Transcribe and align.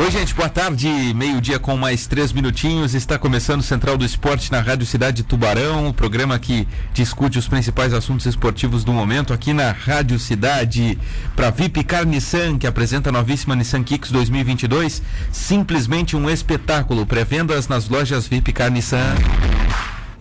Oi, 0.00 0.10
gente, 0.10 0.34
boa 0.34 0.48
tarde. 0.48 0.88
Meio-dia 1.14 1.58
com 1.58 1.76
mais 1.76 2.06
três 2.06 2.32
minutinhos. 2.32 2.94
Está 2.94 3.18
começando 3.18 3.60
Central 3.60 3.98
do 3.98 4.04
Esporte 4.04 4.50
na 4.50 4.58
Rádio 4.58 4.86
Cidade 4.86 5.22
Tubarão, 5.22 5.88
o 5.88 5.92
programa 5.92 6.38
que 6.38 6.66
discute 6.94 7.38
os 7.38 7.46
principais 7.46 7.92
assuntos 7.92 8.24
esportivos 8.24 8.82
do 8.82 8.94
momento 8.94 9.34
aqui 9.34 9.52
na 9.52 9.72
Rádio 9.72 10.18
Cidade. 10.18 10.98
Para 11.36 11.50
VIP 11.50 11.84
Car 11.84 12.06
Nissan, 12.06 12.56
que 12.56 12.66
apresenta 12.66 13.10
a 13.10 13.12
novíssima 13.12 13.54
Nissan 13.54 13.82
Kicks 13.82 14.10
2022, 14.10 15.02
simplesmente 15.30 16.16
um 16.16 16.30
espetáculo. 16.30 17.04
Pré-vendas 17.04 17.68
nas 17.68 17.86
lojas 17.86 18.26
VIP 18.26 18.54
Car 18.54 18.70
Nissan. 18.70 19.16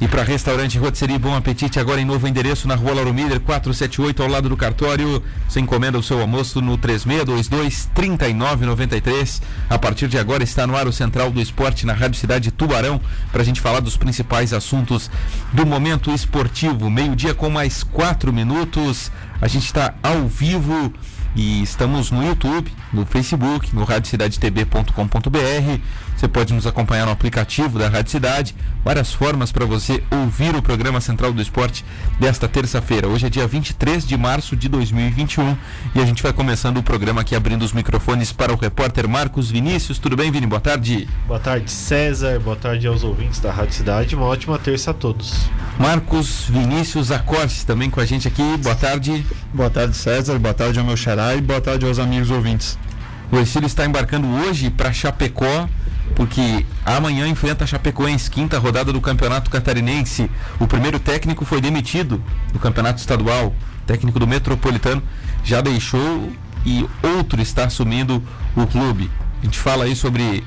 E 0.02 0.08
para 0.08 0.24
restaurante 0.24 0.78
Rotisserie 0.78 1.20
Bom 1.20 1.36
Apetite, 1.36 1.78
agora 1.78 2.00
em 2.00 2.06
novo 2.06 2.26
endereço 2.26 2.70
na 2.70 2.76
rua 2.76 2.94
Lauro 2.94 3.14
Miller, 3.14 3.42
478, 3.42 4.24
ao 4.24 4.30
lado 4.30 4.48
do 4.48 4.56
cartório. 4.56 5.22
Você 5.46 5.60
encomenda 5.60 6.00
o 6.00 6.04
seu 6.04 6.22
almoço 6.22 6.62
no 6.62 6.78
3622-3993. 6.78 9.42
A 9.70 9.78
partir 9.78 10.08
de 10.08 10.18
agora 10.18 10.42
está 10.42 10.66
no 10.66 10.78
ar 10.78 10.88
o 10.88 10.94
Central 10.94 11.32
do 11.32 11.42
Esporte 11.42 11.86
na 11.86 11.92
Rádio 11.92 12.18
Cidade 12.18 12.50
Tubarão, 12.50 13.02
para 13.30 13.42
a 13.42 13.46
gente 13.46 13.60
falar 13.60 13.82
dos 13.82 13.98
principais 13.98 14.54
assuntos 14.54 15.12
do 15.52 15.66
momento 15.66 16.12
esportivo. 16.12 16.90
Meio-dia 16.90 17.34
com 17.34 17.50
mais 17.50 17.84
quatro 17.84 18.32
minutos. 18.32 19.12
A 19.42 19.50
gente 19.50 19.66
está 19.66 19.96
ao 20.02 20.30
vivo 20.30 20.94
e 21.36 21.62
estamos 21.62 22.10
no 22.10 22.26
YouTube, 22.26 22.72
no 22.94 23.06
Facebook, 23.06 23.76
no 23.76 23.84
radiocidadetb.com.br. 23.84 25.82
Você 26.20 26.28
pode 26.28 26.54
nos 26.54 26.68
acompanhar 26.68 27.06
no 27.06 27.14
aplicativo 27.14 27.80
da 27.80 27.88
Rádio 27.88 28.12
Cidade. 28.12 28.54
Várias 28.84 29.14
formas 29.14 29.54
para 29.54 29.66
você 29.66 30.04
ouvir 30.12 30.54
o 30.54 30.62
programa 30.62 31.00
Central 31.00 31.32
do 31.32 31.42
Esporte 31.42 31.86
desta 32.20 32.46
terça-feira. 32.46 33.08
Hoje 33.08 33.28
é 33.28 33.30
dia 33.30 33.48
23 33.48 34.06
de 34.06 34.18
março 34.18 34.54
de 34.54 34.68
2021 34.68 35.56
e 35.96 36.02
a 36.02 36.06
gente 36.06 36.22
vai 36.22 36.34
começando 36.34 36.76
o 36.76 36.84
programa 36.84 37.22
aqui 37.22 37.38
abrindo 37.38 37.64
os 37.64 37.72
microfones 37.72 38.34
para 38.34 38.52
o 38.52 38.58
repórter 38.58 39.08
Marcos 39.08 39.50
Vinícius. 39.50 39.98
Tudo 39.98 40.18
bem, 40.18 40.30
Vini? 40.30 40.46
Boa 40.46 40.60
tarde. 40.60 41.08
Boa 41.26 41.40
tarde, 41.40 41.72
César. 41.72 42.38
Boa 42.38 42.58
tarde 42.58 42.86
aos 42.86 43.02
ouvintes 43.02 43.40
da 43.40 43.54
Rádio 43.54 43.76
Cidade. 43.76 44.14
Uma 44.14 44.26
ótima 44.26 44.60
terça 44.60 44.92
a 44.92 44.94
todos. 44.94 45.46
Marcos 45.80 46.50
Vinícius 46.50 47.14
Acorce 47.14 47.66
também 47.66 47.90
com 47.90 48.02
a 48.02 48.06
gente 48.06 48.28
aqui. 48.28 48.58
Boa 48.58 48.76
tarde. 48.76 49.26
Boa 49.54 49.70
tarde, 49.70 49.96
César. 49.96 50.38
Boa 50.38 50.54
tarde 50.54 50.80
ao 50.80 50.86
meu 50.86 50.98
xará 50.98 51.34
e 51.34 51.40
boa 51.40 51.62
tarde 51.62 51.86
aos 51.86 51.98
amigos 51.98 52.30
ouvintes. 52.30 52.78
O 53.32 53.38
Ercílio 53.38 53.68
está 53.68 53.86
embarcando 53.86 54.28
hoje 54.28 54.70
para 54.70 54.92
Chapecó 54.92 55.70
porque 56.16 56.66
amanhã 56.86 57.28
enfrenta 57.28 57.64
a 57.64 57.68
Chapecoense, 57.68 58.30
quinta 58.30 58.58
rodada 58.60 58.92
do 58.92 59.02
Campeonato 59.02 59.50
Catarinense. 59.50 60.30
O 60.60 60.68
primeiro 60.68 61.00
técnico 61.00 61.46
foi 61.46 61.62
demitido 61.62 62.22
do 62.52 62.60
Campeonato 62.60 63.00
Estadual, 63.00 63.54
técnico 63.86 64.20
do 64.20 64.28
Metropolitano 64.28 65.02
já 65.44 65.62
deixou 65.62 66.32
e 66.66 66.86
outro 67.02 67.42
está 67.42 67.66
assumindo 67.66 68.24
o 68.56 68.68
clube. 68.68 69.10
A 69.42 69.46
gente 69.46 69.58
fala 69.58 69.86
aí 69.86 69.96
sobre 69.96 70.44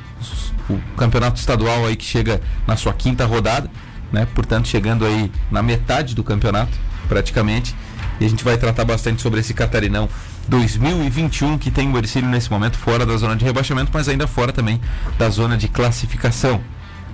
o 0.68 0.78
Campeonato 0.96 1.40
Estadual 1.40 1.86
aí 1.86 1.96
que 1.96 2.04
chega 2.04 2.40
na 2.66 2.76
sua 2.76 2.92
quinta 2.92 3.24
rodada, 3.24 3.70
né? 4.12 4.26
Portanto, 4.34 4.68
chegando 4.68 5.06
aí 5.06 5.32
na 5.50 5.62
metade 5.62 6.14
do 6.14 6.22
campeonato, 6.22 6.72
praticamente. 7.08 7.74
E 8.20 8.24
a 8.26 8.28
gente 8.28 8.44
vai 8.44 8.58
tratar 8.58 8.84
bastante 8.84 9.22
sobre 9.22 9.40
esse 9.40 9.54
Catarinão 9.54 10.08
2021 10.48 11.58
que 11.58 11.70
tem 11.70 11.90
o 11.90 11.96
Ercílio 11.96 12.28
nesse 12.28 12.50
momento 12.50 12.76
fora 12.76 13.06
da 13.06 13.16
zona 13.16 13.36
de 13.36 13.44
rebaixamento, 13.44 13.90
mas 13.92 14.08
ainda 14.08 14.26
fora 14.26 14.52
também 14.52 14.80
da 15.18 15.28
zona 15.28 15.56
de 15.56 15.68
classificação. 15.68 16.60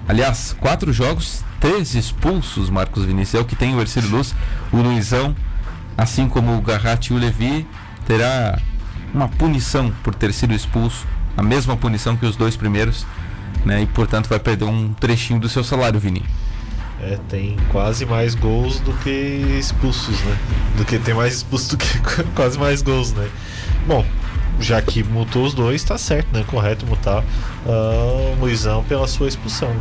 Aliás, 0.09 0.57
quatro 0.59 0.93
jogos, 0.93 1.45
três 1.61 1.95
expulsos, 1.95 2.71
Marcos 2.71 3.05
Vinícius, 3.05 3.35
é 3.35 3.43
o 3.43 3.45
que 3.45 3.55
tem 3.55 3.75
o 3.75 3.81
Ercílio 3.81 4.11
Luz. 4.11 4.35
O 4.73 4.79
Luizão, 4.79 5.37
assim 5.97 6.29
como 6.29 6.57
o 6.57 6.63
Garratti 6.63 7.13
e 7.13 7.17
o 7.17 7.19
Levi, 7.19 7.67
terá 8.07 8.59
uma 9.13 9.29
punição 9.29 9.93
por 10.03 10.15
ter 10.15 10.33
sido 10.33 10.55
expulso, 10.55 11.07
a 11.37 11.43
mesma 11.43 11.77
punição 11.77 12.17
que 12.17 12.25
os 12.25 12.37
dois 12.37 12.57
primeiros, 12.57 13.07
né? 13.65 13.83
E 13.83 13.87
portanto 13.87 14.29
vai 14.29 14.39
perder 14.39 14.65
um 14.65 14.93
trechinho 14.95 15.39
do 15.39 15.49
seu 15.49 15.63
salário, 15.63 16.01
Vini. 16.01 16.25
É, 17.01 17.19
tem 17.29 17.57
quase 17.71 18.05
mais 18.05 18.35
gols 18.35 18.81
do 18.81 18.93
que 18.93 19.11
expulsos, 19.59 20.21
né? 20.23 20.39
Do 20.77 20.85
que 20.85 20.99
tem 20.99 21.15
mais 21.15 21.37
expulsos 21.37 21.69
do 21.69 21.77
que 21.77 21.99
quase 22.35 22.59
mais 22.59 22.83
gols, 22.83 23.13
né? 23.13 23.29
Bom, 23.87 24.05
já 24.61 24.83
que 24.83 25.03
multou 25.05 25.45
os 25.45 25.55
dois, 25.55 25.83
tá 25.85 25.97
certo, 25.97 26.29
né? 26.33 26.45
Correto 26.47 26.85
multar 26.87 27.23
uh, 27.65 28.33
o 28.33 28.37
Luizão 28.41 28.83
pela 28.85 29.07
sua 29.07 29.29
expulsão. 29.29 29.75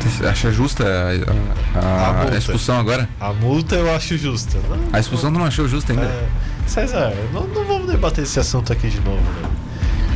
Você 0.00 0.26
acha 0.26 0.50
justa 0.50 0.84
a, 0.84 1.78
a, 1.78 2.22
a, 2.24 2.34
a, 2.34 2.36
expulsão 2.36 2.78
agora? 2.78 3.08
A 3.20 3.32
multa 3.32 3.76
eu 3.76 3.94
acho 3.94 4.18
justa. 4.18 4.58
Não, 4.68 4.78
a 4.92 4.98
expulsão 4.98 5.30
não, 5.30 5.40
não 5.40 5.46
achou 5.46 5.68
justa 5.68 5.92
ainda? 5.92 6.04
É, 6.04 6.28
César, 6.66 7.14
não, 7.32 7.46
não 7.46 7.64
vamos 7.64 7.88
debater 7.88 8.24
esse 8.24 8.38
assunto 8.38 8.72
aqui 8.72 8.88
de 8.88 9.00
novo, 9.00 9.22
né? 9.22 9.48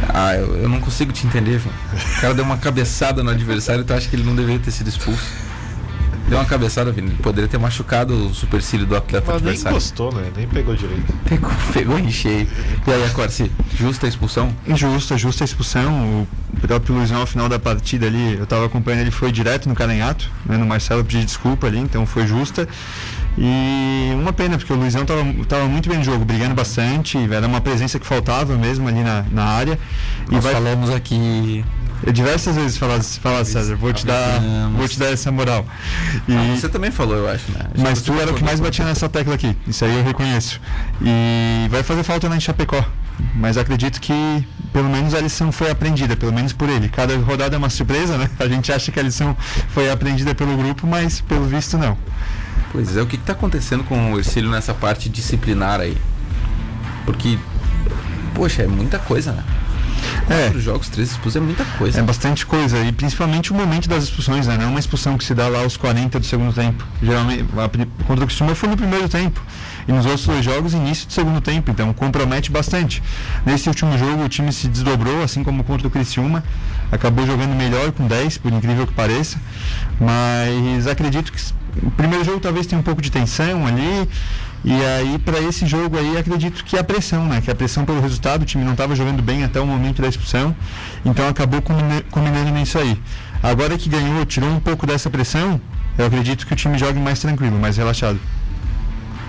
Ah, 0.08 0.34
eu, 0.34 0.56
eu 0.56 0.68
não 0.68 0.80
consigo 0.80 1.12
te 1.12 1.26
entender, 1.26 1.58
João. 1.58 1.74
O 1.94 2.20
cara 2.20 2.34
deu 2.34 2.44
uma 2.44 2.58
cabeçada 2.58 3.22
no 3.22 3.30
adversário 3.30 3.84
tu 3.84 3.94
acha 3.94 4.08
que 4.08 4.16
ele 4.16 4.24
não 4.24 4.34
deveria 4.34 4.60
ter 4.60 4.70
sido 4.70 4.88
expulso? 4.88 5.45
Deu 6.28 6.38
uma 6.38 6.44
cabeçada, 6.44 6.90
Vini. 6.90 7.10
Poderia 7.22 7.48
ter 7.48 7.58
machucado 7.58 8.26
o 8.26 8.34
supercílio 8.34 8.84
do 8.84 8.96
atleta 8.96 9.26
Mas 9.26 9.36
adversário. 9.36 9.64
nem 9.64 9.74
gostou, 9.74 10.12
né? 10.12 10.30
Nem 10.36 10.48
pegou 10.48 10.74
direito. 10.74 11.12
Pegou, 11.26 11.50
pegou 11.72 11.98
em 11.98 12.10
cheio. 12.10 12.48
E 12.86 12.92
aí, 12.92 13.04
Acorce, 13.04 13.50
justa 13.74 14.06
a 14.06 14.08
expulsão? 14.08 14.52
Injusta, 14.66 15.16
justa 15.16 15.44
a 15.44 15.46
expulsão. 15.46 16.26
O 16.52 16.60
próprio 16.66 16.94
Luizão, 16.94 17.20
ao 17.20 17.26
final 17.26 17.48
da 17.48 17.58
partida 17.58 18.06
ali, 18.06 18.34
eu 18.34 18.44
estava 18.44 18.66
acompanhando, 18.66 19.02
ele 19.02 19.10
foi 19.10 19.30
direto 19.30 19.68
no 19.68 19.74
calenhato, 19.74 20.30
né, 20.44 20.56
no 20.56 20.66
Marcelo 20.66 21.04
pedir 21.04 21.24
desculpa 21.24 21.66
ali, 21.66 21.78
então 21.78 22.06
foi 22.06 22.26
justa. 22.26 22.66
E 23.38 24.10
uma 24.14 24.32
pena, 24.32 24.56
porque 24.56 24.72
o 24.72 24.76
Luizão 24.76 25.02
estava 25.02 25.22
tava 25.46 25.66
muito 25.66 25.88
bem 25.88 25.98
no 25.98 26.04
jogo, 26.04 26.24
brigando 26.24 26.54
bastante, 26.54 27.18
era 27.30 27.46
uma 27.46 27.60
presença 27.60 27.98
que 27.98 28.06
faltava 28.06 28.56
mesmo 28.56 28.88
ali 28.88 29.02
na, 29.02 29.24
na 29.30 29.44
área. 29.44 29.78
Nós 30.30 30.42
e 30.42 30.44
vai... 30.44 30.54
falamos 30.54 30.90
aqui 30.90 31.64
eu 32.02 32.12
diversas 32.12 32.56
vezes 32.56 32.76
falar, 32.76 33.02
falar 33.02 33.44
César, 33.44 33.76
vou 33.76 33.92
te 33.92 34.06
dar, 34.06 34.40
vou 34.76 34.86
te 34.88 34.98
dar 34.98 35.12
essa 35.12 35.30
moral. 35.32 35.66
E, 36.28 36.34
ah, 36.34 36.56
você 36.56 36.68
também 36.68 36.90
falou, 36.90 37.16
eu 37.16 37.28
acho, 37.28 37.50
né? 37.52 37.60
Mas 37.78 38.02
tu 38.02 38.12
era 38.14 38.30
o 38.30 38.34
que 38.34 38.44
mais 38.44 38.60
batia 38.60 38.84
nessa 38.84 39.08
tecla 39.08 39.34
aqui. 39.34 39.56
Isso 39.66 39.84
aí 39.84 39.96
eu 39.96 40.04
reconheço. 40.04 40.60
E 41.00 41.68
vai 41.70 41.82
fazer 41.82 42.02
falta 42.02 42.28
lá 42.28 42.36
em 42.36 42.40
Chapecó. 42.40 42.84
Mas 43.34 43.56
acredito 43.56 44.00
que 44.00 44.46
pelo 44.72 44.90
menos 44.90 45.14
a 45.14 45.20
lição 45.20 45.50
foi 45.50 45.70
aprendida, 45.70 46.16
pelo 46.16 46.32
menos 46.32 46.52
por 46.52 46.68
ele. 46.68 46.88
Cada 46.88 47.16
rodada 47.16 47.56
é 47.56 47.58
uma 47.58 47.70
surpresa, 47.70 48.18
né? 48.18 48.28
A 48.38 48.46
gente 48.46 48.70
acha 48.70 48.92
que 48.92 49.00
a 49.00 49.02
lição 49.02 49.34
foi 49.70 49.90
aprendida 49.90 50.34
pelo 50.34 50.56
grupo, 50.56 50.86
mas 50.86 51.20
pelo 51.22 51.46
visto 51.46 51.78
não. 51.78 51.96
Pois 52.72 52.94
é, 52.96 53.00
o 53.00 53.06
que 53.06 53.16
está 53.16 53.32
acontecendo 53.32 53.84
com 53.84 54.12
o 54.12 54.18
Ercílio 54.18 54.50
nessa 54.50 54.74
parte 54.74 55.08
disciplinar 55.08 55.80
aí? 55.80 55.96
Porque, 57.06 57.38
poxa, 58.34 58.64
é 58.64 58.66
muita 58.66 58.98
coisa, 58.98 59.32
né? 59.32 59.42
Quatro 60.26 60.58
é. 60.58 60.60
jogos, 60.60 60.88
três 60.88 61.10
expulsões 61.10 61.42
é 61.42 61.46
muita 61.46 61.64
coisa. 61.76 61.98
É 61.98 62.02
bastante 62.02 62.46
coisa. 62.46 62.78
E 62.78 62.92
principalmente 62.92 63.52
o 63.52 63.54
momento 63.54 63.88
das 63.88 64.04
expulsões, 64.04 64.46
né? 64.46 64.56
Não 64.56 64.64
é 64.64 64.68
uma 64.68 64.80
expulsão 64.80 65.16
que 65.16 65.24
se 65.24 65.34
dá 65.34 65.48
lá 65.48 65.60
aos 65.60 65.76
40 65.76 66.18
do 66.18 66.26
segundo 66.26 66.52
tempo. 66.52 66.84
Geralmente, 67.02 67.44
contra 68.06 68.24
o 68.24 68.26
Criciúma 68.26 68.54
foi 68.54 68.68
no 68.68 68.76
primeiro 68.76 69.08
tempo. 69.08 69.40
E 69.86 69.92
nos 69.92 70.04
outros 70.04 70.26
dois 70.26 70.44
jogos, 70.44 70.74
início 70.74 71.06
do 71.06 71.12
segundo 71.12 71.40
tempo. 71.40 71.70
Então 71.70 71.92
compromete 71.92 72.50
bastante. 72.50 73.02
Nesse 73.44 73.68
último 73.68 73.96
jogo, 73.96 74.24
o 74.24 74.28
time 74.28 74.52
se 74.52 74.68
desdobrou, 74.68 75.22
assim 75.22 75.44
como 75.44 75.62
contra 75.62 75.86
o 75.86 75.90
Criciúma. 75.90 76.42
Acabou 76.90 77.26
jogando 77.26 77.54
melhor 77.54 77.92
com 77.92 78.06
10, 78.06 78.38
por 78.38 78.52
incrível 78.52 78.86
que 78.86 78.94
pareça. 78.94 79.38
Mas 80.00 80.86
acredito 80.86 81.32
que 81.32 81.40
o 81.82 81.90
primeiro 81.90 82.24
jogo 82.24 82.40
talvez 82.40 82.66
tenha 82.66 82.78
um 82.78 82.82
pouco 82.82 83.02
de 83.02 83.10
tensão 83.10 83.66
ali. 83.66 84.08
E 84.64 84.72
aí, 84.72 85.18
para 85.18 85.38
esse 85.40 85.64
jogo 85.64 85.96
aí, 85.96 86.16
acredito 86.16 86.64
que 86.64 86.76
a 86.76 86.82
pressão, 86.82 87.26
né? 87.26 87.40
Que 87.40 87.50
a 87.50 87.54
pressão 87.54 87.84
pelo 87.84 88.00
resultado, 88.00 88.42
o 88.42 88.44
time 88.44 88.64
não 88.64 88.72
estava 88.72 88.96
jogando 88.96 89.22
bem 89.22 89.44
até 89.44 89.60
o 89.60 89.66
momento 89.66 90.02
da 90.02 90.08
expulsão, 90.08 90.56
então 91.04 91.28
acabou 91.28 91.62
combinando 92.10 92.50
nisso 92.50 92.78
aí. 92.78 93.00
Agora 93.42 93.78
que 93.78 93.88
ganhou, 93.88 94.24
tirou 94.26 94.50
um 94.50 94.58
pouco 94.58 94.86
dessa 94.86 95.08
pressão, 95.08 95.60
eu 95.96 96.06
acredito 96.06 96.46
que 96.46 96.52
o 96.52 96.56
time 96.56 96.76
jogue 96.78 96.98
mais 96.98 97.20
tranquilo, 97.20 97.58
mais 97.60 97.76
relaxado. 97.76 98.18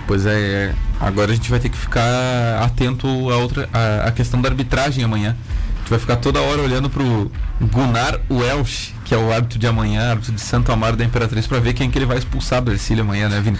Pois 0.08 0.26
é, 0.26 0.32
é 0.32 0.74
agora 0.98 1.30
a 1.30 1.34
gente 1.34 1.48
vai 1.50 1.60
ter 1.60 1.68
que 1.68 1.76
ficar 1.76 2.62
atento 2.62 3.06
a 3.06 3.36
outra 3.36 3.68
a, 3.72 4.08
a 4.08 4.10
questão 4.10 4.40
da 4.40 4.48
arbitragem 4.48 5.04
amanhã 5.04 5.36
gente 5.88 5.90
vai 5.90 5.98
ficar 5.98 6.16
toda 6.16 6.40
hora 6.40 6.60
olhando 6.60 6.90
pro 6.90 7.32
Gunnar 7.60 8.20
Welsh, 8.30 8.92
que 9.06 9.14
é 9.14 9.16
o 9.16 9.32
árbitro 9.32 9.58
de 9.58 9.66
amanhã, 9.66 10.10
árbitro 10.10 10.32
de 10.32 10.40
Santo 10.40 10.70
Amaro 10.70 10.96
da 10.96 11.04
Imperatriz, 11.04 11.46
para 11.46 11.58
ver 11.60 11.72
quem 11.72 11.90
que 11.90 11.96
ele 11.96 12.04
vai 12.04 12.18
expulsar 12.18 12.60
do 12.60 12.70
Ercílio 12.70 13.02
amanhã, 13.02 13.28
né, 13.28 13.40
Vini? 13.40 13.58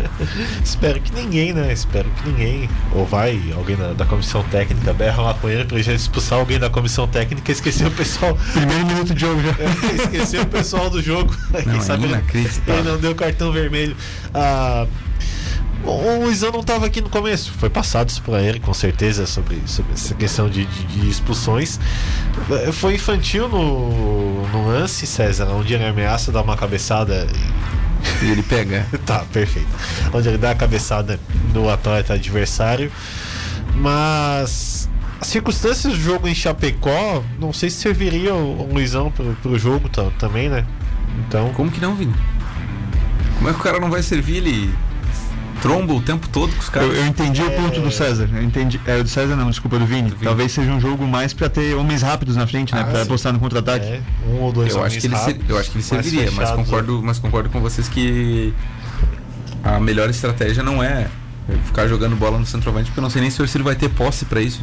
Espero 0.64 0.98
que 0.98 1.12
ninguém, 1.12 1.52
né? 1.52 1.70
Espero 1.70 2.08
que 2.10 2.30
ninguém. 2.30 2.70
Ou 2.94 3.04
vai 3.04 3.38
alguém 3.54 3.76
da, 3.76 3.92
da 3.92 4.06
comissão 4.06 4.42
técnica, 4.44 4.94
berra 4.94 5.20
lá 5.20 5.34
com 5.34 5.48
ele 5.48 5.66
pra 5.66 5.78
já 5.82 5.92
expulsar 5.92 6.38
alguém 6.38 6.58
da 6.58 6.70
comissão 6.70 7.06
técnica 7.06 7.50
e 7.50 7.54
esquecer 7.54 7.86
o 7.86 7.90
pessoal. 7.90 8.36
Primeiro 8.54 8.86
minuto 8.86 9.14
de 9.14 9.20
jogo 9.20 9.42
já. 9.42 9.50
É, 9.50 9.94
esquecer 9.94 10.40
o 10.40 10.46
pessoal 10.46 10.88
do 10.88 11.02
jogo. 11.02 11.36
Não, 11.52 11.60
quem 11.60 11.80
sabe 11.82 12.04
ele, 12.04 12.48
ele 12.66 12.82
não 12.82 12.96
deu 12.96 13.14
cartão 13.14 13.52
vermelho. 13.52 13.94
Ah, 14.32 14.86
o 15.84 16.24
Luizão 16.24 16.50
não 16.52 16.60
estava 16.60 16.86
aqui 16.86 17.00
no 17.00 17.08
começo, 17.08 17.52
foi 17.52 17.70
passado 17.70 18.08
isso 18.08 18.22
para 18.22 18.42
ele 18.42 18.58
com 18.58 18.74
certeza 18.74 19.26
sobre, 19.26 19.60
sobre 19.66 19.92
essa 19.92 20.14
questão 20.14 20.48
de, 20.48 20.64
de, 20.66 20.86
de, 20.86 21.08
expulsões. 21.08 21.78
Foi 22.72 22.94
infantil 22.94 23.48
no, 23.48 24.46
no 24.48 24.66
lance, 24.66 25.06
César, 25.06 25.46
onde 25.46 25.74
ele 25.74 25.84
ameaça 25.84 26.32
dar 26.32 26.42
uma 26.42 26.56
cabeçada 26.56 27.26
e, 28.22 28.26
e 28.26 28.30
ele 28.30 28.42
pega. 28.42 28.86
tá, 29.06 29.20
perfeito. 29.32 29.68
Onde 30.12 30.28
ele 30.28 30.38
dá 30.38 30.50
a 30.50 30.54
cabeçada 30.54 31.18
no 31.54 31.70
atleta 31.70 32.14
adversário. 32.14 32.90
Mas 33.74 34.88
as 35.20 35.28
circunstâncias 35.28 35.92
do 35.92 36.00
jogo 36.00 36.28
em 36.28 36.34
Chapecó, 36.34 37.22
não 37.38 37.52
sei 37.52 37.70
se 37.70 37.76
serviria 37.76 38.34
o, 38.34 38.62
o 38.62 38.72
Luizão 38.72 39.10
pro, 39.10 39.32
pro 39.42 39.58
jogo 39.58 39.88
também, 40.18 40.48
né? 40.48 40.66
Então. 41.26 41.52
Como 41.54 41.70
que 41.70 41.80
não, 41.80 41.94
Vini? 41.94 42.14
Como 43.36 43.48
é 43.48 43.52
que 43.52 43.60
o 43.60 43.62
cara 43.62 43.78
não 43.78 43.90
vai 43.90 44.02
servir 44.02 44.38
ele 44.38 44.74
tromba 45.60 45.92
o 45.92 46.00
tempo 46.00 46.28
todo 46.28 46.52
com 46.52 46.60
os 46.60 46.68
caras? 46.68 46.88
Eu, 46.88 46.96
eu 46.96 47.06
entendi 47.06 47.42
é... 47.42 47.44
o 47.44 47.50
ponto 47.50 47.80
do 47.80 47.90
César. 47.90 48.28
Eu 48.32 48.42
entendi. 48.42 48.80
É, 48.86 49.02
do 49.02 49.08
César 49.08 49.36
não, 49.36 49.50
desculpa, 49.50 49.78
do 49.78 49.86
Vini. 49.86 50.10
do 50.10 50.16
Vini. 50.16 50.24
Talvez 50.24 50.52
seja 50.52 50.70
um 50.70 50.80
jogo 50.80 51.06
mais 51.06 51.32
para 51.32 51.48
ter 51.48 51.74
homens 51.74 52.02
rápidos 52.02 52.36
na 52.36 52.46
frente, 52.46 52.74
né? 52.74 52.82
Ah, 52.82 52.84
pra 52.84 52.96
sim. 52.96 53.02
apostar 53.02 53.32
no 53.32 53.38
contra-ataque. 53.38 53.86
É, 53.86 54.02
um 54.28 54.40
ou 54.40 54.52
dois 54.52 54.74
eu 54.74 54.82
acho 54.82 54.98
que 54.98 55.06
ele 55.06 55.16
ser, 55.16 55.40
Eu 55.48 55.58
acho 55.58 55.70
que 55.70 55.76
ele 55.76 55.84
serviria, 55.84 56.30
mas 56.32 56.50
concordo, 56.50 57.02
mas 57.02 57.18
concordo 57.18 57.48
com 57.50 57.60
vocês 57.60 57.88
que 57.88 58.52
a 59.62 59.78
melhor 59.80 60.08
estratégia 60.08 60.62
não 60.62 60.82
é 60.82 61.08
ficar 61.64 61.86
jogando 61.88 62.16
bola 62.16 62.38
no 62.38 62.46
centroavante, 62.46 62.86
porque 62.86 63.00
eu 63.00 63.02
não 63.02 63.10
sei 63.10 63.22
nem 63.22 63.30
se 63.30 63.40
o 63.40 63.44
Ercílio 63.44 63.64
vai 63.64 63.74
ter 63.74 63.88
posse 63.88 64.24
para 64.24 64.40
isso. 64.40 64.62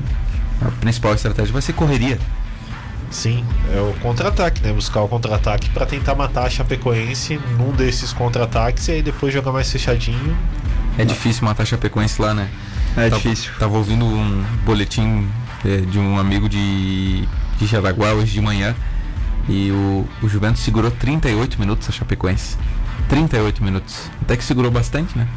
A 0.62 0.72
principal 0.80 1.14
estratégia 1.14 1.52
vai 1.52 1.62
ser 1.62 1.74
correria. 1.74 2.20
Sim, 3.10 3.46
é 3.74 3.80
o 3.80 3.94
contra-ataque, 4.02 4.62
né? 4.62 4.74
Buscar 4.74 5.02
o 5.02 5.08
contra-ataque 5.08 5.70
para 5.70 5.86
tentar 5.86 6.16
matar 6.16 6.46
a 6.46 6.50
Chapecoense 6.50 7.40
num 7.58 7.72
desses 7.72 8.12
contra-ataques 8.12 8.88
e 8.88 8.94
aí 8.94 9.02
depois 9.02 9.34
jogar 9.34 9.52
mais 9.52 9.72
fechadinho. 9.72 10.36
É 10.98 11.06
difícil 11.06 11.46
matar 11.46 11.66
Chapecoense 11.66 12.22
lá, 12.22 12.34
né? 12.34 12.50
É 12.96 13.10
tava, 13.10 13.22
difícil. 13.22 13.52
Tava 13.60 13.78
ouvindo 13.78 14.06
um 14.06 14.44
boletim 14.66 15.28
é, 15.66 15.78
de 15.78 16.00
um 16.00 16.18
amigo 16.18 16.48
de, 16.48 17.28
de 17.58 17.66
Jaraguá 17.66 18.14
hoje 18.14 18.32
de 18.32 18.42
manhã 18.42 18.76
e 19.48 19.72
o, 19.72 20.08
o 20.22 20.30
Juventus 20.30 20.62
segurou 20.62 20.90
38 20.90 21.60
minutos 21.60 21.90
a 21.90 21.92
Chapecoense. 21.92 22.58
38 23.10 23.64
minutos. 23.64 24.10
Até 24.22 24.36
que 24.38 24.44
segurou 24.44 24.72
bastante, 24.72 25.18
né? 25.18 25.28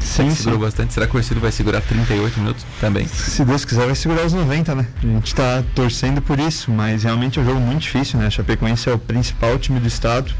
Sim, 0.00 0.30
segurou 0.34 0.58
sim. 0.58 0.64
bastante. 0.64 0.92
Será 0.92 1.06
que 1.06 1.16
o 1.16 1.18
Ercílio 1.18 1.40
vai 1.40 1.50
segurar 1.50 1.80
38 1.80 2.38
minutos 2.38 2.64
também? 2.80 3.06
Se 3.06 3.44
Deus 3.44 3.64
quiser, 3.64 3.86
vai 3.86 3.94
segurar 3.94 4.26
os 4.26 4.32
90, 4.32 4.74
né? 4.74 4.86
A 5.02 5.06
gente 5.06 5.26
está 5.26 5.62
torcendo 5.74 6.20
por 6.20 6.38
isso, 6.38 6.70
mas 6.70 7.04
realmente 7.04 7.38
é 7.38 7.42
um 7.42 7.44
jogo 7.44 7.60
muito 7.60 7.82
difícil, 7.82 8.18
né? 8.18 8.26
A 8.26 8.30
Chapecoense 8.30 8.88
é 8.88 8.92
o 8.92 8.98
principal 8.98 9.58
time 9.58 9.80
do 9.80 9.88
estado, 9.88 10.32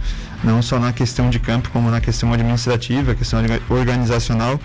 não 0.44 0.62
só 0.62 0.78
na 0.78 0.92
questão 0.92 1.30
de 1.30 1.38
campo, 1.38 1.70
como 1.70 1.90
na 1.90 2.00
questão 2.00 2.32
administrativa, 2.32 3.14
questão 3.14 3.40
organizacional. 3.68 4.60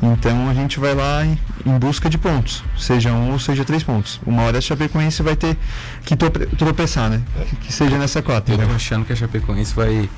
Então 0.00 0.48
a 0.48 0.54
gente 0.54 0.78
vai 0.78 0.94
lá 0.94 1.26
em, 1.26 1.36
em, 1.66 1.76
busca 1.76 2.08
de 2.08 2.16
pontos, 2.16 2.62
seja 2.78 3.12
um 3.12 3.32
ou 3.32 3.38
seja 3.38 3.64
três 3.64 3.82
pontos. 3.82 4.20
Uma 4.24 4.42
hora 4.42 4.58
a 4.58 4.60
Chapecoense 4.60 5.22
vai 5.24 5.34
ter 5.34 5.56
que 6.04 6.14
tropeçar, 6.56 7.10
né? 7.10 7.20
Que, 7.50 7.56
que 7.56 7.72
seja 7.72 7.98
nessa 7.98 8.22
cota. 8.22 8.52
Eu 8.52 8.58
tô 8.58 8.74
achando 8.74 9.04
que 9.04 9.12
a 9.12 9.16
Chapecoense 9.16 9.74
vai 9.74 10.08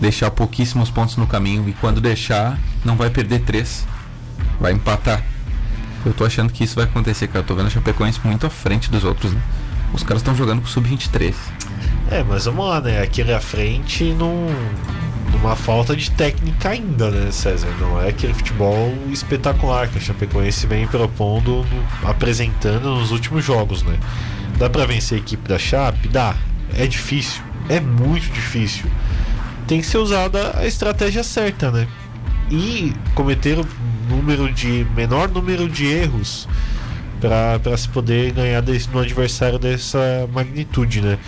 deixar 0.00 0.30
pouquíssimos 0.30 0.90
pontos 0.90 1.16
no 1.16 1.26
caminho 1.26 1.68
e 1.68 1.72
quando 1.74 2.00
deixar, 2.00 2.58
não 2.84 2.96
vai 2.96 3.10
perder 3.10 3.40
três. 3.40 3.86
Vai 4.58 4.72
empatar. 4.72 5.22
Eu 6.06 6.14
tô 6.14 6.24
achando 6.24 6.50
que 6.50 6.64
isso 6.64 6.74
vai 6.74 6.84
acontecer, 6.84 7.28
cara. 7.28 7.40
Eu 7.40 7.44
tô 7.44 7.54
vendo 7.54 7.66
a 7.66 7.70
Chapecoense 7.70 8.18
muito 8.24 8.46
à 8.46 8.50
frente 8.50 8.90
dos 8.90 9.04
outros, 9.04 9.32
né? 9.32 9.40
Os 9.92 10.02
caras 10.02 10.22
estão 10.22 10.34
jogando 10.34 10.62
com 10.62 10.66
sub-23. 10.66 11.34
É, 12.12 12.22
mas 12.22 12.44
vamos 12.44 12.66
lá, 12.66 12.80
né? 12.80 13.02
Aquele 13.02 13.32
à 13.32 13.40
frente 13.40 14.04
num, 14.04 14.46
numa 15.32 15.56
falta 15.56 15.96
de 15.96 16.10
técnica 16.10 16.70
ainda, 16.70 17.10
né, 17.10 17.30
César? 17.30 17.68
Não 17.80 18.00
é 18.00 18.08
aquele 18.08 18.34
futebol 18.34 18.92
espetacular 19.10 19.88
que 19.88 19.98
a 19.98 20.00
Chapecoense 20.00 20.66
vem 20.66 20.86
propondo, 20.86 21.64
apresentando 22.04 22.90
nos 22.90 23.10
últimos 23.10 23.44
jogos, 23.44 23.82
né? 23.82 23.98
Dá 24.58 24.68
para 24.68 24.86
vencer 24.86 25.18
a 25.18 25.20
equipe 25.20 25.48
da 25.48 25.58
Chape? 25.58 26.08
Dá. 26.08 26.34
É 26.76 26.86
difícil. 26.86 27.42
É 27.68 27.80
muito 27.80 28.30
difícil 28.32 28.90
tem 29.66 29.80
que 29.80 29.86
ser 29.86 29.98
usada 29.98 30.52
a 30.58 30.66
estratégia 30.66 31.22
certa, 31.22 31.70
né? 31.70 31.88
E 32.50 32.92
cometer 33.14 33.58
o 33.58 33.66
número 34.06 34.52
de 34.52 34.86
menor 34.94 35.30
número 35.30 35.68
de 35.68 35.86
erros 35.86 36.46
para 37.18 37.76
se 37.76 37.88
poder 37.88 38.32
ganhar 38.32 38.60
desse, 38.60 38.90
no 38.90 38.98
adversário 38.98 39.58
dessa 39.58 40.28
magnitude, 40.32 41.00
né? 41.00 41.18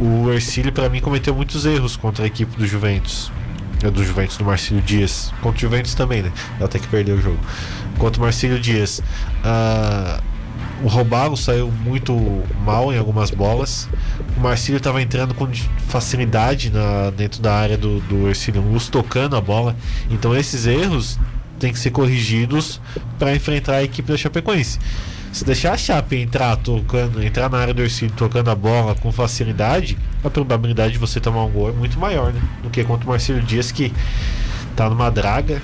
O 0.00 0.30
Ercílio 0.30 0.72
para 0.72 0.88
mim 0.88 1.00
cometeu 1.00 1.34
muitos 1.34 1.64
erros 1.66 1.96
contra 1.96 2.24
a 2.24 2.26
equipe 2.26 2.56
do 2.56 2.66
Juventus. 2.66 3.30
É 3.82 3.90
do 3.90 4.04
Juventus 4.04 4.36
do 4.36 4.44
Marcílio 4.44 4.82
Dias. 4.82 5.32
Contra 5.42 5.58
o 5.58 5.60
Juventus 5.60 5.94
também, 5.94 6.22
né? 6.22 6.32
Até 6.60 6.78
que 6.78 6.86
perdeu 6.86 7.16
o 7.16 7.20
jogo. 7.20 7.38
Contra 7.98 8.20
o 8.20 8.24
Marcílio 8.24 8.60
Dias. 8.60 9.00
Uh, 9.44 10.22
o 10.84 10.88
Robago 10.88 11.36
saiu 11.36 11.70
muito 11.70 12.42
mal 12.64 12.92
em 12.92 12.98
algumas 12.98 13.30
bolas. 13.30 13.88
O 14.36 14.40
Marcílio 14.40 14.78
estava 14.78 15.00
entrando 15.00 15.34
com 15.34 15.48
facilidade 15.88 16.70
na, 16.70 17.10
dentro 17.10 17.40
da 17.40 17.54
área 17.54 17.76
do, 17.76 18.00
do 18.00 18.28
Ercílio 18.28 18.60
Luz, 18.60 18.88
tocando 18.88 19.36
a 19.36 19.40
bola. 19.40 19.76
Então 20.10 20.36
esses 20.36 20.66
erros 20.66 21.18
têm 21.58 21.72
que 21.72 21.78
ser 21.78 21.90
corrigidos 21.90 22.80
para 23.18 23.34
enfrentar 23.34 23.76
a 23.76 23.82
equipe 23.84 24.10
da 24.10 24.18
Chapecoense. 24.18 24.78
Se 25.32 25.44
deixar 25.44 25.72
a 25.72 25.76
Chape 25.78 26.16
entrar 26.16 26.56
tocando, 26.56 27.22
entrar 27.22 27.48
na 27.48 27.58
área 27.58 27.72
do 27.72 27.80
Ercílio 27.82 28.14
tocando 28.14 28.50
a 28.50 28.54
bola 28.54 28.94
com 28.94 29.10
facilidade, 29.10 29.96
a 30.22 30.28
probabilidade 30.28 30.92
de 30.92 30.98
você 30.98 31.18
tomar 31.18 31.44
um 31.44 31.50
gol 31.50 31.70
é 31.70 31.72
muito 31.72 31.98
maior, 31.98 32.32
né? 32.34 32.40
Do 32.62 32.68
que 32.68 32.84
contra 32.84 33.06
o 33.06 33.08
Marcelo 33.08 33.40
Dias 33.40 33.72
que 33.72 33.92
tá 34.76 34.90
numa 34.90 35.10
draga. 35.10 35.62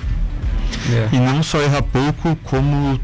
É. 0.91 1.15
E 1.15 1.19
não 1.19 1.43
só 1.43 1.61
erra 1.61 1.83
pouco, 1.83 2.35
como 2.37 2.99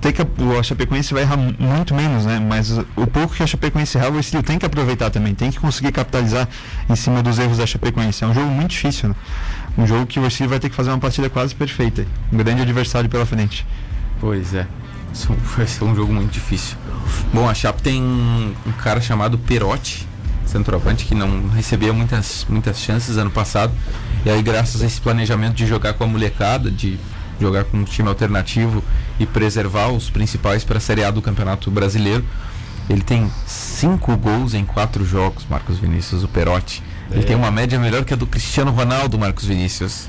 tem 0.00 0.12
que, 0.12 0.22
o 0.22 0.62
Chapecoense 0.62 1.14
vai 1.14 1.22
errar 1.22 1.36
muito 1.36 1.94
menos, 1.94 2.26
né? 2.26 2.40
Mas 2.40 2.76
o 2.96 3.06
pouco 3.06 3.34
que 3.34 3.42
a 3.42 3.46
Chapecoense 3.46 3.96
errar, 3.96 4.10
o 4.10 4.18
Estilo 4.18 4.42
tem 4.42 4.58
que 4.58 4.66
aproveitar 4.66 5.10
também, 5.10 5.34
tem 5.34 5.50
que 5.52 5.60
conseguir 5.60 5.92
capitalizar 5.92 6.48
em 6.88 6.96
cima 6.96 7.22
dos 7.22 7.38
erros 7.38 7.58
da 7.58 7.66
Chapecoense. 7.66 8.24
É 8.24 8.26
um 8.26 8.34
jogo 8.34 8.48
muito 8.48 8.70
difícil, 8.70 9.08
né? 9.08 9.14
Um 9.76 9.86
jogo 9.86 10.04
que 10.06 10.18
o 10.18 10.26
Estilo 10.26 10.48
vai 10.48 10.58
ter 10.58 10.68
que 10.68 10.74
fazer 10.74 10.90
uma 10.90 10.98
partida 10.98 11.30
quase 11.30 11.54
perfeita. 11.54 12.04
Um 12.32 12.36
grande 12.36 12.62
adversário 12.62 13.08
pela 13.08 13.24
frente. 13.24 13.64
Pois 14.20 14.52
é. 14.54 14.66
Vai 15.56 15.66
ser 15.66 15.84
um 15.84 15.94
jogo 15.94 16.12
muito 16.12 16.30
difícil. 16.30 16.76
Bom, 17.32 17.48
a 17.48 17.54
Chape 17.54 17.82
tem 17.82 18.02
um 18.02 18.72
cara 18.78 19.00
chamado 19.00 19.38
Perotti, 19.38 20.06
centroavante, 20.46 21.04
que 21.04 21.14
não 21.14 21.48
recebia 21.48 21.92
muitas, 21.92 22.46
muitas 22.48 22.78
chances 22.78 23.16
ano 23.16 23.30
passado. 23.30 23.72
E 24.24 24.30
aí, 24.30 24.42
graças 24.42 24.82
a 24.82 24.86
esse 24.86 25.00
planejamento 25.00 25.54
de 25.54 25.66
jogar 25.66 25.94
com 25.94 26.04
a 26.04 26.06
molecada, 26.06 26.70
de 26.70 26.98
jogar 27.40 27.64
com 27.64 27.78
um 27.78 27.84
time 27.84 28.08
alternativo 28.08 28.82
e 29.18 29.26
preservar 29.26 29.88
os 29.88 30.10
principais 30.10 30.64
para 30.64 30.78
a 30.78 30.80
Série 30.80 31.04
A 31.04 31.10
do 31.10 31.22
Campeonato 31.22 31.70
Brasileiro. 31.70 32.24
Ele 32.88 33.02
tem 33.02 33.30
cinco 33.46 34.16
gols 34.16 34.54
em 34.54 34.64
quatro 34.64 35.04
jogos, 35.04 35.46
Marcos 35.48 35.78
Vinícius, 35.78 36.24
o 36.24 36.28
Perotti. 36.28 36.82
Ele 37.10 37.20
é. 37.20 37.24
tem 37.24 37.36
uma 37.36 37.50
média 37.50 37.78
melhor 37.78 38.04
que 38.04 38.14
a 38.14 38.16
do 38.16 38.26
Cristiano 38.26 38.70
Ronaldo, 38.70 39.18
Marcos 39.18 39.44
Vinícius. 39.44 40.08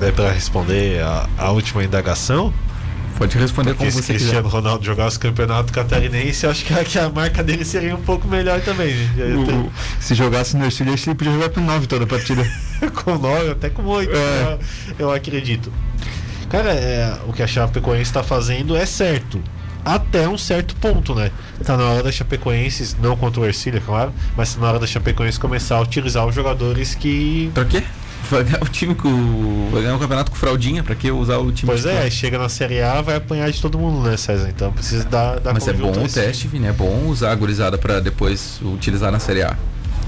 É 0.00 0.10
para 0.10 0.32
responder 0.32 1.02
a, 1.02 1.28
a 1.36 1.50
última 1.50 1.84
indagação? 1.84 2.52
Pode 3.18 3.36
responder 3.36 3.74
Porque 3.74 3.90
como 3.90 4.02
você 4.02 4.14
Cristiano 4.14 4.44
quiser. 4.44 4.56
Ronaldo 4.56 4.82
jogasse 4.82 5.18
o 5.18 5.20
campeonato 5.20 5.70
catarinense, 5.74 6.46
acho 6.46 6.64
que 6.64 6.72
a, 6.72 6.82
que 6.82 6.98
a, 6.98 7.10
marca 7.10 7.42
dele 7.42 7.66
seria 7.66 7.94
um 7.94 8.00
pouco 8.00 8.26
melhor 8.26 8.62
também. 8.62 8.94
O, 8.94 9.70
se 10.00 10.14
jogasse 10.14 10.56
no 10.56 10.64
Ercílio, 10.64 10.94
ele 10.94 11.14
podia 11.14 11.32
jogar 11.34 11.50
com 11.50 11.60
9 11.60 11.86
toda 11.86 12.04
a 12.04 12.06
partida. 12.06 12.42
com 13.04 13.18
9, 13.18 13.50
até 13.50 13.68
com 13.68 13.84
8, 13.84 14.10
é. 14.10 14.58
eu, 14.98 15.06
eu, 15.06 15.12
acredito. 15.12 15.70
Cara, 16.48 16.72
é, 16.72 17.18
o 17.26 17.32
que 17.34 17.42
a 17.42 17.46
Chapecoense 17.46 18.04
está 18.04 18.22
fazendo 18.22 18.74
é 18.74 18.86
certo. 18.86 19.38
Até 19.84 20.26
um 20.26 20.38
certo 20.38 20.74
ponto, 20.76 21.14
né? 21.14 21.30
Tá 21.62 21.76
na 21.76 21.84
hora 21.84 22.02
da 22.02 22.10
Chapecoense, 22.10 22.96
não 23.02 23.18
contra 23.18 23.42
o 23.42 23.44
Ercílio, 23.44 23.76
é 23.76 23.80
claro, 23.80 24.14
mas 24.34 24.54
tá 24.54 24.60
na 24.62 24.68
hora 24.68 24.78
da 24.78 24.86
Chapecoense 24.86 25.38
começar 25.38 25.76
a 25.76 25.80
utilizar 25.82 26.26
os 26.26 26.34
jogadores 26.34 26.94
que. 26.94 27.50
Pra 27.52 27.66
quê? 27.66 27.82
Vai 28.30 28.44
ganhar 28.44 28.62
o 28.62 28.68
time 28.68 28.94
com. 28.94 29.68
Vai 29.72 29.82
ganhar 29.82 29.96
o 29.96 29.98
campeonato 29.98 30.30
com 30.30 30.36
fraldinha, 30.36 30.84
pra 30.84 30.94
que 30.94 31.10
usar 31.10 31.38
o 31.38 31.50
time 31.50 31.70
Pois 31.70 31.84
é, 31.84 32.08
chega 32.08 32.38
na 32.38 32.48
Série 32.48 32.80
A, 32.80 33.02
vai 33.02 33.16
apanhar 33.16 33.50
de 33.50 33.60
todo 33.60 33.76
mundo, 33.76 34.08
né, 34.08 34.16
César? 34.16 34.48
Então 34.48 34.72
precisa 34.72 35.04
dar, 35.04 35.40
dar 35.40 35.52
Mas 35.52 35.66
é 35.66 35.72
bom 35.72 35.90
o 35.90 36.08
teste, 36.08 36.46
Vini, 36.46 36.68
é 36.68 36.72
bom 36.72 37.06
usar 37.08 37.32
a 37.32 37.34
gurizada 37.34 37.76
pra 37.76 37.98
depois 37.98 38.60
utilizar 38.62 39.10
na 39.10 39.18
Série 39.18 39.42
A. 39.42 39.56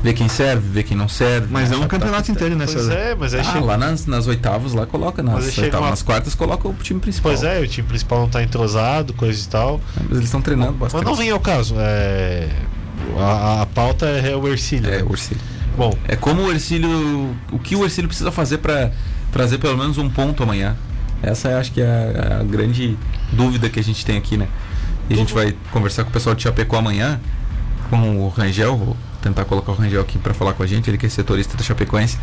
Ver 0.03 0.15
quem 0.15 0.29
serve, 0.29 0.69
ver 0.69 0.83
quem 0.83 0.97
não 0.97 1.09
serve. 1.09 1.47
Mas 1.51 1.71
né? 1.71 1.77
é 1.77 1.79
um 1.79 1.87
campeonato 1.87 2.31
inteiro, 2.31 2.57
né, 2.57 2.67
César? 2.67 2.93
Pois 2.93 3.03
é, 3.03 3.15
mas 3.15 3.35
aí 3.35 3.41
ah, 3.41 3.45
chega... 3.45 3.65
lá 3.65 3.77
nas, 3.77 4.07
nas 4.07 4.27
oitavas, 4.27 4.73
lá 4.73 4.87
coloca, 4.87 5.23
nas, 5.23 5.59
oitavas, 5.59 5.81
uma... 5.81 5.91
nas 5.91 6.03
quartas 6.03 6.35
coloca 6.35 6.69
o 6.69 6.75
time 6.75 7.01
principal. 7.01 7.33
Pois 7.33 7.45
é, 7.45 7.61
o 7.61 7.69
time 7.69 7.87
principal 7.87 8.21
não 8.21 8.29
tá 8.29 8.43
entrosado, 8.43 9.13
coisa 9.15 9.41
e 9.41 9.49
tal. 9.49 9.81
É, 9.97 10.01
mas 10.03 10.13
eles 10.13 10.25
estão 10.25 10.43
treinando 10.43 10.73
bastante. 10.73 11.05
Mas 11.05 11.11
não 11.11 11.17
vem 11.17 11.31
ao 11.31 11.41
caso. 11.41 11.75
É... 11.79 12.49
A, 13.17 13.63
a 13.63 13.67
pauta 13.67 14.07
é 14.07 14.35
o 14.35 14.47
Ercílio. 14.49 14.89
É, 14.89 14.99
né? 14.99 15.05
o 15.09 15.13
Ercílio. 15.13 15.43
Bom, 15.77 15.97
é 16.07 16.17
como 16.17 16.43
o 16.43 16.51
Ercílio. 16.51 17.35
O 17.51 17.59
que 17.59 17.75
o 17.75 17.85
Ercílio 17.85 18.09
precisa 18.09 18.31
fazer 18.31 18.59
para 18.59 18.93
trazer 19.31 19.59
pelo 19.59 19.77
menos 19.77 19.97
um 19.99 20.09
ponto 20.09 20.43
amanhã? 20.43 20.77
Essa 21.23 21.49
é, 21.49 21.55
acho 21.59 21.73
que 21.73 21.81
é 21.81 21.87
a, 21.87 22.41
a, 22.41 22.43
grande 22.43 22.97
dúvida 23.33 23.71
que 23.71 23.81
a 23.81 23.83
gente 23.83 24.05
tem 24.05 24.19
aqui, 24.19 24.37
né? 24.37 24.49
E 25.09 25.15
a 25.15 25.17
gente 25.17 25.33
vai 25.33 25.55
conversar 25.71 26.05
com 26.05 26.11
o 26.11 26.13
pessoal 26.13 26.35
de 26.35 26.43
Chapecó 26.43 26.77
amanhã, 26.77 27.21
com 27.89 28.19
o 28.19 28.29
Rangel, 28.29 28.77
vou 28.77 28.97
tentar 29.23 29.45
colocar 29.45 29.73
o 29.73 29.75
Rangel 29.75 30.01
aqui 30.01 30.19
para 30.19 30.35
falar 30.35 30.53
com 30.53 30.63
a 30.63 30.67
gente, 30.67 30.91
ele 30.91 30.99
que 30.99 31.07
é 31.07 31.09
setorista 31.09 31.57
da 31.57 31.63
Chapecoense, 31.63 32.19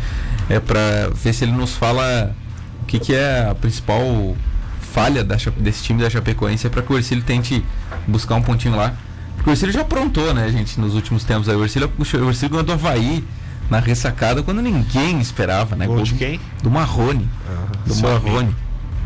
é 0.48 0.60
para 0.60 1.08
ver 1.14 1.32
se 1.32 1.44
ele 1.44 1.52
nos 1.52 1.74
fala 1.74 2.34
o 2.82 2.86
que, 2.86 2.98
que 2.98 3.14
é 3.14 3.48
a 3.48 3.54
principal 3.54 4.36
falha 4.80 5.24
da, 5.24 5.36
desse 5.56 5.82
time 5.82 6.02
da 6.02 6.10
Chapecoense 6.10 6.66
é 6.66 6.70
para 6.70 6.82
que 6.82 6.92
o 6.92 6.96
Ercílio 6.96 7.22
tente 7.24 7.64
buscar 8.06 8.34
um 8.34 8.42
pontinho 8.42 8.76
lá 8.76 8.94
porque 9.40 9.48
o 9.48 9.52
Ercílio 9.54 9.72
já 9.72 9.80
aprontou, 9.80 10.34
né, 10.34 10.50
gente, 10.50 10.78
nos 10.78 10.94
últimos 10.94 11.24
tempos 11.24 11.48
aí. 11.48 11.56
O 11.56 11.64
Ercílio, 11.64 11.90
o 11.90 12.48
ganhou 12.50 12.62
do 12.62 12.72
Havaí 12.72 13.24
na 13.70 13.78
ressacada 13.78 14.42
quando 14.42 14.60
ninguém 14.60 15.20
esperava, 15.20 15.76
né? 15.76 15.86
Gol 15.86 16.02
de 16.02 16.14
quem? 16.14 16.40
Do 16.62 16.70
Marrone. 16.70 17.28
Ah, 17.48 17.66
do 17.86 17.96
Marrone, 17.96 18.38
amigo. 18.38 18.56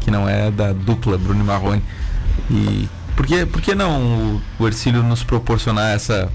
que 0.00 0.10
não 0.10 0.28
é 0.28 0.50
da 0.50 0.72
dupla 0.72 1.18
Bruno 1.18 1.44
Marrone. 1.44 1.82
E 2.50 2.88
Por 3.14 3.26
que, 3.26 3.46
por 3.46 3.60
que 3.60 3.74
não 3.74 4.40
o, 4.58 4.66
Ercílio 4.66 5.02
nos 5.02 5.22
proporcionar 5.22 5.94
essa 5.94 6.28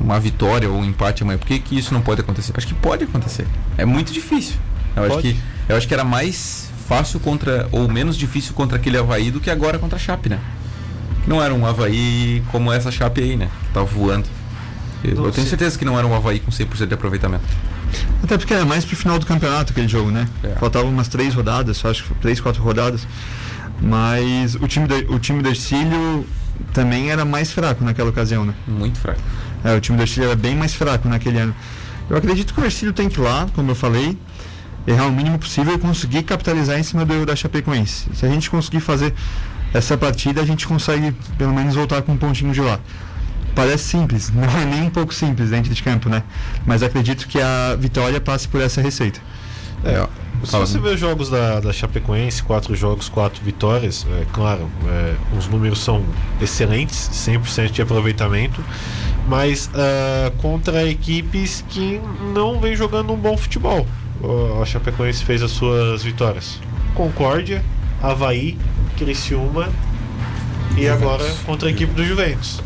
uma 0.00 0.18
vitória 0.18 0.68
ou 0.68 0.78
um 0.78 0.84
empate 0.84 1.22
amanhã? 1.22 1.38
Por 1.38 1.46
que, 1.46 1.58
que 1.58 1.78
isso 1.78 1.92
não 1.92 2.00
pode 2.00 2.22
acontecer? 2.22 2.52
Acho 2.56 2.66
que 2.66 2.74
pode 2.74 3.04
acontecer. 3.04 3.46
É 3.76 3.84
muito 3.84 4.12
difícil. 4.12 4.56
Eu 4.96 5.04
acho, 5.04 5.18
que, 5.18 5.36
eu 5.68 5.76
acho 5.76 5.86
que 5.86 5.94
era 5.94 6.04
mais 6.04 6.70
fácil 6.88 7.20
contra, 7.20 7.68
ou 7.70 7.88
menos 7.88 8.16
difícil 8.16 8.54
contra 8.54 8.76
aquele 8.76 8.96
Havaí 8.96 9.30
do 9.30 9.38
que 9.38 9.50
agora 9.50 9.78
contra 9.78 9.96
a 9.96 10.00
Chape, 10.00 10.28
né? 10.28 10.40
Não 11.26 11.40
era 11.42 11.54
um 11.54 11.64
Havaí 11.66 12.42
como 12.50 12.72
essa 12.72 12.90
Chape 12.90 13.20
aí, 13.20 13.36
né? 13.36 13.48
Que 13.66 13.74
tava 13.74 13.86
voando. 13.86 14.26
Eu, 15.02 15.24
eu 15.24 15.32
tenho 15.32 15.46
certeza 15.46 15.78
que 15.78 15.84
não 15.84 15.98
era 15.98 16.06
um 16.06 16.14
Havaí 16.14 16.40
com 16.40 16.50
100% 16.50 16.86
de 16.86 16.94
aproveitamento. 16.94 17.44
Até 18.22 18.36
porque 18.36 18.52
era 18.52 18.64
mais 18.64 18.84
pro 18.84 18.96
final 18.96 19.18
do 19.18 19.26
campeonato 19.26 19.72
aquele 19.72 19.88
jogo, 19.88 20.10
né? 20.10 20.28
É. 20.42 20.48
Faltavam 20.56 20.90
umas 20.90 21.08
três 21.08 21.34
rodadas, 21.34 21.84
acho 21.84 22.04
que 22.04 22.14
três, 22.16 22.40
quatro 22.40 22.62
rodadas. 22.62 23.06
Mas 23.80 24.54
o 24.56 24.68
time, 24.68 24.86
do, 24.86 25.14
o 25.14 25.18
time 25.18 25.42
do 25.42 25.48
Ercílio 25.48 26.26
também 26.74 27.10
era 27.10 27.24
mais 27.24 27.50
fraco 27.50 27.82
naquela 27.82 28.10
ocasião, 28.10 28.44
né? 28.44 28.54
Muito 28.66 28.98
fraco. 28.98 29.20
É, 29.64 29.74
o 29.74 29.80
time 29.80 29.96
do 29.96 30.02
Ercílio 30.02 30.26
era 30.26 30.36
bem 30.36 30.54
mais 30.54 30.74
fraco 30.74 31.08
naquele 31.08 31.38
ano. 31.38 31.54
Eu 32.08 32.16
acredito 32.16 32.52
que 32.52 32.60
o 32.60 32.64
Ercílio 32.64 32.92
tem 32.92 33.08
que 33.08 33.18
ir 33.18 33.22
lá, 33.22 33.46
como 33.54 33.70
eu 33.70 33.74
falei, 33.74 34.18
errar 34.86 35.06
o 35.06 35.12
mínimo 35.12 35.38
possível 35.38 35.74
e 35.74 35.78
conseguir 35.78 36.22
capitalizar 36.24 36.78
em 36.78 36.82
cima 36.82 37.04
do 37.04 37.24
da 37.24 37.36
Chapecoense. 37.36 38.08
Se 38.14 38.26
a 38.26 38.28
gente 38.28 38.50
conseguir 38.50 38.80
fazer 38.80 39.14
essa 39.72 39.96
partida, 39.96 40.40
a 40.40 40.44
gente 40.44 40.66
consegue 40.66 41.12
pelo 41.38 41.54
menos 41.54 41.74
voltar 41.74 42.02
com 42.02 42.12
um 42.12 42.16
pontinho 42.16 42.52
de 42.52 42.60
lá. 42.60 42.80
Parece 43.54 43.84
simples, 43.84 44.30
não 44.34 44.44
é 44.44 44.64
nem 44.64 44.82
um 44.82 44.90
pouco 44.90 45.12
simples 45.12 45.50
dentro 45.50 45.72
de 45.72 45.82
campo, 45.82 46.08
né? 46.08 46.22
Mas 46.66 46.82
acredito 46.82 47.26
que 47.28 47.40
a 47.40 47.76
vitória 47.78 48.20
passe 48.20 48.48
por 48.48 48.60
essa 48.60 48.80
receita. 48.80 49.20
É, 49.84 50.06
se 50.44 50.56
você 50.56 50.78
vê 50.78 50.90
os 50.90 51.00
jogos 51.00 51.30
da, 51.30 51.60
da 51.60 51.72
Chapecoense, 51.72 52.42
quatro 52.42 52.74
jogos, 52.74 53.08
quatro 53.08 53.42
vitórias, 53.42 54.06
é 54.20 54.26
claro, 54.32 54.68
é, 54.86 55.14
os 55.38 55.48
números 55.48 55.80
são 55.82 56.04
excelentes, 56.40 57.10
100% 57.12 57.70
de 57.70 57.80
aproveitamento, 57.82 58.62
mas 59.26 59.68
uh, 59.68 60.30
contra 60.38 60.86
equipes 60.86 61.64
que 61.68 62.00
não 62.34 62.60
vem 62.60 62.74
jogando 62.74 63.12
um 63.12 63.16
bom 63.16 63.36
futebol 63.36 63.86
a 64.60 64.64
Chapecoense 64.64 65.24
fez 65.24 65.42
as 65.42 65.50
suas 65.50 66.02
vitórias? 66.02 66.60
Concórdia, 66.94 67.64
Havaí, 68.02 68.58
Criciúma 68.96 69.68
e 70.76 70.82
Juventus. 70.82 70.90
agora 70.90 71.34
contra 71.46 71.68
a 71.68 71.72
equipe 71.72 71.92
do 71.92 72.04
Juventus. 72.04 72.60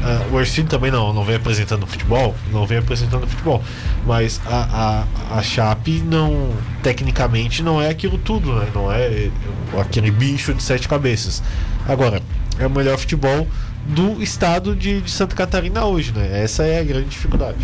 Uh, 0.00 0.34
o 0.34 0.40
Ercílio 0.40 0.68
também 0.68 0.90
não, 0.90 1.12
não 1.12 1.24
vem 1.24 1.36
apresentando 1.36 1.86
futebol, 1.86 2.34
não 2.50 2.66
vem 2.66 2.78
apresentando 2.78 3.26
futebol, 3.26 3.62
mas 4.06 4.40
a, 4.46 5.04
a, 5.30 5.38
a 5.38 5.42
Chape 5.42 6.00
não, 6.00 6.52
tecnicamente 6.82 7.62
não 7.62 7.80
é 7.82 7.90
aquilo 7.90 8.16
tudo, 8.16 8.54
né? 8.54 8.66
não 8.74 8.90
é 8.90 9.30
aquele 9.78 10.10
bicho 10.10 10.54
de 10.54 10.62
sete 10.62 10.88
cabeças. 10.88 11.42
Agora, 11.86 12.22
é 12.58 12.66
o 12.66 12.70
melhor 12.70 12.96
futebol 12.96 13.46
do 13.86 14.22
estado 14.22 14.74
de, 14.74 15.00
de 15.00 15.10
Santa 15.10 15.34
Catarina 15.34 15.84
hoje, 15.84 16.12
né? 16.12 16.42
Essa 16.42 16.62
é 16.62 16.80
a 16.80 16.84
grande 16.84 17.08
dificuldade. 17.08 17.58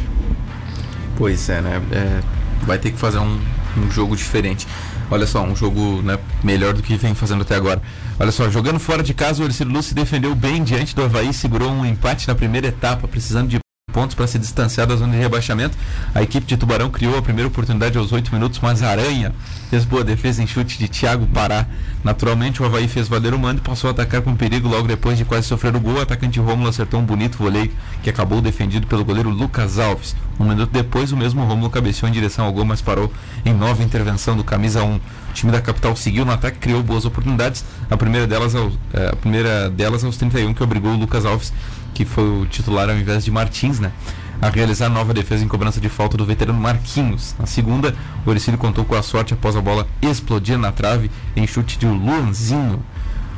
Pois 1.16 1.48
é, 1.48 1.60
né? 1.60 1.80
É, 1.92 2.20
vai 2.66 2.78
ter 2.78 2.90
que 2.90 2.98
fazer 2.98 3.18
um, 3.18 3.40
um 3.76 3.90
jogo 3.90 4.16
diferente. 4.16 4.66
Olha 5.10 5.26
só, 5.26 5.42
um 5.42 5.54
jogo 5.54 6.02
né, 6.02 6.18
melhor 6.42 6.74
do 6.74 6.82
que 6.82 6.96
vem 6.96 7.14
fazendo 7.14 7.42
até 7.42 7.54
agora. 7.54 7.80
Olha 8.18 8.32
só, 8.32 8.48
jogando 8.50 8.78
fora 8.78 9.02
de 9.02 9.12
casa, 9.12 9.42
o 9.42 9.46
Ercílio 9.46 9.74
Lúcio 9.74 9.94
defendeu 9.94 10.34
bem 10.34 10.64
diante 10.64 10.94
do 10.94 11.04
Havaí, 11.04 11.34
segurou 11.34 11.70
um 11.70 11.84
empate 11.84 12.26
na 12.26 12.34
primeira 12.34 12.68
etapa, 12.68 13.06
precisando 13.06 13.48
de 13.48 13.58
pontos 13.96 14.14
para 14.14 14.26
se 14.26 14.38
distanciar 14.38 14.86
da 14.86 14.94
zona 14.94 15.14
de 15.14 15.18
rebaixamento. 15.18 15.74
A 16.14 16.22
equipe 16.22 16.46
de 16.46 16.58
Tubarão 16.58 16.90
criou 16.90 17.16
a 17.16 17.22
primeira 17.22 17.48
oportunidade 17.48 17.96
aos 17.96 18.12
8 18.12 18.30
minutos, 18.30 18.60
mas 18.60 18.82
Aranha 18.82 19.32
fez 19.70 19.86
boa 19.86 20.04
defesa 20.04 20.42
em 20.42 20.46
chute 20.46 20.78
de 20.78 20.86
Thiago 20.86 21.26
Pará. 21.28 21.64
Naturalmente, 22.04 22.62
o 22.62 22.66
Havaí 22.66 22.88
fez 22.88 23.08
valer 23.08 23.32
o 23.32 23.38
mando 23.38 23.62
e 23.62 23.64
passou 23.64 23.88
a 23.88 23.92
atacar 23.92 24.20
com 24.20 24.36
perigo 24.36 24.68
logo 24.68 24.86
depois 24.86 25.16
de 25.16 25.24
quase 25.24 25.46
sofrer 25.46 25.74
o 25.74 25.80
gol. 25.80 25.94
O 25.94 26.00
atacante 26.02 26.38
Rômulo 26.38 26.68
acertou 26.68 27.00
um 27.00 27.04
bonito 27.06 27.38
voleio 27.38 27.72
que 28.02 28.10
acabou 28.10 28.42
defendido 28.42 28.86
pelo 28.86 29.02
goleiro 29.02 29.30
Lucas 29.30 29.78
Alves. 29.78 30.14
Um 30.38 30.44
minuto 30.44 30.70
depois, 30.70 31.10
o 31.10 31.16
mesmo 31.16 31.42
Rômulo 31.42 31.70
cabeceou 31.70 32.06
em 32.06 32.12
direção 32.12 32.44
ao 32.44 32.52
gol, 32.52 32.66
mas 32.66 32.82
parou 32.82 33.10
em 33.46 33.54
nova 33.54 33.82
intervenção 33.82 34.36
do 34.36 34.44
camisa 34.44 34.84
1. 34.84 34.94
O 34.96 35.00
time 35.32 35.50
da 35.50 35.62
capital 35.62 35.96
seguiu 35.96 36.26
no 36.26 36.32
ataque, 36.32 36.58
criou 36.58 36.82
boas 36.82 37.06
oportunidades. 37.06 37.64
A 37.90 37.96
primeira 37.96 38.26
delas, 38.26 38.54
ao, 38.54 38.70
é, 38.92 39.08
a 39.08 39.16
primeira 39.16 39.70
delas 39.70 40.04
aos 40.04 40.18
31, 40.18 40.52
que 40.52 40.62
obrigou 40.62 40.92
o 40.92 40.96
Lucas 40.98 41.24
Alves 41.24 41.50
que 41.96 42.04
foi 42.04 42.24
o 42.24 42.44
titular 42.44 42.90
ao 42.90 42.96
invés 42.96 43.24
de 43.24 43.30
Martins, 43.30 43.80
né? 43.80 43.90
A 44.42 44.50
realizar 44.50 44.90
nova 44.90 45.14
defesa 45.14 45.42
em 45.42 45.48
cobrança 45.48 45.80
de 45.80 45.88
falta 45.88 46.14
do 46.14 46.26
veterano 46.26 46.60
Marquinhos. 46.60 47.34
Na 47.38 47.46
segunda, 47.46 47.96
o 48.26 48.28
Oricílio 48.28 48.58
contou 48.58 48.84
com 48.84 48.94
a 48.94 49.02
sorte 49.02 49.32
após 49.32 49.56
a 49.56 49.62
bola 49.62 49.88
explodir 50.02 50.58
na 50.58 50.70
trave 50.70 51.10
em 51.34 51.46
chute 51.46 51.78
de 51.78 51.86
Luanzinho. 51.86 52.82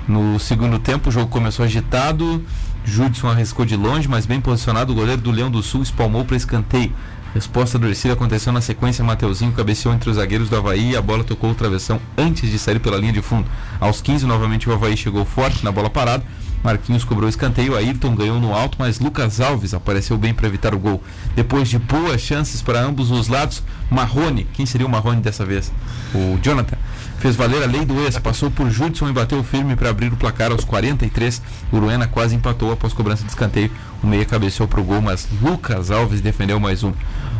No 0.08 0.40
segundo 0.40 0.76
tempo, 0.80 1.08
o 1.08 1.12
jogo 1.12 1.28
começou 1.28 1.64
agitado. 1.64 2.44
Judson 2.84 3.28
arriscou 3.28 3.64
de 3.64 3.76
longe, 3.76 4.08
mas 4.08 4.26
bem 4.26 4.40
posicionado, 4.40 4.92
o 4.92 4.96
goleiro 4.96 5.22
do 5.22 5.30
Leão 5.30 5.50
do 5.50 5.62
Sul 5.62 5.82
espalmou 5.82 6.24
para 6.24 6.36
escanteio. 6.36 6.92
Resposta 7.32 7.78
do 7.78 7.86
Ercílio 7.86 8.14
aconteceu 8.14 8.52
na 8.52 8.60
sequência. 8.60 9.04
Mateuzinho 9.04 9.52
cabeceou 9.52 9.94
entre 9.94 10.10
os 10.10 10.16
zagueiros 10.16 10.48
do 10.48 10.56
Havaí 10.56 10.92
e 10.92 10.96
a 10.96 11.02
bola 11.02 11.22
tocou 11.22 11.52
o 11.52 11.54
travessão 11.54 12.00
antes 12.16 12.50
de 12.50 12.58
sair 12.58 12.80
pela 12.80 12.96
linha 12.96 13.12
de 13.12 13.22
fundo. 13.22 13.48
Aos 13.78 14.00
15, 14.00 14.26
novamente 14.26 14.68
o 14.68 14.72
Havaí 14.72 14.96
chegou 14.96 15.24
forte 15.24 15.62
na 15.64 15.70
bola 15.70 15.88
parada 15.88 16.24
Marquinhos 16.62 17.04
cobrou 17.04 17.28
escanteio, 17.28 17.76
Ayrton 17.76 18.14
ganhou 18.14 18.40
no 18.40 18.54
alto, 18.54 18.76
mas 18.78 18.98
Lucas 18.98 19.40
Alves 19.40 19.74
apareceu 19.74 20.16
bem 20.18 20.34
para 20.34 20.46
evitar 20.46 20.74
o 20.74 20.78
gol. 20.78 21.02
Depois 21.34 21.68
de 21.68 21.78
boas 21.78 22.20
chances 22.20 22.62
para 22.62 22.80
ambos 22.80 23.10
os 23.10 23.28
lados, 23.28 23.62
Marrone, 23.90 24.46
quem 24.52 24.66
seria 24.66 24.86
o 24.86 24.90
Marrone 24.90 25.20
dessa 25.20 25.44
vez? 25.44 25.72
O 26.14 26.38
Jonathan. 26.42 26.76
Fez 27.18 27.34
valer 27.34 27.62
a 27.64 27.66
lei 27.66 27.84
do 27.84 28.00
ex, 28.00 28.16
passou 28.18 28.48
por 28.48 28.70
Judson 28.70 29.08
e 29.08 29.12
bateu 29.12 29.42
firme 29.42 29.74
para 29.74 29.90
abrir 29.90 30.12
o 30.12 30.16
placar 30.16 30.52
aos 30.52 30.64
43. 30.64 31.42
Uruena 31.72 32.06
quase 32.06 32.36
empatou 32.36 32.72
após 32.72 32.92
cobrança 32.92 33.24
de 33.24 33.30
escanteio. 33.30 33.72
O 34.02 34.06
meia 34.06 34.24
cabeceou 34.24 34.68
para 34.68 34.80
o 34.80 34.84
gol, 34.84 35.02
mas 35.02 35.26
Lucas 35.42 35.90
Alves 35.90 36.20
defendeu 36.20 36.60
mais 36.60 36.84
um. 36.84 36.92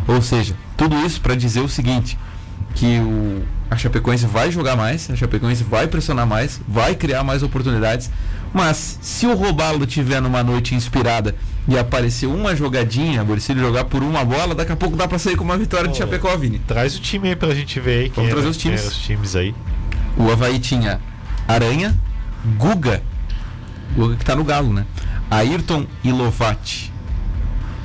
Ou 0.08 0.20
seja, 0.20 0.56
tudo 0.76 0.96
isso 1.06 1.20
para 1.20 1.37
dizer 1.37 1.60
o 1.60 1.68
seguinte: 1.68 2.18
que 2.78 3.00
o, 3.00 3.42
a 3.68 3.76
Chapecoense 3.76 4.25
vai 4.25 4.52
jogar 4.52 4.76
mais, 4.76 5.11
a 5.11 5.16
Chapecoense 5.16 5.64
vai 5.64 5.88
pressionar 5.88 6.25
mais, 6.25 6.61
vai 6.66 6.94
criar 6.94 7.25
mais 7.25 7.42
oportunidades, 7.42 8.08
mas 8.54 9.00
se 9.02 9.26
o 9.26 9.35
Robalo 9.35 9.85
tiver 9.85 10.23
numa 10.23 10.44
noite 10.44 10.76
inspirada 10.76 11.35
e 11.66 11.76
aparecer 11.76 12.26
uma 12.26 12.54
jogadinha, 12.54 13.26
se 13.40 13.50
ele 13.50 13.61
jogar 13.61 13.85
por 13.87 14.00
uma 14.04 14.25
bola, 14.25 14.54
daqui 14.54 14.70
a 14.70 14.76
pouco 14.76 14.97
dá 14.97 15.08
pra 15.08 15.18
sair 15.18 15.37
com 15.37 15.42
uma 15.42 15.58
vitória 15.58 15.88
oh, 15.88 15.92
de 15.92 15.99
Chapecó, 15.99 16.35
Vini. 16.37 16.61
Traz 16.61 16.97
o 16.97 17.00
time 17.00 17.30
aí 17.30 17.37
pra 17.37 17.52
gente 17.52 17.80
ver 17.80 18.04
aí. 18.04 18.12
Vamos 18.14 18.30
trazer 18.30 18.49
os 18.49 18.56
times. 18.56 18.87
os 18.87 18.99
times 18.99 19.35
aí. 19.35 19.52
O 20.16 20.30
Havaí 20.30 20.61
tinha 20.61 21.00
Aranha, 21.49 21.99
Guga, 22.56 23.02
Guga 23.97 24.14
que 24.14 24.25
tá 24.25 24.37
no 24.37 24.44
Galo, 24.44 24.73
né? 24.73 24.87
Ayrton 25.28 25.85
e 26.04 26.12
Lovati. 26.12 26.88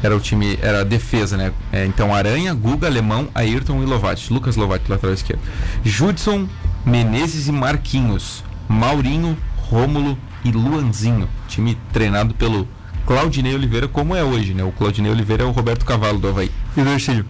Era 0.03 0.15
o 0.15 0.19
time, 0.19 0.59
era 0.61 0.81
a 0.81 0.83
defesa, 0.83 1.37
né? 1.37 1.51
É, 1.71 1.85
então 1.85 2.13
Aranha, 2.13 2.53
Guga, 2.53 2.87
Alemão, 2.87 3.29
Ayrton 3.33 3.81
e 3.81 3.85
Lovati. 3.85 4.31
Lucas 4.31 4.55
Lovati, 4.55 4.91
lateral 4.91 5.13
esquerdo. 5.13 5.41
Judson, 5.83 6.47
Menezes 6.85 7.47
e 7.47 7.51
Marquinhos. 7.51 8.43
Maurinho, 8.67 9.37
Rômulo, 9.57 10.17
e 10.43 10.51
Luanzinho, 10.51 11.29
time 11.47 11.77
treinado 11.91 12.33
pelo 12.33 12.67
Claudinei 13.05 13.53
Oliveira, 13.53 13.87
como 13.87 14.15
é 14.15 14.23
hoje, 14.23 14.53
né? 14.53 14.63
O 14.63 14.71
Claudinei 14.71 15.11
Oliveira 15.11 15.43
é 15.43 15.45
o 15.45 15.51
Roberto 15.51 15.85
Cavalo 15.85 16.19
do 16.19 16.27
Havaí. 16.27 16.51
E 16.75 16.81
o 16.81 16.89
Ercílio? 16.89 17.25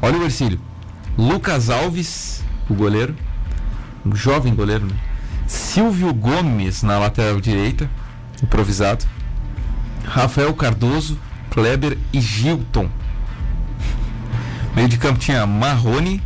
Olha 0.00 0.18
o 0.18 0.22
Ercílio. 0.22 0.60
Lucas 1.16 1.70
Alves, 1.70 2.44
o 2.68 2.74
goleiro, 2.74 3.14
um 4.04 4.14
jovem 4.14 4.54
goleiro, 4.54 4.86
né? 4.86 4.94
Silvio 5.46 6.12
Gomes 6.12 6.82
na 6.82 6.98
lateral 6.98 7.40
direita, 7.40 7.90
improvisado. 8.42 9.04
Rafael 10.04 10.52
Cardoso, 10.54 11.18
Kleber 11.58 11.98
e 12.12 12.20
Gilton. 12.20 12.88
Meio 14.76 14.88
de 14.88 14.96
campo 14.96 15.18
tinha 15.18 15.44
Marrone, 15.44 16.22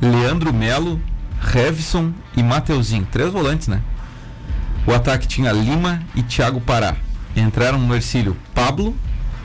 Leandro 0.00 0.52
Melo, 0.52 1.02
Revson 1.40 2.12
e 2.36 2.42
Mateuzinho. 2.42 3.04
Três 3.10 3.32
volantes, 3.32 3.66
né? 3.66 3.82
O 4.86 4.94
ataque 4.94 5.26
tinha 5.26 5.50
Lima 5.50 6.00
e 6.14 6.22
Thiago 6.22 6.60
Pará. 6.60 6.94
Entraram 7.34 7.80
no 7.80 7.96
Ercílio 7.96 8.36
Pablo, 8.54 8.94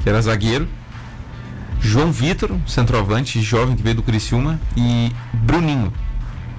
que 0.03 0.09
era 0.09 0.21
zagueiro, 0.21 0.69
João 1.79 2.11
Vitor, 2.11 2.55
centroavante 2.67 3.41
jovem 3.41 3.75
que 3.75 3.81
veio 3.81 3.95
do 3.95 4.03
Criciúma, 4.03 4.59
e 4.77 5.11
Bruninho, 5.33 5.91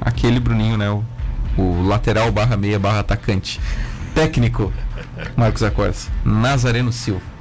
aquele 0.00 0.40
Bruninho, 0.40 0.76
né? 0.76 0.90
O, 0.90 1.04
o 1.56 1.86
lateral 1.86 2.32
barra 2.32 2.56
meia 2.56 2.80
barra 2.80 2.98
atacante. 2.98 3.60
Técnico, 4.12 4.72
Marcos 5.36 5.62
Acorce. 5.62 6.08
Nazareno 6.24 6.92
Silva. 6.92 7.31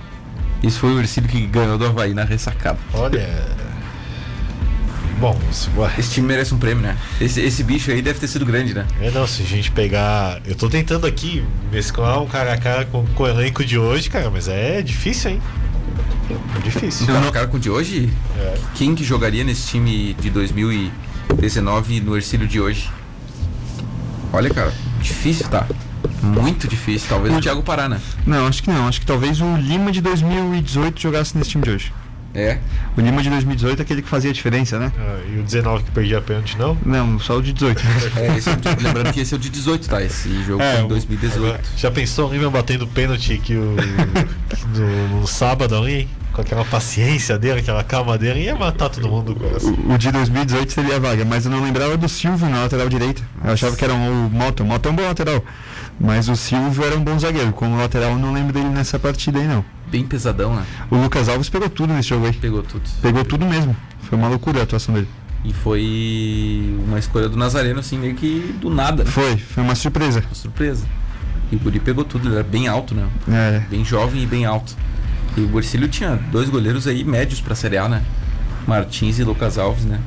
Isso 0.64 0.80
foi 0.80 0.94
o 0.94 1.00
Ercílio 1.00 1.30
que 1.30 1.46
ganhou 1.48 1.78
do 1.78 1.86
Havaí 1.86 2.14
na 2.14 2.24
ressacada. 2.24 2.78
Olha, 2.94 3.28
Bom, 5.22 5.40
esse 6.00 6.10
time 6.10 6.28
merece 6.28 6.52
um 6.52 6.58
prêmio, 6.58 6.82
né? 6.82 6.98
Esse, 7.20 7.40
esse 7.42 7.64
bicho 7.64 7.92
aí 7.92 8.02
deve 8.02 8.20
ter 8.20 8.28
sido 8.28 8.44
grande, 8.44 8.74
né? 8.74 8.88
É, 9.00 9.12
não, 9.12 9.28
se 9.28 9.44
a 9.44 9.46
gente 9.46 9.70
pegar. 9.70 10.42
Eu 10.48 10.56
tô 10.56 10.68
tentando 10.68 11.06
aqui 11.06 11.46
mesclar 11.72 12.20
um 12.20 12.26
cara 12.26 12.52
a 12.54 12.58
cara 12.58 12.86
com, 12.86 13.06
com 13.06 13.24
o 13.24 13.28
elenco 13.28 13.64
de 13.64 13.78
hoje, 13.78 14.10
cara, 14.10 14.32
mas 14.32 14.48
é 14.48 14.82
difícil, 14.82 15.30
hein? 15.30 15.42
É 16.58 16.60
difícil. 16.64 17.06
Cara 17.06 17.28
a 17.28 17.32
cara 17.32 17.48
com 17.48 17.58
o 17.58 17.60
de 17.60 17.70
hoje? 17.70 18.10
É. 18.36 18.58
Quem 18.74 18.96
que 18.96 19.04
jogaria 19.04 19.44
nesse 19.44 19.68
time 19.68 20.16
de 20.16 20.32
2019 20.32 22.02
no 22.02 22.16
Ercílio 22.16 22.48
de 22.48 22.60
hoje? 22.60 22.90
Olha, 24.34 24.50
cara, 24.50 24.74
difícil, 25.00 25.48
tá? 25.50 25.68
Muito 26.22 26.68
difícil, 26.68 27.10
talvez 27.10 27.34
o, 27.34 27.38
o 27.38 27.42
Thiago 27.42 27.64
Pará, 27.64 27.90
né? 27.90 28.00
Não, 28.26 28.48
acho 28.48 28.62
que 28.62 28.70
não. 28.70 28.88
Acho 28.88 29.00
que 29.00 29.06
talvez 29.06 29.42
o 29.42 29.56
Lima 29.56 29.92
de 29.92 30.02
2018 30.02 31.00
jogasse 31.02 31.38
nesse 31.38 31.52
time 31.52 31.64
de 31.64 31.72
hoje. 31.72 31.94
É. 32.34 32.60
O 32.96 33.02
Lima 33.02 33.22
de 33.22 33.30
2018 33.30 33.80
é 33.80 33.84
aquele 33.84 34.02
que 34.02 34.08
fazia 34.08 34.30
a 34.30 34.34
diferença, 34.34 34.80
né? 34.80 34.92
Ah, 34.98 35.20
e 35.30 35.40
o 35.40 35.44
19 35.44 35.84
que 35.84 35.92
perdia 35.92 36.20
a 36.20 36.22
pênalti, 36.22 36.58
não? 36.58 36.78
Não, 36.86 37.20
só 37.20 37.38
o 37.38 37.42
de 37.42 37.52
18. 37.54 37.82
é, 38.18 38.38
esse, 38.38 38.50
é 38.50 38.54
lembrando 38.82 39.12
que 39.12 39.20
esse 39.20 39.34
é 39.34 39.38
o 39.38 39.40
de 39.40 39.50
18, 39.50 39.90
tá? 39.90 40.02
Esse 40.02 40.44
jogo 40.44 40.62
é, 40.62 40.76
foi 40.76 40.86
em 40.86 40.88
2018. 40.88 41.60
Já 41.78 41.92
pensou 41.92 42.30
o 42.30 42.34
Lima 42.34 42.50
batendo 42.50 42.88
pênalti 42.88 43.38
que 43.38 43.56
o, 43.56 43.76
que 44.50 44.80
no, 44.80 45.20
no, 45.20 45.28
sábado 45.28 45.76
ali? 45.76 46.08
Com 46.32 46.40
aquela 46.40 46.64
paciência 46.64 47.38
dele, 47.38 47.60
aquela 47.60 47.84
calma 47.84 48.18
dele, 48.18 48.44
ia 48.44 48.56
matar 48.56 48.88
todo 48.88 49.06
mundo. 49.10 49.36
O, 49.62 49.94
o 49.94 49.98
de 49.98 50.10
2018 50.14 50.72
seria 50.72 50.96
a 50.96 51.00
vaga, 51.00 51.26
mas 51.26 51.44
eu 51.44 51.52
não 51.52 51.62
lembrava 51.62 51.98
do 51.98 52.08
Silvio 52.08 52.48
na 52.48 52.62
lateral 52.62 52.88
direita. 52.88 53.22
Eu 53.44 53.52
achava 53.52 53.76
que 53.76 53.84
era 53.84 53.94
um, 53.94 54.28
o 54.28 54.30
Moto. 54.30 54.62
O 54.62 54.66
Moto 54.66 54.88
é 54.88 54.92
um 54.92 54.96
bom 54.96 55.04
lateral. 55.04 55.44
Mas 56.02 56.28
o 56.28 56.36
Silvio 56.36 56.84
era 56.84 56.98
um 56.98 57.04
bom 57.04 57.18
zagueiro. 57.20 57.52
Como 57.54 57.78
lateral, 57.78 58.18
não 58.18 58.34
lembro 58.34 58.52
dele 58.52 58.70
nessa 58.70 58.98
partida 58.98 59.40
aí, 59.40 59.48
não 59.48 59.64
bem 59.92 60.06
pesadão, 60.06 60.56
né? 60.56 60.66
O 60.90 60.96
Lucas 60.96 61.28
Alves 61.28 61.50
pegou 61.50 61.70
tudo 61.70 61.94
nesse 61.94 62.10
jogo 62.10 62.26
aí. 62.26 62.34
Pegou 62.34 62.64
tudo. 62.64 62.84
Pegou 63.02 63.26
tudo 63.26 63.46
mesmo. 63.46 63.76
Foi 64.04 64.18
uma 64.18 64.30
loucura 64.30 64.62
a 64.62 64.64
atuação 64.64 64.96
dele. 64.96 65.08
E 65.44 65.52
foi 65.52 66.74
uma 66.88 66.98
escolha 66.98 67.28
do 67.28 67.36
Nazareno, 67.36 67.82
assim, 67.82 67.98
meio 67.98 68.16
que 68.16 68.56
do 68.60 68.70
nada. 68.70 69.04
Né? 69.04 69.12
Foi, 69.12 69.36
foi 69.38 69.62
uma 69.62 69.76
surpresa. 69.76 70.24
Uma 70.26 70.36
surpresa. 70.36 70.86
E 71.52 71.56
o 71.58 71.60
Guri 71.60 71.80
pegou 71.80 72.06
tudo, 72.06 72.30
ele 72.30 72.36
era 72.36 72.44
bem 72.44 72.68
alto, 72.70 72.96
né? 72.96 73.08
É. 73.28 73.62
Bem 73.70 73.84
jovem 73.84 74.24
e 74.24 74.26
bem 74.26 74.46
alto. 74.46 74.74
E 75.36 75.42
o 75.42 75.48
Borcílio 75.48 75.90
tinha 75.90 76.16
dois 76.32 76.48
goleiros 76.48 76.88
aí 76.88 77.04
médios 77.04 77.42
pra 77.42 77.54
Série 77.54 77.78
A, 77.78 77.90
né? 77.90 78.02
Martins 78.66 79.20
e 79.20 79.24
Lucas 79.24 79.58
Alves, 79.58 79.84
né? 79.84 80.00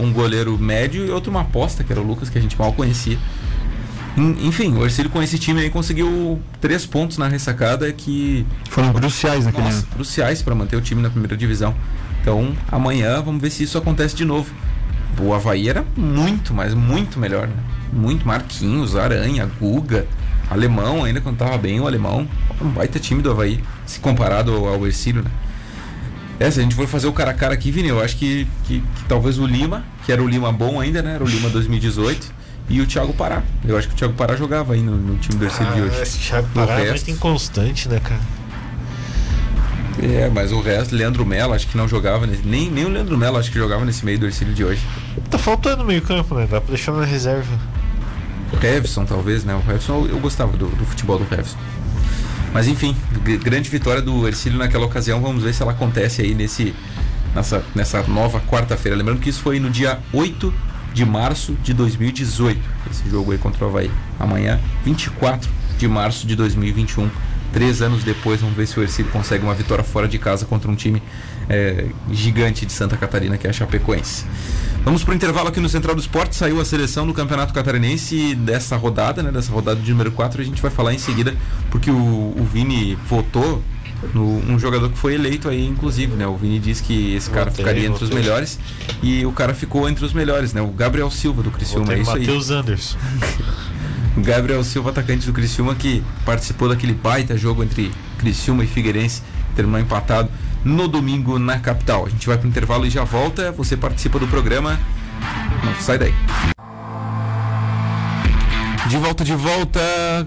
Um, 0.00 0.06
um, 0.06 0.12
goleiro 0.12 0.58
médio 0.58 1.06
e 1.06 1.10
outro 1.10 1.30
uma 1.30 1.42
aposta, 1.42 1.84
que 1.84 1.92
era 1.92 2.00
o 2.00 2.04
Lucas, 2.04 2.28
que 2.28 2.38
a 2.38 2.40
gente 2.40 2.58
mal 2.58 2.72
conhecia. 2.72 3.18
Enfim, 4.16 4.74
o 4.74 4.84
Ercílio 4.84 5.10
com 5.10 5.22
esse 5.22 5.38
time 5.38 5.60
aí 5.60 5.68
conseguiu 5.68 6.40
três 6.58 6.86
pontos 6.86 7.18
na 7.18 7.28
ressacada 7.28 7.92
que. 7.92 8.46
Foram 8.70 8.92
cruciais 8.92 9.44
naquele 9.44 9.64
nossa, 9.64 9.78
ano. 9.78 9.86
Cruciais 9.92 10.42
para 10.42 10.54
manter 10.54 10.76
o 10.76 10.80
time 10.80 11.02
na 11.02 11.10
primeira 11.10 11.36
divisão. 11.36 11.74
Então, 12.22 12.56
amanhã 12.72 13.20
vamos 13.20 13.42
ver 13.42 13.50
se 13.50 13.62
isso 13.62 13.76
acontece 13.76 14.16
de 14.16 14.24
novo. 14.24 14.52
O 15.20 15.34
Havaí 15.34 15.68
era 15.68 15.84
muito, 15.96 16.54
mas 16.54 16.72
muito 16.72 17.18
melhor, 17.18 17.46
né? 17.46 17.54
Muito 17.92 18.26
Marquinhos, 18.26 18.96
Aranha, 18.96 19.48
Guga, 19.60 20.06
Alemão, 20.50 21.04
ainda 21.04 21.20
quando 21.20 21.36
tava 21.36 21.58
bem 21.58 21.78
o 21.78 21.86
Alemão. 21.86 22.26
Um 22.60 22.68
baita 22.70 22.98
time 22.98 23.22
do 23.22 23.30
Havaí, 23.30 23.62
se 23.84 24.00
comparado 24.00 24.52
ao 24.52 24.86
Ercílio, 24.86 25.22
né? 25.22 25.30
É, 26.40 26.50
se 26.50 26.58
a 26.60 26.62
gente 26.62 26.74
for 26.74 26.86
fazer 26.86 27.06
o 27.06 27.12
cara 27.12 27.30
a 27.30 27.34
cara 27.34 27.54
aqui, 27.54 27.70
Vini, 27.70 27.88
eu 27.88 28.00
acho 28.00 28.16
que, 28.16 28.46
que, 28.64 28.80
que, 28.80 29.04
talvez 29.08 29.38
o 29.38 29.46
Lima, 29.46 29.84
que 30.04 30.12
era 30.12 30.22
o 30.22 30.28
Lima 30.28 30.52
bom 30.52 30.80
ainda, 30.80 31.00
né? 31.02 31.14
Era 31.14 31.24
o 31.24 31.26
Lima 31.26 31.48
2018 31.48 32.35
e 32.68 32.80
o 32.80 32.86
Thiago 32.86 33.12
Pará. 33.12 33.42
Eu 33.64 33.76
acho 33.76 33.88
que 33.88 33.94
o 33.94 33.96
Thiago 33.96 34.14
Pará 34.14 34.36
jogava 34.36 34.74
aí 34.74 34.82
no, 34.82 34.96
no 34.96 35.16
time 35.18 35.38
do 35.38 35.44
Ercílio 35.44 35.70
ah, 35.70 35.74
de 35.74 35.82
hoje. 35.82 36.02
Esse 36.02 36.18
Thiago 36.18 36.48
Pará 36.54 36.80
é 36.80 36.90
muito 36.90 37.10
inconstante, 37.10 37.88
né, 37.88 38.00
cara? 38.00 38.20
É, 40.02 40.28
mas 40.28 40.52
o 40.52 40.60
resto, 40.60 40.94
Leandro 40.94 41.24
Mello, 41.24 41.54
acho 41.54 41.66
que 41.66 41.76
não 41.76 41.88
jogava 41.88 42.26
nesse, 42.26 42.46
nem, 42.46 42.70
nem 42.70 42.84
o 42.84 42.88
Leandro 42.88 43.16
Mello 43.16 43.38
acho 43.38 43.50
que 43.50 43.58
jogava 43.58 43.84
nesse 43.84 44.04
meio 44.04 44.18
do 44.18 44.26
Ercílio 44.26 44.52
de 44.52 44.64
hoje. 44.64 44.82
Tá 45.30 45.38
faltando 45.38 45.84
meio 45.84 46.02
campo, 46.02 46.34
né? 46.34 46.46
Dá 46.50 46.60
pra 46.60 46.68
deixar 46.68 46.92
na 46.92 47.04
reserva. 47.04 47.58
O 48.52 48.56
Revson, 48.56 49.04
talvez, 49.06 49.44
né? 49.44 49.54
O 49.54 49.60
Revson, 49.60 50.04
eu, 50.04 50.08
eu 50.10 50.18
gostava 50.18 50.54
do, 50.56 50.68
do, 50.68 50.84
futebol 50.84 51.18
do 51.18 51.24
Revson. 51.24 51.56
Mas 52.52 52.68
enfim, 52.68 52.94
grande 53.42 53.68
vitória 53.70 54.02
do 54.02 54.26
Ercílio 54.28 54.58
naquela 54.58 54.84
ocasião. 54.84 55.20
Vamos 55.20 55.42
ver 55.42 55.54
se 55.54 55.62
ela 55.62 55.72
acontece 55.72 56.22
aí 56.22 56.34
nesse, 56.34 56.74
nessa, 57.34 57.64
nessa 57.74 58.02
nova 58.02 58.40
quarta-feira. 58.40 58.96
Lembrando 58.96 59.20
que 59.20 59.30
isso 59.30 59.40
foi 59.40 59.58
no 59.58 59.70
dia 59.70 59.98
8 60.12 60.52
de 60.96 61.04
março 61.04 61.52
de 61.62 61.74
2018. 61.74 62.58
Esse 62.90 63.10
jogo 63.10 63.30
aí 63.30 63.36
contra 63.36 63.62
o 63.66 63.68
Havaí. 63.68 63.90
Amanhã, 64.18 64.58
24 64.82 65.50
de 65.78 65.86
março 65.86 66.26
de 66.26 66.34
2021. 66.34 67.10
Três 67.52 67.82
anos 67.82 68.02
depois, 68.02 68.40
vamos 68.40 68.56
ver 68.56 68.66
se 68.66 68.80
o 68.80 68.82
Ercílio 68.82 69.12
consegue 69.12 69.44
uma 69.44 69.52
vitória 69.52 69.84
fora 69.84 70.08
de 70.08 70.18
casa 70.18 70.46
contra 70.46 70.70
um 70.70 70.74
time 70.74 71.02
é, 71.50 71.84
gigante 72.10 72.64
de 72.64 72.72
Santa 72.72 72.96
Catarina, 72.96 73.36
que 73.36 73.46
é 73.46 73.50
a 73.50 73.52
Chapecoense. 73.52 74.24
Vamos 74.86 75.04
para 75.04 75.12
o 75.12 75.14
intervalo 75.14 75.48
aqui 75.48 75.60
no 75.60 75.68
Central 75.68 75.94
do 75.94 76.00
Esporte. 76.00 76.34
Saiu 76.34 76.58
a 76.62 76.64
seleção 76.64 77.06
do 77.06 77.12
Campeonato 77.12 77.52
Catarinense 77.52 78.34
dessa 78.34 78.74
rodada, 78.76 79.22
né? 79.22 79.30
Dessa 79.30 79.52
rodada 79.52 79.78
de 79.78 79.90
número 79.90 80.10
4. 80.12 80.40
A 80.40 80.44
gente 80.44 80.62
vai 80.62 80.70
falar 80.70 80.94
em 80.94 80.98
seguida, 80.98 81.34
porque 81.70 81.90
o, 81.90 81.94
o 81.94 82.48
Vini 82.50 82.96
votou 83.06 83.62
no, 84.14 84.38
um 84.50 84.58
jogador 84.58 84.88
que 84.90 84.98
foi 84.98 85.14
eleito 85.14 85.48
aí, 85.48 85.66
inclusive, 85.66 86.14
né? 86.14 86.26
O 86.26 86.36
Vini 86.36 86.58
disse 86.58 86.82
que 86.82 87.14
esse 87.14 87.30
cara 87.30 87.46
voltei, 87.46 87.64
ficaria 87.64 87.86
entre 87.86 88.00
voltei. 88.00 88.08
os 88.08 88.14
melhores 88.14 88.58
e 89.02 89.26
o 89.26 89.32
cara 89.32 89.54
ficou 89.54 89.88
entre 89.88 90.04
os 90.04 90.12
melhores, 90.12 90.52
né? 90.52 90.60
O 90.60 90.68
Gabriel 90.68 91.10
Silva 91.10 91.42
do 91.42 91.50
Criciúma, 91.50 91.92
é 91.92 92.00
isso 92.00 92.10
aí. 92.10 92.20
Matheus 92.20 92.50
Anderson. 92.50 92.98
o 94.16 94.20
Gabriel 94.20 94.62
Silva, 94.64 94.90
atacante 94.90 95.26
do 95.26 95.32
Criciúma, 95.32 95.74
que 95.74 96.02
participou 96.24 96.68
daquele 96.68 96.92
baita 96.92 97.36
jogo 97.36 97.62
entre 97.62 97.90
Criciúma 98.18 98.64
e 98.64 98.66
Figueirense, 98.66 99.22
terminou 99.54 99.80
empatado 99.80 100.28
no 100.64 100.88
domingo 100.88 101.38
na 101.38 101.58
capital. 101.58 102.06
A 102.06 102.08
gente 102.08 102.26
vai 102.26 102.36
para 102.36 102.46
o 102.46 102.48
intervalo 102.48 102.86
e 102.86 102.90
já 102.90 103.04
volta. 103.04 103.52
Você 103.52 103.76
participa 103.76 104.18
do 104.18 104.26
programa. 104.26 104.78
Não 105.64 105.74
sai 105.80 105.98
daí. 105.98 106.14
De 108.88 108.98
volta, 108.98 109.24
de 109.24 109.34
volta, 109.34 109.80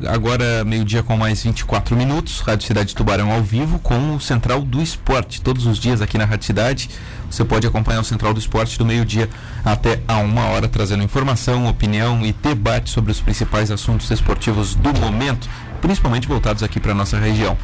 agora 0.09 0.65
meio-dia 0.65 1.01
com 1.01 1.15
mais 1.15 1.41
24 1.43 1.95
minutos, 1.95 2.41
Rádio 2.41 2.67
Cidade 2.67 2.93
Tubarão 2.93 3.31
ao 3.31 3.41
vivo 3.41 3.79
com 3.79 4.15
o 4.15 4.19
Central 4.19 4.61
do 4.63 4.81
Esporte. 4.81 5.41
Todos 5.41 5.65
os 5.65 5.77
dias 5.77 6.01
aqui 6.01 6.17
na 6.17 6.25
Rádio 6.25 6.45
Cidade, 6.45 6.89
você 7.31 7.45
pode 7.45 7.65
acompanhar 7.65 8.01
o 8.01 8.03
Central 8.03 8.33
do 8.33 8.39
Esporte 8.39 8.77
do 8.77 8.85
meio-dia 8.85 9.29
até 9.63 10.01
a 10.05 10.17
uma 10.17 10.47
hora, 10.47 10.67
trazendo 10.67 11.01
informação, 11.01 11.67
opinião 11.67 12.25
e 12.25 12.33
debate 12.33 12.89
sobre 12.89 13.13
os 13.13 13.21
principais 13.21 13.71
assuntos 13.71 14.11
esportivos 14.11 14.75
do 14.75 14.93
momento, 14.99 15.47
principalmente 15.79 16.27
voltados 16.27 16.61
aqui 16.61 16.81
para 16.81 16.93
nossa 16.93 17.17
região. 17.17 17.57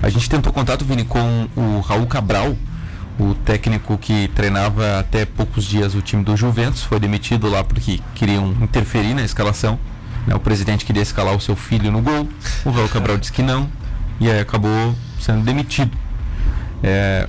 A 0.00 0.08
gente 0.08 0.30
tentou 0.30 0.50
contato, 0.50 0.82
Vini, 0.82 1.04
com 1.04 1.46
o 1.54 1.80
Raul 1.80 2.06
Cabral, 2.06 2.56
o 3.20 3.34
técnico 3.34 3.98
que 3.98 4.28
treinava 4.28 4.98
até 4.98 5.26
poucos 5.26 5.64
dias 5.64 5.94
o 5.94 6.00
time 6.00 6.24
do 6.24 6.34
Juventus, 6.38 6.82
foi 6.82 6.98
demitido 6.98 7.50
lá 7.50 7.62
porque 7.62 8.00
queriam 8.14 8.56
interferir 8.62 9.12
na 9.12 9.22
escalação 9.22 9.78
né? 10.28 10.34
O 10.34 10.40
presidente 10.40 10.84
queria 10.84 11.02
escalar 11.02 11.34
o 11.34 11.40
seu 11.40 11.56
filho 11.56 11.90
no 11.90 12.02
gol, 12.02 12.28
o 12.64 12.70
Raul 12.70 12.88
Cabral 12.88 13.16
disse 13.16 13.32
que 13.32 13.42
não, 13.42 13.68
e 14.20 14.30
aí 14.30 14.38
acabou 14.38 14.94
sendo 15.18 15.42
demitido. 15.42 15.96
É, 16.82 17.28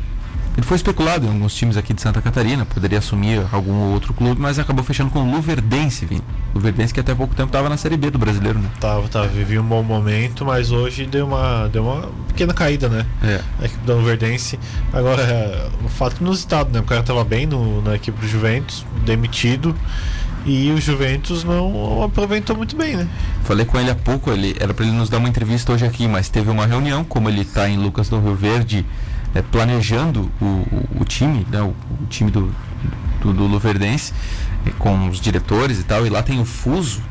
ele 0.57 0.65
foi 0.65 0.75
especulado 0.75 1.25
em 1.25 1.29
alguns 1.29 1.55
times 1.55 1.77
aqui 1.77 1.93
de 1.93 2.01
Santa 2.01 2.21
Catarina, 2.21 2.65
poderia 2.65 2.99
assumir 2.99 3.41
algum 3.51 3.93
outro 3.93 4.13
clube, 4.13 4.41
mas 4.41 4.59
acabou 4.59 4.83
fechando 4.83 5.09
com 5.09 5.19
o 5.19 5.31
Luverdense, 5.31 6.05
Vini. 6.05 6.21
Luverdense 6.53 6.93
que 6.93 6.99
até 6.99 7.15
pouco 7.15 7.33
tempo 7.33 7.47
estava 7.47 7.69
na 7.69 7.77
Série 7.77 7.95
B 7.95 8.09
do 8.09 8.19
brasileiro, 8.19 8.59
né? 8.59 8.69
Tava, 8.77 9.07
tava, 9.07 9.27
vivia 9.27 9.61
um 9.61 9.65
bom 9.65 9.81
momento, 9.81 10.43
mas 10.43 10.69
hoje 10.69 11.05
deu 11.05 11.27
uma, 11.27 11.69
deu 11.69 11.83
uma 11.83 12.09
pequena 12.27 12.53
caída, 12.53 12.89
né? 12.89 13.05
É. 13.23 13.39
A 13.61 13.65
equipe 13.65 13.85
da 13.85 13.93
Luverdense. 13.93 14.59
Agora, 14.91 15.21
é, 15.21 15.69
o 15.85 15.87
fato 15.87 16.19
inusitado, 16.19 16.71
né? 16.73 16.81
O 16.81 16.83
cara 16.83 16.99
estava 16.99 17.23
bem 17.23 17.45
no, 17.45 17.81
na 17.81 17.95
equipe 17.95 18.19
do 18.19 18.27
Juventus, 18.27 18.85
demitido. 19.05 19.73
E 20.45 20.71
o 20.71 20.79
Juventus 20.79 21.43
não 21.43 22.01
aproveitou 22.03 22.55
muito 22.55 22.75
bem, 22.75 22.95
né? 22.95 23.07
Falei 23.43 23.65
com 23.65 23.79
ele 23.79 23.91
há 23.91 23.95
pouco, 23.95 24.31
ele 24.31 24.55
era 24.59 24.73
para 24.73 24.85
ele 24.85 24.95
nos 24.95 25.09
dar 25.09 25.17
uma 25.17 25.27
entrevista 25.27 25.73
hoje 25.73 25.85
aqui, 25.85 26.07
mas 26.07 26.29
teve 26.29 26.49
uma 26.49 26.65
reunião, 26.65 27.03
como 27.03 27.29
ele 27.29 27.41
está 27.41 27.69
em 27.69 27.77
Lucas 27.77 28.09
do 28.09 28.19
Rio 28.19 28.35
Verde, 28.35 28.85
é, 29.35 29.41
planejando 29.41 30.31
o, 30.41 30.45
o, 30.45 31.01
o, 31.01 31.05
time, 31.05 31.45
né, 31.51 31.61
o, 31.61 31.75
o 32.01 32.05
time 32.09 32.31
do, 32.31 32.53
do, 33.21 33.33
do 33.33 33.45
Luverdense, 33.45 34.13
é, 34.65 34.71
com 34.71 35.09
os 35.09 35.19
diretores 35.19 35.79
e 35.79 35.83
tal, 35.83 36.05
e 36.05 36.09
lá 36.09 36.23
tem 36.23 36.39
o 36.39 36.45
Fuso, 36.45 37.01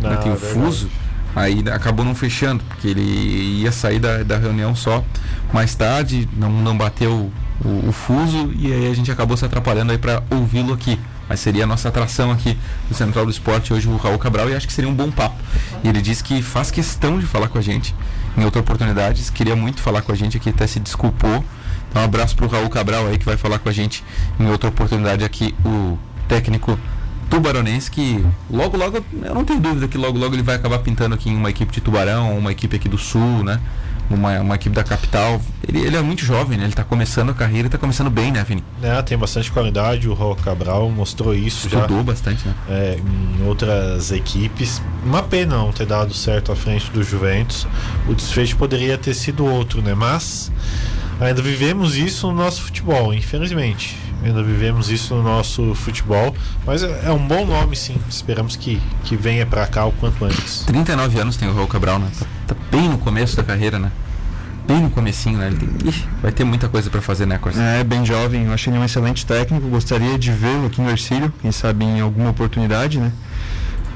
né, 0.00 0.16
tem 0.16 0.30
o 0.30 0.34
ah, 0.34 0.38
Fuso, 0.38 0.88
aí 1.34 1.64
acabou 1.72 2.04
não 2.04 2.14
fechando, 2.14 2.62
porque 2.68 2.88
ele 2.88 3.60
ia 3.60 3.72
sair 3.72 3.98
da, 3.98 4.22
da 4.22 4.38
reunião 4.38 4.74
só 4.74 5.04
mais 5.52 5.74
tarde, 5.74 6.28
não, 6.36 6.50
não 6.50 6.78
bateu 6.78 7.30
o, 7.64 7.88
o 7.88 7.92
Fuso, 7.92 8.52
e 8.56 8.72
aí 8.72 8.90
a 8.90 8.94
gente 8.94 9.10
acabou 9.10 9.36
se 9.36 9.44
atrapalhando 9.44 9.90
aí 9.90 9.98
para 9.98 10.22
ouvi-lo 10.30 10.72
aqui 10.72 10.98
mas 11.28 11.40
seria 11.40 11.64
a 11.64 11.66
nossa 11.66 11.88
atração 11.88 12.30
aqui 12.30 12.56
no 12.88 12.96
Central 12.96 13.24
do 13.24 13.30
Esporte 13.30 13.72
hoje 13.72 13.88
o 13.88 13.96
Raul 13.96 14.18
Cabral 14.18 14.48
e 14.48 14.54
acho 14.54 14.66
que 14.66 14.72
seria 14.72 14.90
um 14.90 14.94
bom 14.94 15.10
papo. 15.10 15.36
E 15.84 15.88
ele 15.88 16.00
disse 16.00 16.24
que 16.24 16.42
faz 16.42 16.70
questão 16.70 17.18
de 17.18 17.26
falar 17.26 17.48
com 17.48 17.58
a 17.58 17.60
gente 17.60 17.94
em 18.36 18.44
outra 18.44 18.60
oportunidade, 18.60 19.30
queria 19.32 19.56
muito 19.56 19.82
falar 19.82 20.02
com 20.02 20.12
a 20.12 20.14
gente 20.14 20.36
aqui, 20.36 20.50
até 20.50 20.66
se 20.66 20.80
desculpou. 20.80 21.44
Então 21.90 22.02
um 22.02 22.04
abraço 22.04 22.36
para 22.36 22.46
o 22.46 22.48
Raul 22.48 22.68
Cabral 22.68 23.06
aí 23.06 23.18
que 23.18 23.24
vai 23.24 23.36
falar 23.36 23.58
com 23.58 23.68
a 23.68 23.72
gente 23.72 24.04
em 24.38 24.48
outra 24.48 24.68
oportunidade 24.68 25.24
aqui, 25.24 25.54
o 25.64 25.98
técnico 26.28 26.78
tubaronense 27.28 27.90
que 27.90 28.24
logo 28.50 28.76
logo, 28.76 29.04
eu 29.22 29.34
não 29.34 29.44
tenho 29.44 29.60
dúvida 29.60 29.86
que 29.86 29.98
logo 29.98 30.18
logo 30.18 30.34
ele 30.34 30.42
vai 30.42 30.56
acabar 30.56 30.78
pintando 30.78 31.14
aqui 31.14 31.28
em 31.28 31.36
uma 31.36 31.50
equipe 31.50 31.72
de 31.72 31.80
Tubarão, 31.80 32.36
uma 32.38 32.50
equipe 32.52 32.74
aqui 32.76 32.88
do 32.88 32.96
Sul, 32.98 33.44
né? 33.44 33.60
Uma, 34.10 34.40
uma 34.40 34.54
equipe 34.54 34.74
da 34.74 34.84
capital. 34.84 35.40
Ele, 35.66 35.78
ele 35.78 35.96
é 35.96 36.02
muito 36.02 36.24
jovem, 36.24 36.56
né? 36.56 36.64
Ele 36.64 36.72
está 36.72 36.84
começando 36.84 37.30
a 37.30 37.34
carreira 37.34 37.66
e 37.66 37.68
está 37.68 37.78
começando 37.78 38.10
bem, 38.10 38.32
né, 38.32 38.44
Vini? 38.44 38.64
É, 38.82 39.00
tem 39.02 39.16
bastante 39.18 39.50
qualidade. 39.50 40.08
O 40.08 40.14
Raul 40.14 40.36
Cabral 40.36 40.88
mostrou 40.90 41.34
isso 41.34 41.66
Estudou 41.66 41.98
já, 41.98 42.02
bastante, 42.02 42.46
né? 42.46 42.54
É, 42.68 42.98
em 42.98 43.46
outras 43.46 44.10
equipes. 44.10 44.80
Uma 45.04 45.22
pena 45.22 45.56
não 45.56 45.72
ter 45.72 45.86
dado 45.86 46.14
certo 46.14 46.52
à 46.52 46.56
frente 46.56 46.90
do 46.90 47.02
Juventus. 47.02 47.66
O 48.08 48.14
desfecho 48.14 48.56
poderia 48.56 48.96
ter 48.96 49.14
sido 49.14 49.44
outro, 49.44 49.82
né? 49.82 49.94
Mas 49.94 50.50
ainda 51.20 51.42
vivemos 51.42 51.96
isso 51.96 52.28
no 52.28 52.34
nosso 52.34 52.62
futebol, 52.62 53.12
infelizmente. 53.12 53.96
Ainda 54.22 54.42
vivemos 54.42 54.90
isso 54.90 55.14
no 55.14 55.22
nosso 55.22 55.74
futebol. 55.74 56.34
Mas 56.66 56.82
é, 56.82 57.06
é 57.06 57.12
um 57.12 57.26
bom 57.26 57.44
nome, 57.46 57.76
sim. 57.76 57.96
Esperamos 58.08 58.56
que, 58.56 58.80
que 59.04 59.16
venha 59.16 59.46
para 59.46 59.66
cá 59.66 59.86
o 59.86 59.92
quanto 59.92 60.24
antes. 60.24 60.64
39 60.66 61.20
anos 61.20 61.36
tem 61.36 61.48
o 61.48 61.54
Raul 61.54 61.66
Cabral, 61.66 61.98
né? 61.98 62.10
Tá, 62.18 62.54
tá 62.54 62.56
bem 62.70 62.88
no 62.88 62.98
começo 62.98 63.36
da 63.36 63.42
carreira, 63.42 63.78
né? 63.78 63.90
bem 64.68 64.82
no 64.82 64.90
comecinho, 64.90 65.38
né? 65.38 65.46
Ele 65.46 65.56
tem, 65.56 65.88
ixi, 65.88 66.06
vai 66.20 66.30
ter 66.30 66.44
muita 66.44 66.68
coisa 66.68 66.90
para 66.90 67.00
fazer, 67.00 67.24
né, 67.24 67.38
Corsa? 67.38 67.58
É, 67.58 67.82
bem 67.82 68.04
jovem. 68.04 68.44
Eu 68.44 68.52
achei 68.52 68.70
ele 68.70 68.78
um 68.78 68.84
excelente 68.84 69.24
técnico. 69.24 69.66
Gostaria 69.66 70.18
de 70.18 70.30
vê-lo 70.30 70.66
aqui 70.66 70.82
no 70.82 70.90
Ercílio, 70.90 71.32
quem 71.40 71.50
sabe 71.50 71.86
em 71.86 72.00
alguma 72.00 72.28
oportunidade, 72.28 73.00
né? 73.00 73.10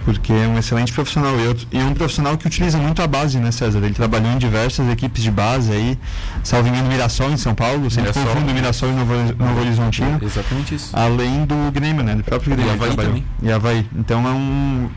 Porque 0.04 0.32
é 0.32 0.48
um 0.48 0.58
excelente 0.58 0.92
profissional. 0.92 1.32
E 1.70 1.78
é 1.78 1.84
um 1.84 1.94
profissional 1.94 2.36
que 2.36 2.46
utiliza 2.46 2.76
muito 2.78 3.00
a 3.02 3.06
base, 3.06 3.38
né, 3.38 3.52
César? 3.52 3.78
Ele 3.78 3.94
trabalhou 3.94 4.32
em 4.32 4.38
diversas 4.38 4.88
equipes 4.90 5.22
de 5.22 5.30
base 5.30 5.72
aí, 5.72 5.98
salvo 6.42 6.68
engano, 6.68 6.88
Mirassol 6.88 7.30
em 7.30 7.36
São 7.36 7.54
Paulo, 7.54 7.90
sempre 7.90 8.10
Mirassol, 8.10 8.34
confundo 8.34 8.54
Mirassol 8.54 8.88
e 8.88 8.92
Novo, 8.92 9.14
Novo 9.38 9.60
Horizontino. 9.60 10.18
É, 10.20 10.24
exatamente 10.24 10.74
isso. 10.74 10.90
Além 10.92 11.44
do 11.44 11.70
Grêmio, 11.70 12.02
né? 12.02 12.16
Do 12.16 12.24
próprio 12.24 12.56
Grêmio. 12.56 12.72
E 12.72 12.74
Havaí 12.74 12.96
também. 12.96 13.24
E 13.42 13.52
Havaí. 13.52 13.86
Então 13.94 14.26
é 14.26 14.32
um. 14.32 14.90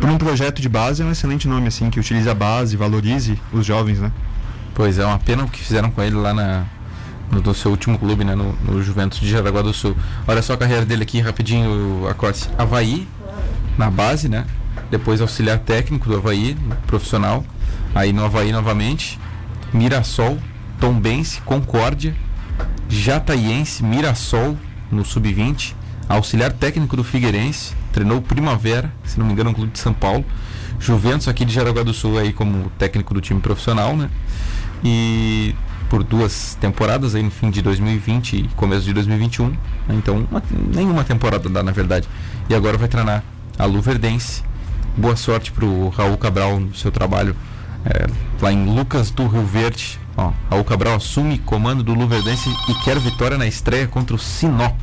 Para 0.00 0.10
um 0.10 0.18
projeto 0.18 0.60
de 0.60 0.68
base 0.68 1.00
é 1.00 1.04
um 1.04 1.12
excelente 1.12 1.46
nome, 1.46 1.68
assim, 1.68 1.88
que 1.88 2.00
utilize 2.00 2.28
a 2.28 2.34
base, 2.34 2.76
valorize 2.76 3.38
os 3.52 3.64
jovens, 3.64 4.00
né? 4.00 4.10
Pois 4.74 4.98
é, 4.98 5.04
uma 5.04 5.18
pena 5.18 5.44
o 5.44 5.48
que 5.48 5.60
fizeram 5.60 5.90
com 5.90 6.02
ele 6.02 6.16
lá 6.16 6.34
na, 6.34 6.64
no, 7.30 7.40
no 7.40 7.54
seu 7.54 7.70
último 7.70 7.98
clube, 7.98 8.24
né, 8.24 8.34
no, 8.34 8.52
no, 8.64 8.82
Juventus 8.82 9.20
de 9.20 9.30
Jaraguá 9.30 9.62
do 9.62 9.72
Sul. 9.72 9.96
Olha 10.26 10.42
só 10.42 10.54
a 10.54 10.56
carreira 10.56 10.84
dele 10.84 11.02
aqui, 11.02 11.20
rapidinho, 11.20 12.06
a 12.08 12.14
Corte. 12.14 12.48
Havaí, 12.58 13.06
na 13.76 13.90
base, 13.90 14.28
né? 14.28 14.46
Depois 14.90 15.20
auxiliar 15.20 15.58
técnico 15.58 16.08
do 16.08 16.16
Havaí, 16.16 16.56
profissional. 16.86 17.44
Aí 17.94 18.12
no 18.12 18.24
Havaí 18.24 18.52
novamente. 18.52 19.18
Mirassol, 19.72 20.38
Tombense, 20.78 21.40
Concórdia, 21.42 22.14
Jataiense, 22.88 23.82
Mirassol 23.82 24.56
no 24.90 25.04
Sub-20. 25.04 25.74
Auxiliar 26.08 26.52
técnico 26.52 26.96
do 26.96 27.02
Figueirense, 27.02 27.74
treinou 27.92 28.20
Primavera, 28.20 28.92
se 29.04 29.18
não 29.18 29.24
me 29.24 29.32
engano, 29.32 29.50
um 29.50 29.54
clube 29.54 29.72
de 29.72 29.78
São 29.78 29.94
Paulo. 29.94 30.24
Juventus 30.78 31.28
aqui 31.28 31.44
de 31.44 31.54
Jaraguá 31.54 31.82
do 31.82 31.94
Sul 31.94 32.18
aí 32.18 32.32
como 32.32 32.70
técnico 32.78 33.14
do 33.14 33.20
time 33.20 33.40
profissional, 33.40 33.96
né? 33.96 34.10
E 34.84 35.54
por 35.88 36.02
duas 36.02 36.56
temporadas 36.60 37.14
aí 37.14 37.22
no 37.22 37.30
fim 37.30 37.50
de 37.50 37.62
2020 37.62 38.36
e 38.36 38.48
começo 38.56 38.84
de 38.84 38.92
2021. 38.94 39.48
Né? 39.48 39.56
Então, 39.90 40.26
uma, 40.30 40.42
nenhuma 40.74 41.04
temporada 41.04 41.48
dá, 41.48 41.62
na 41.62 41.70
verdade. 41.70 42.08
E 42.48 42.54
agora 42.54 42.76
vai 42.76 42.88
treinar 42.88 43.22
a 43.62 43.66
Luverdense. 43.66 44.42
Boa 44.96 45.14
sorte 45.14 45.52
para 45.52 45.64
o 45.64 45.88
Raul 45.88 46.18
Cabral 46.18 46.58
no 46.58 46.74
seu 46.74 46.90
trabalho 46.90 47.36
é, 47.84 48.06
lá 48.40 48.52
em 48.52 48.64
Lucas 48.66 49.12
do 49.12 49.28
Rio 49.28 49.46
Verde. 49.46 50.00
Ó, 50.16 50.32
Raul 50.50 50.64
Cabral 50.64 50.96
assume 50.96 51.38
comando 51.38 51.84
do 51.84 51.94
Luverdense 51.94 52.50
e 52.68 52.74
quer 52.82 52.98
vitória 52.98 53.38
na 53.38 53.46
estreia 53.46 53.86
contra 53.86 54.16
o 54.16 54.18
Sinop. 54.18 54.76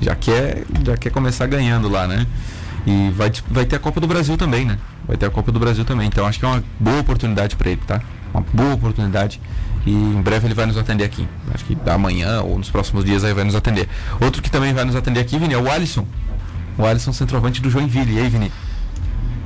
Já 0.00 0.14
quer, 0.14 0.64
já 0.82 0.96
quer 0.96 1.10
começar 1.10 1.46
ganhando 1.46 1.90
lá, 1.90 2.08
né? 2.08 2.26
E 2.86 3.10
vai, 3.10 3.30
vai 3.50 3.66
ter 3.66 3.76
a 3.76 3.78
Copa 3.78 4.00
do 4.00 4.06
Brasil 4.06 4.36
também, 4.38 4.64
né? 4.64 4.78
Vai 5.06 5.18
ter 5.18 5.26
a 5.26 5.30
Copa 5.30 5.52
do 5.52 5.60
Brasil 5.60 5.84
também. 5.84 6.06
Então 6.06 6.26
acho 6.26 6.38
que 6.38 6.44
é 6.46 6.48
uma 6.48 6.64
boa 6.80 7.00
oportunidade 7.00 7.54
para 7.54 7.70
ele, 7.70 7.82
tá? 7.86 8.00
Uma 8.32 8.44
boa 8.50 8.72
oportunidade. 8.72 9.42
E 9.84 9.92
em 9.92 10.22
breve 10.22 10.46
ele 10.46 10.54
vai 10.54 10.64
nos 10.64 10.78
atender 10.78 11.04
aqui. 11.04 11.28
Acho 11.52 11.66
que 11.66 11.76
amanhã 11.86 12.40
ou 12.40 12.56
nos 12.56 12.70
próximos 12.70 13.04
dias 13.04 13.24
aí 13.24 13.34
vai 13.34 13.44
nos 13.44 13.54
atender. 13.54 13.86
Outro 14.22 14.40
que 14.40 14.50
também 14.50 14.72
vai 14.72 14.86
nos 14.86 14.96
atender 14.96 15.20
aqui, 15.20 15.38
Vini, 15.38 15.52
é 15.52 15.58
o 15.58 15.70
Alisson. 15.70 16.06
O 16.78 16.86
Alisson, 16.86 17.12
centroavante 17.12 17.60
do 17.60 17.70
Joinville. 17.70 18.14
E 18.14 18.20
aí, 18.20 18.28
Vini? 18.28 18.52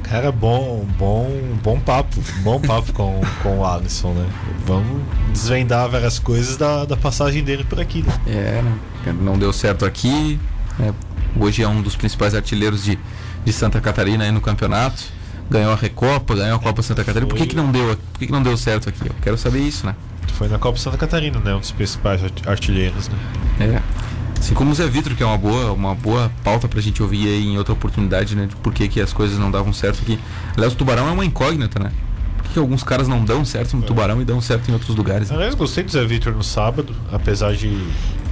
Cara, 0.02 0.30
bom, 0.30 0.86
bom, 0.96 1.28
bom 1.64 1.80
papo, 1.80 2.20
bom 2.42 2.60
papo 2.60 2.92
com, 2.92 3.20
com 3.42 3.58
o 3.58 3.66
Alisson, 3.66 4.12
né? 4.12 4.26
Vamos 4.64 5.02
desvendar 5.32 5.88
várias 5.88 6.18
coisas 6.18 6.56
da, 6.56 6.84
da 6.84 6.96
passagem 6.96 7.42
dele 7.42 7.64
por 7.64 7.80
aqui, 7.80 8.02
né? 8.02 8.12
É, 8.26 8.62
né? 8.62 9.16
não 9.20 9.36
deu 9.36 9.52
certo 9.52 9.84
aqui. 9.84 10.38
É, 10.78 10.92
hoje 11.38 11.62
é 11.62 11.68
um 11.68 11.82
dos 11.82 11.96
principais 11.96 12.36
artilheiros 12.36 12.84
de, 12.84 12.96
de 13.44 13.52
Santa 13.52 13.80
Catarina 13.80 14.22
aí 14.22 14.30
no 14.30 14.40
campeonato. 14.40 15.02
Ganhou 15.50 15.72
a 15.72 15.76
Recopa, 15.76 16.36
ganhou 16.36 16.56
a 16.56 16.60
Copa 16.60 16.82
Santa 16.82 17.02
Catarina. 17.02 17.28
Por 17.28 17.36
que, 17.36 17.46
que 17.46 17.56
não 17.56 17.72
deu? 17.72 17.96
Por 18.12 18.18
que, 18.20 18.26
que 18.26 18.32
não 18.32 18.42
deu 18.42 18.56
certo 18.56 18.88
aqui? 18.88 19.08
Eu 19.08 19.14
quero 19.20 19.36
saber 19.36 19.60
isso, 19.60 19.86
né? 19.86 19.94
Foi 20.34 20.48
na 20.48 20.58
Copa 20.58 20.78
Santa 20.78 20.96
Catarina, 20.96 21.40
né? 21.40 21.54
Um 21.54 21.60
dos 21.60 21.72
principais 21.72 22.20
artilheiros, 22.46 23.08
né? 23.08 23.18
É. 23.60 24.05
Assim 24.38 24.54
como 24.54 24.70
o 24.70 24.74
Zé 24.74 24.86
Vitor, 24.86 25.14
que 25.14 25.22
é 25.22 25.26
uma 25.26 25.38
boa, 25.38 25.72
uma 25.72 25.94
boa 25.94 26.30
pauta 26.44 26.68
pra 26.68 26.80
gente 26.80 27.02
ouvir 27.02 27.26
aí 27.26 27.46
em 27.46 27.58
outra 27.58 27.72
oportunidade, 27.72 28.36
né? 28.36 28.46
De 28.46 28.56
por 28.56 28.72
que, 28.72 28.88
que 28.88 29.00
as 29.00 29.12
coisas 29.12 29.38
não 29.38 29.50
davam 29.50 29.72
certo 29.72 30.00
aqui. 30.02 30.18
Aliás, 30.54 30.72
o 30.72 30.76
Tubarão 30.76 31.08
é 31.08 31.12
uma 31.12 31.24
incógnita, 31.24 31.78
né? 31.78 31.90
Por 32.38 32.50
que, 32.50 32.58
alguns 32.58 32.82
caras 32.82 33.08
não 33.08 33.24
dão 33.24 33.44
certo 33.44 33.76
no 33.76 33.82
é. 33.82 33.86
Tubarão 33.86 34.20
e 34.20 34.24
dão 34.24 34.40
certo 34.40 34.70
em 34.70 34.74
outros 34.74 34.94
lugares? 34.94 35.30
Né? 35.30 35.36
Aliás, 35.36 35.54
gostei 35.54 35.84
do 35.84 35.90
Zé 35.90 36.04
Vitor 36.04 36.32
no 36.32 36.44
sábado, 36.44 36.94
apesar 37.10 37.54
de 37.54 37.76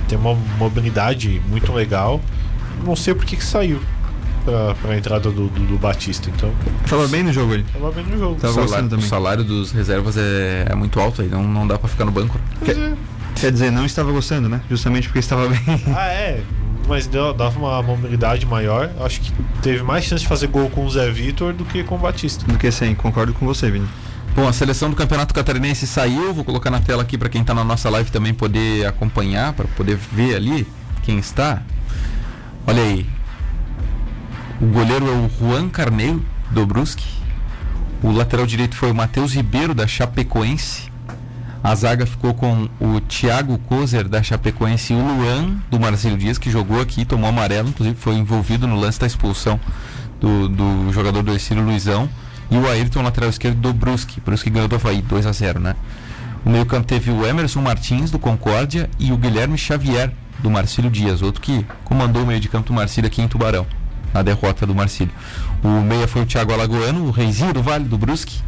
ter 0.08 0.16
uma 0.16 0.34
mobilidade 0.58 1.42
muito 1.48 1.72
legal. 1.72 2.20
Não 2.84 2.94
sei 2.94 3.14
por 3.14 3.24
que, 3.24 3.36
que 3.36 3.44
saiu 3.44 3.80
para 4.80 4.92
a 4.92 4.96
entrada 4.96 5.30
do, 5.30 5.48
do, 5.48 5.66
do, 5.66 5.78
Batista. 5.78 6.30
Então. 6.30 6.52
Tava 6.88 7.08
bem 7.08 7.22
no 7.22 7.32
jogo 7.32 7.54
ali. 7.54 7.64
Tava 7.72 7.90
bem 7.90 8.04
no 8.04 8.18
jogo. 8.18 8.34
Tava 8.40 8.60
o, 8.60 8.68
salário, 8.68 8.98
o 8.98 9.02
salário 9.02 9.44
dos 9.44 9.72
reservas 9.72 10.16
é, 10.16 10.66
é 10.68 10.74
muito 10.74 11.00
alto 11.00 11.22
aí, 11.22 11.28
não, 11.28 11.42
não 11.42 11.66
dá 11.66 11.78
para 11.78 11.88
ficar 11.88 12.04
no 12.04 12.12
banco. 12.12 12.38
Quer, 12.64 12.76
é. 12.76 12.92
Quer 13.40 13.52
dizer, 13.52 13.70
não 13.70 13.84
estava 13.84 14.10
gostando, 14.12 14.48
né? 14.48 14.60
Justamente 14.68 15.08
porque 15.08 15.18
estava 15.18 15.48
bem. 15.48 15.60
Ah, 15.94 16.06
é. 16.06 16.42
Mas 16.86 17.06
deu, 17.06 17.32
dava 17.32 17.58
uma 17.58 17.82
mobilidade 17.82 18.44
maior. 18.44 18.90
Acho 19.00 19.20
que 19.20 19.32
teve 19.62 19.82
mais 19.82 20.04
chance 20.04 20.22
de 20.22 20.28
fazer 20.28 20.48
gol 20.48 20.68
com 20.68 20.84
o 20.84 20.90
Zé 20.90 21.10
Vitor 21.10 21.52
do 21.52 21.64
que 21.64 21.82
com 21.82 21.94
o 21.94 21.98
Batista. 21.98 22.44
Do 22.46 22.58
que 22.58 22.70
sim, 22.70 22.94
concordo 22.94 23.32
com 23.32 23.46
você, 23.46 23.70
Vini. 23.70 23.88
Bom, 24.34 24.46
a 24.48 24.52
seleção 24.52 24.90
do 24.90 24.96
Campeonato 24.96 25.32
Catarinense 25.32 25.86
saiu. 25.86 26.34
Vou 26.34 26.44
colocar 26.44 26.70
na 26.70 26.80
tela 26.80 27.02
aqui 27.02 27.16
para 27.16 27.28
quem 27.28 27.40
está 27.40 27.54
na 27.54 27.64
nossa 27.64 27.88
live 27.88 28.10
também 28.10 28.34
poder 28.34 28.86
acompanhar, 28.86 29.52
para 29.52 29.66
poder 29.68 29.96
ver 29.96 30.34
ali 30.34 30.66
quem 31.02 31.18
está. 31.18 31.62
Olha 32.66 32.82
aí, 32.82 33.06
o 34.60 34.66
goleiro 34.66 35.06
é 35.06 35.12
o 35.12 35.30
Juan 35.38 35.68
Carneiro, 35.68 36.24
do 36.50 36.66
Brusque. 36.66 37.04
O 38.02 38.12
lateral 38.12 38.46
direito 38.46 38.76
foi 38.76 38.90
o 38.90 38.94
Matheus 38.94 39.34
Ribeiro, 39.34 39.74
da 39.74 39.86
Chapecoense. 39.86 40.90
A 41.64 41.74
zaga 41.74 42.04
ficou 42.04 42.34
com 42.34 42.68
o 42.78 43.00
Thiago 43.00 43.56
Kozer, 43.56 44.06
da 44.06 44.22
Chapecoense, 44.22 44.92
e 44.92 44.96
o 44.96 45.00
Luan, 45.00 45.56
do 45.70 45.80
Marcelo 45.80 46.18
Dias, 46.18 46.36
que 46.36 46.50
jogou 46.50 46.78
aqui, 46.78 47.06
tomou 47.06 47.30
amarelo, 47.30 47.70
inclusive 47.70 47.96
foi 47.98 48.16
envolvido 48.16 48.66
no 48.66 48.78
lance 48.78 49.00
da 49.00 49.06
expulsão 49.06 49.58
do, 50.20 50.46
do 50.46 50.92
jogador 50.92 51.22
do 51.22 51.32
Ercílio 51.32 51.64
Luizão. 51.64 52.06
E 52.50 52.58
o 52.58 52.68
Ayrton, 52.68 53.00
lateral 53.00 53.30
esquerdo 53.30 53.56
do 53.62 53.72
Brusque. 53.72 54.20
Brusque 54.20 54.50
ganhou 54.50 54.68
do 54.68 54.74
Havaí, 54.74 55.00
2 55.00 55.24
a 55.24 55.32
0 55.32 55.58
né? 55.58 55.74
O 56.44 56.50
meio 56.50 56.66
campo 56.66 56.86
teve 56.86 57.10
o 57.10 57.24
Emerson 57.24 57.62
Martins, 57.62 58.10
do 58.10 58.18
Concórdia, 58.18 58.90
e 58.98 59.10
o 59.10 59.16
Guilherme 59.16 59.56
Xavier, 59.56 60.12
do 60.40 60.50
Marcílio 60.50 60.90
Dias, 60.90 61.22
outro 61.22 61.40
que 61.40 61.64
comandou 61.82 62.24
o 62.24 62.26
meio 62.26 62.40
de 62.40 62.48
campo 62.50 62.66
do 62.66 62.74
Marcílio 62.74 63.08
aqui 63.08 63.22
em 63.22 63.26
Tubarão 63.26 63.66
na 64.12 64.20
derrota 64.20 64.66
do 64.66 64.74
Marcílio. 64.74 65.14
O 65.62 65.80
meia 65.80 66.06
foi 66.06 66.20
o 66.20 66.26
Thiago 66.26 66.52
Alagoano, 66.52 67.06
o 67.06 67.10
reizinho 67.10 67.54
do 67.54 67.62
Vale 67.62 67.84
do 67.84 67.96
Brusque, 67.96 68.42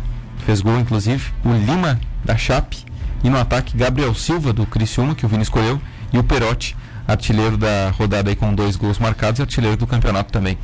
fez 0.44 0.60
gol 0.60 0.78
inclusive, 0.78 1.32
o 1.42 1.52
Lima 1.52 1.98
da 2.22 2.36
Chape 2.36 2.85
e 3.22 3.30
no 3.30 3.38
ataque 3.38 3.76
Gabriel 3.76 4.14
Silva 4.14 4.52
do 4.52 4.66
Criciúma, 4.66 5.14
que 5.14 5.24
o 5.24 5.28
Vini 5.28 5.42
escolheu, 5.42 5.80
e 6.12 6.18
o 6.18 6.24
Perotti, 6.24 6.76
artilheiro 7.06 7.56
da 7.56 7.90
rodada 7.90 8.30
aí 8.30 8.36
com 8.36 8.54
dois 8.54 8.76
gols 8.76 8.98
marcados 8.98 9.38
e 9.38 9.42
artilheiro 9.42 9.76
do 9.76 9.86
campeonato 9.86 10.32
também. 10.32 10.58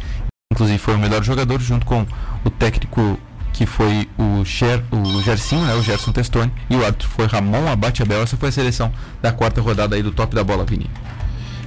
Inclusive 0.52 0.78
foi 0.78 0.94
o 0.94 0.98
melhor 0.98 1.22
jogador 1.22 1.60
junto 1.60 1.86
com 1.86 2.06
o 2.44 2.50
técnico 2.50 3.18
que 3.52 3.66
foi 3.66 4.08
o, 4.18 4.44
Ger, 4.44 4.82
o 4.90 5.22
Gersinho, 5.22 5.64
né, 5.66 5.74
o 5.74 5.82
Gerson 5.82 6.10
Testoni, 6.10 6.50
e 6.70 6.76
o 6.76 6.84
árbitro 6.84 7.08
foi 7.08 7.26
Ramon 7.26 7.68
Abate 7.68 8.02
Abel. 8.02 8.22
Essa 8.22 8.36
foi 8.36 8.48
a 8.48 8.52
seleção 8.52 8.92
da 9.20 9.30
quarta 9.30 9.60
rodada 9.60 9.94
aí 9.94 10.02
do 10.02 10.10
top 10.10 10.34
da 10.34 10.42
bola, 10.42 10.64
Vini. 10.64 10.90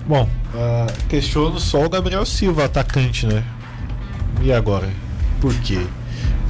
Bom, 0.07 0.29
uh, 0.53 1.07
questiono 1.07 1.59
só 1.59 1.85
o 1.85 1.89
Gabriel 1.89 2.25
Silva, 2.25 2.65
atacante, 2.65 3.25
né? 3.25 3.43
E 4.41 4.51
agora? 4.51 4.89
Por 5.39 5.53
quê? 5.61 5.85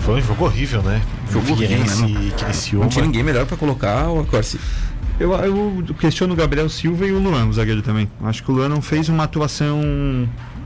Foi 0.05 0.19
um 0.19 0.21
jogo 0.21 0.45
horrível, 0.45 0.83
né? 0.83 1.01
Jogo 1.31 1.51
horrível, 1.51 1.79
né? 1.79 2.31
Criciúma. 2.37 2.83
Não 2.83 2.89
tinha 2.89 3.05
ninguém 3.05 3.23
melhor 3.23 3.47
para 3.47 3.57
colocar 3.57 4.07
o 4.09 4.23
Corsi. 4.25 4.59
Eu, 5.19 5.33
eu 5.33 5.83
questiono 5.99 6.33
o 6.33 6.37
Gabriel 6.37 6.69
Silva 6.69 7.07
e 7.07 7.11
o 7.11 7.17
Luan, 7.17 7.47
o 7.47 7.53
zagueiro 7.53 7.81
também. 7.81 8.07
Acho 8.23 8.43
que 8.43 8.51
o 8.51 8.53
Luan 8.53 8.69
não 8.69 8.83
fez 8.83 9.09
uma 9.09 9.23
atuação 9.23 9.81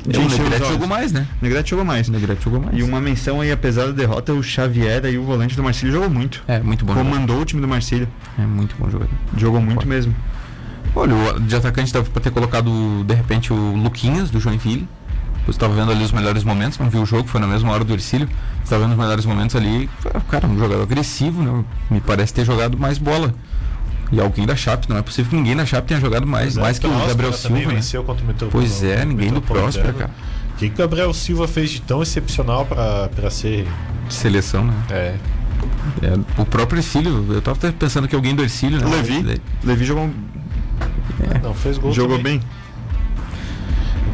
de 0.06 0.18
é, 0.18 0.20
o 0.20 0.28
Negrete 0.28 0.68
jogou 0.68 0.88
mais, 0.88 1.14
né? 1.14 1.26
O 1.40 1.46
Negrete 1.46 1.70
jogou 1.70 1.86
mais. 1.86 2.10
Negrete 2.10 2.44
jogou 2.44 2.60
mais. 2.60 2.78
E 2.78 2.84
uma 2.84 3.00
menção 3.00 3.40
aí, 3.40 3.52
apesar 3.52 3.86
da 3.86 3.92
derrota, 3.92 4.34
o 4.34 4.44
Xavier 4.44 5.06
e 5.06 5.18
o 5.18 5.24
volante 5.24 5.56
do 5.56 5.64
Marcílio 5.64 5.94
jogou 5.94 6.10
muito. 6.10 6.44
É, 6.46 6.60
muito 6.60 6.84
bom. 6.84 6.94
Comandou 6.94 7.20
jogador. 7.20 7.42
o 7.42 7.46
time 7.46 7.62
do 7.62 7.68
Marcílio. 7.68 8.08
É 8.38 8.42
muito 8.42 8.76
bom 8.78 8.90
jogador. 8.90 9.14
Jogou 9.38 9.62
muito 9.62 9.78
Pode. 9.78 9.88
mesmo. 9.88 10.16
Olha, 10.96 11.14
de 11.40 11.56
atacante 11.56 11.94
dava 11.94 12.10
pra 12.10 12.22
ter 12.22 12.32
colocado, 12.32 13.04
de 13.06 13.14
repente, 13.14 13.54
o 13.54 13.76
Luquinhas, 13.76 14.30
do 14.30 14.40
Joinville. 14.40 14.88
Você 15.46 15.52
estava 15.52 15.74
vendo 15.74 15.92
ali 15.92 16.04
os 16.04 16.12
melhores 16.12 16.44
momentos, 16.44 16.78
não 16.78 16.90
viu 16.90 17.02
o 17.02 17.06
jogo, 17.06 17.28
foi 17.28 17.40
na 17.40 17.48
mesma 17.48 17.72
hora 17.72 17.84
do 17.84 17.94
Ercílio. 17.94 18.30
Estava 18.64 18.84
vendo 18.84 18.92
os 18.92 18.98
melhores 18.98 19.26
momentos 19.26 19.56
ali. 19.56 19.90
Cara, 20.30 20.48
um 20.48 20.58
jogador 20.58 20.84
agressivo, 20.84 21.42
né? 21.42 21.64
Me 21.90 22.00
parece 22.00 22.34
ter 22.34 22.46
jogado 22.46 22.78
mais 22.78 22.98
bola. 22.98 23.34
E 24.12 24.20
alguém 24.20 24.46
da 24.46 24.56
Chape, 24.56 24.90
não 24.90 24.98
é 24.98 25.02
possível 25.02 25.30
que 25.30 25.36
ninguém 25.36 25.56
da 25.56 25.66
Chape 25.66 25.88
tenha 25.88 26.00
jogado 26.00 26.26
mais, 26.26 26.58
é, 26.58 26.62
mais 26.62 26.80
que 26.80 26.88
o 26.88 27.08
Gabriel 27.08 27.34
Silva. 27.34 27.56
Né? 27.56 27.76
Venceu 27.76 28.04
contra 28.04 28.26
o 28.26 28.50
pois 28.50 28.84
é, 28.84 29.06
ninguém 29.06 29.32
do 29.32 29.42
Próspera, 29.42 29.94
cara. 29.94 30.12
O 30.54 30.58
que 30.58 30.66
o 30.66 30.72
Gabriel 30.72 31.14
Silva 31.14 31.48
fez 31.48 31.70
de 31.70 31.82
tão 31.82 32.02
excepcional 32.02 32.66
para 32.66 33.30
ser. 33.30 33.68
Seleção, 34.10 34.66
né? 34.66 34.74
É. 34.90 35.16
é. 36.02 36.42
O 36.42 36.46
próprio 36.46 36.80
Ercílio, 36.80 37.26
eu 37.30 37.42
tava 37.42 37.72
pensando 37.72 38.08
que 38.08 38.16
alguém 38.16 38.36
do 38.36 38.42
Ercílio, 38.42 38.80
né? 38.80 38.88
Levi. 38.88 39.42
Levi 39.64 39.86
jogou 39.86 40.10
é. 41.20 41.40
Não, 41.40 41.54
fez 41.54 41.78
gol 41.78 41.92
Jogou 41.92 42.18
também. 42.18 42.40
bem. 42.40 42.48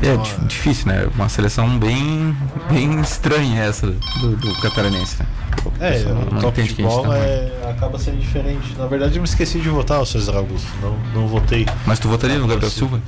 É 0.02 0.46
difícil, 0.48 0.88
né? 0.88 1.08
Uma 1.16 1.30
seleção 1.30 1.78
bem, 1.80 2.36
bem 2.70 3.00
estranha 3.02 3.64
essa 3.64 3.88
do, 3.88 4.36
do 4.36 4.56
catarinense, 4.62 5.18
né? 5.20 5.26
É, 5.80 6.36
o 6.36 6.40
top 6.40 6.64
de 6.64 6.82
bola 6.82 7.18
é, 7.18 7.70
acaba 7.70 8.00
sendo 8.00 8.20
diferente. 8.20 8.76
Na 8.78 8.88
verdade, 8.88 9.16
eu 9.18 9.22
me 9.22 9.28
esqueci 9.28 9.60
de 9.60 9.70
votar, 9.70 10.02
o 10.02 10.06
César 10.06 10.36
Augusto. 10.38 10.68
Não, 10.82 10.98
não 11.14 11.28
votei. 11.28 11.66
Mas 11.86 12.00
tu 12.00 12.08
votaria 12.08 12.38
no 12.38 12.48
Gabriel 12.48 12.72
Silva? 12.72 13.02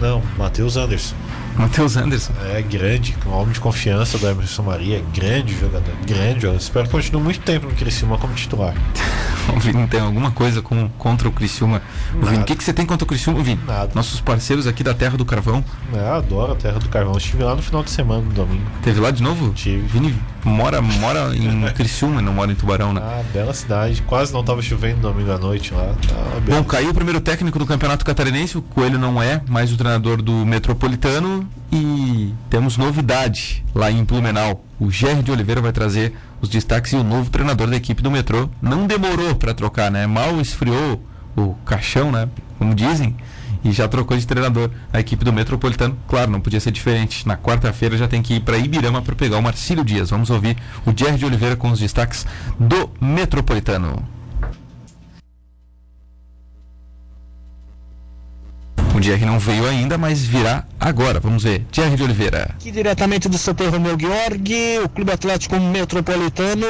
Não, 0.00 0.22
Matheus 0.36 0.76
Anderson. 0.76 1.14
Matheus 1.56 1.96
Anderson. 1.96 2.32
É 2.54 2.62
grande, 2.62 3.16
um 3.26 3.32
homem 3.32 3.52
de 3.52 3.58
confiança 3.58 4.16
do 4.16 4.28
Emerson 4.28 4.62
Maria, 4.62 5.02
grande 5.12 5.58
jogador, 5.58 5.92
grande 6.06 6.40
jogador. 6.40 6.60
Espero 6.60 6.86
que 6.86 6.92
continue 6.92 7.22
muito 7.22 7.40
tempo 7.40 7.66
no 7.66 7.74
Criciúma 7.74 8.16
como 8.16 8.32
titular. 8.34 8.74
o 9.54 9.58
Vini 9.58 9.86
tem 9.88 10.00
alguma 10.00 10.30
coisa 10.30 10.62
com, 10.62 10.88
contra 10.90 11.28
o 11.28 11.32
Criciúma? 11.32 11.82
O 12.14 12.26
Vini, 12.26 12.42
o 12.42 12.44
que, 12.44 12.54
que 12.54 12.62
você 12.62 12.72
tem 12.72 12.86
contra 12.86 13.04
o 13.04 13.08
Criciúma, 13.08 13.42
Vini? 13.42 13.60
Nada. 13.66 13.90
Nossos 13.92 14.20
parceiros 14.20 14.68
aqui 14.68 14.84
da 14.84 14.94
Terra 14.94 15.16
do 15.16 15.24
Carvão. 15.24 15.64
É, 15.92 16.08
adoro 16.10 16.52
a 16.52 16.54
Terra 16.54 16.78
do 16.78 16.88
Carvão. 16.88 17.16
Estive 17.16 17.42
lá 17.42 17.56
no 17.56 17.62
final 17.62 17.82
de 17.82 17.90
semana, 17.90 18.22
no 18.22 18.32
domingo. 18.32 18.64
Teve 18.82 19.00
lá 19.00 19.10
de 19.10 19.22
novo? 19.22 19.52
Tive. 19.52 19.84
Vini 19.86 20.14
mora, 20.44 20.80
mora 20.80 21.34
em 21.36 21.62
Criciúma, 21.74 22.20
não 22.22 22.32
mora 22.32 22.50
em 22.52 22.54
Tubarão, 22.54 22.92
né? 22.92 23.00
Ah, 23.02 23.22
bela 23.32 23.52
cidade. 23.54 24.02
Quase 24.02 24.32
não 24.32 24.40
estava 24.40 24.60
chovendo 24.62 25.00
domingo 25.00 25.32
à 25.32 25.38
noite 25.38 25.72
lá. 25.74 25.94
Ah, 26.12 26.40
Bom, 26.46 26.64
caiu 26.64 26.90
o 26.90 26.94
primeiro 26.94 27.20
técnico 27.20 27.58
do 27.58 27.66
Campeonato 27.66 28.04
Catarinense. 28.04 28.58
O 28.58 28.62
Coelho 28.62 28.98
não 28.98 29.22
é 29.22 29.40
mais 29.48 29.72
o 29.72 29.76
treinador 29.76 30.22
do 30.22 30.44
Metropolitano. 30.44 31.48
E 31.70 32.32
temos 32.48 32.76
novidade 32.76 33.64
lá 33.74 33.90
em 33.90 34.02
Blumenau. 34.02 34.64
O 34.80 34.90
Gerry 34.90 35.22
de 35.22 35.30
Oliveira 35.30 35.60
vai 35.60 35.72
trazer 35.72 36.14
os 36.40 36.48
destaques 36.48 36.92
e 36.92 36.96
o 36.96 37.04
novo 37.04 37.30
treinador 37.30 37.68
da 37.68 37.76
equipe 37.76 38.02
do 38.02 38.10
metrô 38.10 38.48
não 38.62 38.86
demorou 38.86 39.34
para 39.34 39.52
trocar, 39.52 39.90
né? 39.90 40.06
Mal 40.06 40.40
esfriou 40.40 41.02
o 41.36 41.54
caixão, 41.66 42.10
né? 42.10 42.28
Como 42.58 42.74
dizem, 42.74 43.14
e 43.64 43.72
já 43.72 43.88
trocou 43.88 44.16
de 44.16 44.26
treinador 44.26 44.70
a 44.92 45.00
equipe 45.00 45.24
do 45.24 45.32
Metropolitano. 45.32 45.96
Claro, 46.06 46.30
não 46.30 46.40
podia 46.40 46.60
ser 46.60 46.70
diferente. 46.70 47.26
Na 47.26 47.36
quarta-feira 47.36 47.96
já 47.96 48.08
tem 48.08 48.22
que 48.22 48.34
ir 48.34 48.40
para 48.40 48.58
Ibirama 48.58 49.02
para 49.02 49.14
pegar 49.14 49.38
o 49.38 49.42
Marcílio 49.42 49.84
Dias. 49.84 50.10
Vamos 50.10 50.30
ouvir 50.30 50.56
o 50.86 50.92
Jerry 50.96 51.18
de 51.18 51.24
Oliveira 51.24 51.56
com 51.56 51.70
os 51.70 51.80
destaques 51.80 52.26
do 52.58 52.90
Metropolitano. 53.00 54.17
O 58.98 59.00
Jerry 59.00 59.24
não 59.24 59.38
veio 59.38 59.64
ainda, 59.64 59.96
mas 59.96 60.24
virá 60.24 60.64
agora. 60.80 61.20
Vamos 61.20 61.44
ver. 61.44 61.64
Jerry 61.70 61.94
de 61.94 62.02
Oliveira. 62.02 62.50
Aqui 62.56 62.72
diretamente 62.72 63.28
do 63.28 63.38
CT 63.38 63.68
Romeu 63.68 63.96
Gheorghi, 63.96 64.80
o 64.82 64.88
Clube 64.88 65.12
Atlético 65.12 65.54
Metropolitano 65.60 66.66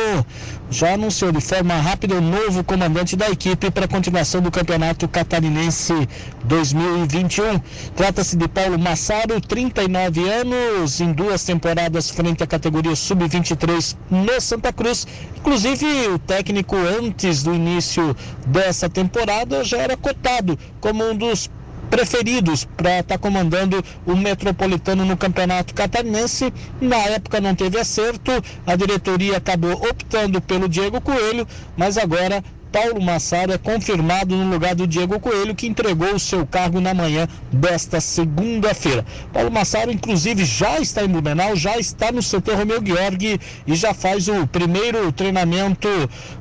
já 0.70 0.92
anunciou 0.92 1.32
de 1.32 1.40
forma 1.40 1.74
rápida 1.76 2.16
o 2.16 2.20
novo 2.20 2.62
comandante 2.62 3.16
da 3.16 3.30
equipe 3.30 3.70
para 3.70 3.86
a 3.86 3.88
continuação 3.88 4.42
do 4.42 4.50
Campeonato 4.50 5.08
Catarinense 5.08 6.06
2021. 6.44 7.58
Trata-se 7.96 8.36
de 8.36 8.46
Paulo 8.46 8.78
Massaro, 8.78 9.40
39 9.40 10.28
anos, 10.28 11.00
em 11.00 11.10
duas 11.14 11.44
temporadas 11.44 12.10
frente 12.10 12.42
à 12.42 12.46
categoria 12.46 12.94
Sub-23 12.94 13.96
no 14.10 14.38
Santa 14.38 14.70
Cruz. 14.70 15.06
Inclusive, 15.34 15.86
o 16.08 16.18
técnico 16.18 16.76
antes 16.76 17.42
do 17.42 17.54
início 17.54 18.14
dessa 18.46 18.86
temporada 18.86 19.64
já 19.64 19.78
era 19.78 19.96
cotado 19.96 20.58
como 20.78 21.08
um 21.10 21.16
dos 21.16 21.48
preferidos 21.90 22.64
para 22.77 23.01
estar 23.01 23.14
tá 23.14 23.18
comandando 23.18 23.83
o 24.07 24.16
Metropolitano 24.16 25.05
no 25.05 25.16
Campeonato 25.16 25.74
Catarinense. 25.74 26.53
Na 26.81 26.96
época 26.96 27.40
não 27.40 27.55
teve 27.55 27.79
acerto, 27.79 28.31
a 28.66 28.77
diretoria 28.77 29.37
acabou 29.37 29.72
optando 29.72 30.40
pelo 30.40 30.68
Diego 30.68 31.01
Coelho, 31.01 31.46
mas 31.77 31.98
agora 31.98 32.42
Paulo 32.70 33.01
Massaro 33.01 33.53
é 33.53 33.59
confirmado 33.59 34.37
no 34.37 34.51
lugar 34.51 34.74
do 34.74 34.87
Diego 34.87 35.18
Coelho, 35.18 35.55
que 35.55 35.66
entregou 35.66 36.14
o 36.14 36.18
seu 36.18 36.46
cargo 36.46 36.81
na 36.81 36.92
manhã 36.92 37.27
desta 37.51 38.01
segunda-feira. 38.01 39.05
Paulo 39.33 39.51
Massaro, 39.51 39.90
inclusive, 39.90 40.44
já 40.44 40.79
está 40.79 41.03
em 41.03 41.09
Blumenau, 41.09 41.57
já 41.57 41.79
está 41.79 42.12
no 42.12 42.20
CT 42.20 42.53
Romeu 42.53 42.81
Gheorghi 42.81 43.40
e 43.66 43.74
já 43.74 43.94
faz 43.94 44.29
o 44.29 44.46
primeiro 44.46 45.11
treinamento 45.12 45.88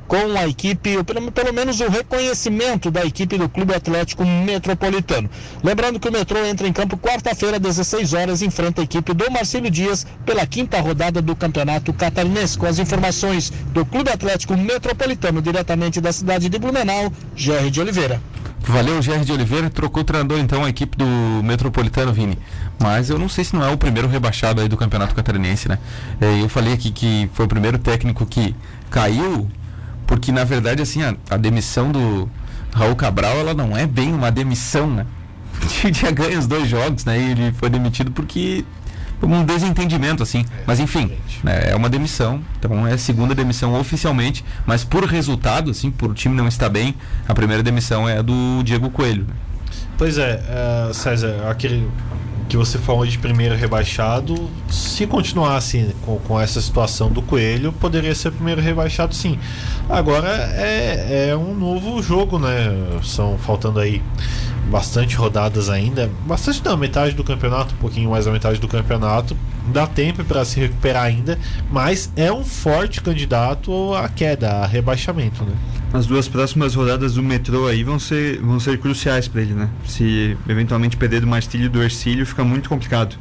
com 0.08 0.38
a 0.38 0.48
equipe, 0.48 1.04
pelo, 1.04 1.30
pelo 1.30 1.52
menos 1.52 1.78
o 1.80 1.88
reconhecimento 1.88 2.90
da 2.90 3.04
equipe 3.04 3.36
do 3.36 3.46
Clube 3.46 3.74
Atlético 3.74 4.24
Metropolitano. 4.24 5.28
Lembrando 5.62 6.00
que 6.00 6.08
o 6.08 6.12
metrô 6.12 6.42
entra 6.46 6.66
em 6.66 6.72
campo 6.72 6.96
quarta-feira, 6.96 7.60
16 7.60 8.14
horas, 8.14 8.40
enfrenta 8.40 8.80
a 8.80 8.84
equipe 8.84 9.12
do 9.12 9.30
Marcelo 9.30 9.70
Dias 9.70 10.06
pela 10.24 10.46
quinta 10.46 10.80
rodada 10.80 11.20
do 11.20 11.36
Campeonato 11.36 11.92
Catarinense. 11.92 12.56
Com 12.56 12.64
as 12.64 12.78
informações 12.78 13.50
do 13.74 13.84
Clube 13.84 14.10
Atlético 14.10 14.56
Metropolitano, 14.56 15.42
diretamente 15.42 16.00
da 16.00 16.10
cidade 16.10 16.48
de 16.48 16.58
Blumenau, 16.58 17.12
Jerry 17.36 17.70
de 17.70 17.80
Oliveira. 17.80 18.20
Valeu, 18.60 19.00
Jerry 19.02 19.24
de 19.24 19.32
Oliveira. 19.32 19.68
Trocou 19.68 20.04
treinador, 20.04 20.38
então, 20.38 20.64
a 20.64 20.70
equipe 20.70 20.96
do 20.96 21.06
Metropolitano, 21.44 22.12
Vini. 22.12 22.38
Mas 22.78 23.10
eu 23.10 23.18
não 23.18 23.28
sei 23.28 23.44
se 23.44 23.54
não 23.54 23.64
é 23.64 23.70
o 23.70 23.76
primeiro 23.76 24.08
rebaixado 24.08 24.60
aí 24.60 24.68
do 24.68 24.76
Campeonato 24.76 25.14
Catarinense, 25.14 25.68
né? 25.68 25.78
É, 26.20 26.42
eu 26.42 26.48
falei 26.48 26.72
aqui 26.72 26.90
que 26.90 27.30
foi 27.34 27.44
o 27.44 27.48
primeiro 27.48 27.78
técnico 27.78 28.24
que 28.26 28.54
caiu 28.90 29.48
porque, 30.08 30.32
na 30.32 30.42
verdade, 30.42 30.82
assim, 30.82 31.02
a, 31.02 31.14
a 31.30 31.36
demissão 31.36 31.92
do 31.92 32.28
Raul 32.74 32.96
Cabral, 32.96 33.36
ela 33.36 33.52
não 33.52 33.76
é 33.76 33.86
bem 33.86 34.12
uma 34.12 34.32
demissão, 34.32 34.90
né? 34.90 35.06
Tinha 35.92 36.10
ganho 36.10 36.38
os 36.38 36.46
dois 36.46 36.66
jogos, 36.66 37.04
né? 37.04 37.20
E 37.20 37.30
ele 37.30 37.52
foi 37.52 37.68
demitido 37.68 38.10
porque 38.10 38.64
um 39.22 39.44
desentendimento, 39.44 40.22
assim. 40.22 40.46
É, 40.58 40.62
mas 40.66 40.80
enfim, 40.80 41.12
né, 41.44 41.70
é 41.70 41.76
uma 41.76 41.90
demissão. 41.90 42.40
Então 42.58 42.86
é 42.86 42.94
a 42.94 42.98
segunda 42.98 43.34
demissão 43.34 43.78
oficialmente, 43.78 44.42
mas 44.66 44.82
por 44.82 45.04
resultado, 45.04 45.70
assim, 45.70 45.90
por 45.90 46.10
o 46.10 46.14
time 46.14 46.34
não 46.34 46.48
estar 46.48 46.70
bem, 46.70 46.94
a 47.28 47.34
primeira 47.34 47.62
demissão 47.62 48.08
é 48.08 48.18
a 48.18 48.22
do 48.22 48.62
Diego 48.64 48.88
Coelho. 48.88 49.26
Né? 49.28 49.34
Pois 49.98 50.16
é, 50.16 50.40
uh, 50.88 50.94
César, 50.94 51.50
aquele 51.50 51.86
que 52.48 52.56
você 52.56 52.78
falou 52.78 53.06
de 53.06 53.18
primeiro 53.18 53.54
rebaixado, 53.54 54.48
se 54.70 55.06
continuasse 55.06 55.78
assim, 55.78 55.92
com, 56.04 56.18
com 56.18 56.40
essa 56.40 56.60
situação 56.60 57.10
do 57.10 57.20
Coelho, 57.20 57.72
poderia 57.72 58.14
ser 58.14 58.32
primeiro 58.32 58.60
rebaixado 58.60 59.14
sim. 59.14 59.38
Agora 59.88 60.28
é, 60.28 61.28
é 61.28 61.36
um 61.36 61.54
novo 61.54 62.02
jogo, 62.02 62.38
né? 62.38 62.68
São 63.02 63.36
faltando 63.36 63.78
aí 63.78 64.02
bastante 64.70 65.16
rodadas 65.16 65.68
ainda, 65.70 66.10
bastante 66.26 66.64
não, 66.64 66.76
metade 66.76 67.14
do 67.14 67.24
campeonato, 67.24 67.74
um 67.74 67.78
pouquinho 67.78 68.10
mais 68.10 68.26
da 68.26 68.30
metade 68.30 68.60
do 68.60 68.68
campeonato, 68.68 69.36
dá 69.72 69.86
tempo 69.86 70.24
para 70.24 70.44
se 70.44 70.60
recuperar 70.60 71.04
ainda, 71.04 71.38
mas 71.70 72.12
é 72.16 72.32
um 72.32 72.44
forte 72.44 73.00
candidato 73.00 73.94
à 73.94 74.08
queda, 74.08 74.50
a 74.50 74.66
rebaixamento, 74.66 75.44
né? 75.44 75.52
As 75.92 76.06
duas 76.06 76.28
próximas 76.28 76.74
rodadas 76.74 77.14
do 77.14 77.22
metrô 77.22 77.66
aí 77.66 77.82
vão 77.82 77.98
ser, 77.98 78.38
vão 78.40 78.60
ser 78.60 78.78
cruciais 78.78 79.26
para 79.26 79.40
ele, 79.40 79.54
né? 79.54 79.70
Se 79.86 80.36
eventualmente 80.46 80.98
perder 80.98 81.20
do 81.22 81.26
Marcílio 81.26 81.66
e 81.66 81.68
do 81.68 81.82
Ercílio, 81.82 82.26
fica 82.26 82.44
muito 82.44 82.68
complicado. 82.68 83.16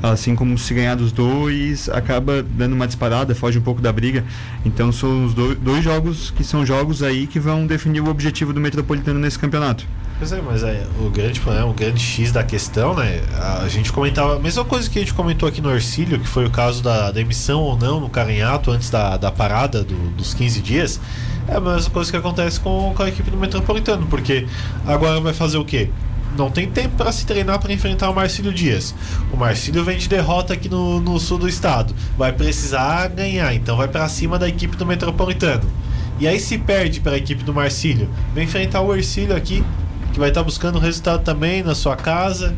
Assim 0.00 0.36
como 0.36 0.56
se 0.56 0.72
ganhar 0.74 0.94
dos 0.94 1.10
dois, 1.10 1.88
acaba 1.88 2.42
dando 2.42 2.74
uma 2.74 2.86
disparada, 2.86 3.34
foge 3.34 3.58
um 3.58 3.62
pouco 3.62 3.80
da 3.80 3.92
briga. 3.92 4.24
Então 4.64 4.92
são 4.92 5.24
os 5.24 5.34
dois, 5.34 5.58
dois 5.58 5.82
jogos 5.82 6.30
que 6.30 6.44
são 6.44 6.64
jogos 6.64 7.02
aí 7.02 7.26
que 7.26 7.40
vão 7.40 7.66
definir 7.66 8.00
o 8.00 8.08
objetivo 8.08 8.52
do 8.52 8.60
Metropolitano 8.60 9.18
nesse 9.18 9.38
campeonato. 9.38 9.84
Pois 10.24 10.32
é, 10.32 10.40
mas 10.40 10.62
é, 10.62 10.86
o 10.98 11.10
grande 11.10 11.38
problema, 11.38 11.66
o 11.66 11.74
grande 11.74 12.02
X 12.02 12.32
da 12.32 12.42
questão, 12.42 12.94
né? 12.94 13.20
A 13.62 13.68
gente 13.68 13.92
comentava 13.92 14.36
a 14.36 14.38
mesma 14.38 14.64
coisa 14.64 14.88
que 14.88 14.98
a 14.98 15.02
gente 15.02 15.12
comentou 15.12 15.46
aqui 15.46 15.60
no 15.60 15.70
Ercílio, 15.70 16.18
que 16.18 16.26
foi 16.26 16.46
o 16.46 16.50
caso 16.50 16.82
da, 16.82 17.10
da 17.10 17.20
emissão 17.20 17.60
ou 17.60 17.76
não 17.76 18.00
no 18.00 18.08
Carinhato 18.08 18.70
antes 18.70 18.88
da, 18.88 19.18
da 19.18 19.30
parada 19.30 19.84
do, 19.84 19.94
dos 20.16 20.32
15 20.32 20.62
dias. 20.62 20.98
É 21.46 21.56
a 21.56 21.60
mesma 21.60 21.90
coisa 21.90 22.10
que 22.10 22.16
acontece 22.16 22.58
com, 22.58 22.94
com 22.96 23.02
a 23.02 23.08
equipe 23.10 23.30
do 23.30 23.36
Metropolitano, 23.36 24.06
porque 24.06 24.46
agora 24.86 25.20
vai 25.20 25.34
fazer 25.34 25.58
o 25.58 25.64
quê? 25.64 25.90
não 26.38 26.50
tem 26.50 26.70
tempo 26.70 26.96
para 26.96 27.12
se 27.12 27.26
treinar 27.26 27.60
para 27.60 27.70
enfrentar 27.74 28.08
o 28.08 28.14
Marcílio 28.14 28.52
Dias. 28.52 28.94
O 29.30 29.36
Marcílio 29.36 29.84
vem 29.84 29.98
de 29.98 30.08
derrota 30.08 30.54
aqui 30.54 30.70
no, 30.70 31.00
no 31.00 31.20
sul 31.20 31.36
do 31.36 31.46
estado. 31.46 31.94
Vai 32.16 32.32
precisar 32.32 33.08
ganhar, 33.08 33.54
então 33.54 33.76
vai 33.76 33.88
para 33.88 34.08
cima 34.08 34.38
da 34.38 34.48
equipe 34.48 34.74
do 34.74 34.86
Metropolitano. 34.86 35.70
E 36.18 36.28
aí 36.28 36.40
se 36.40 36.56
perde 36.58 37.00
para 37.00 37.12
a 37.12 37.18
equipe 37.18 37.42
do 37.44 37.52
Marcílio. 37.52 38.08
Vem 38.34 38.44
enfrentar 38.44 38.80
o 38.80 38.94
Ercílio 38.94 39.36
aqui, 39.36 39.62
que 40.14 40.20
vai 40.20 40.28
estar 40.30 40.40
tá 40.40 40.44
buscando 40.44 40.78
resultado 40.78 41.22
também 41.22 41.62
na 41.62 41.74
sua 41.74 41.96
casa. 41.96 42.54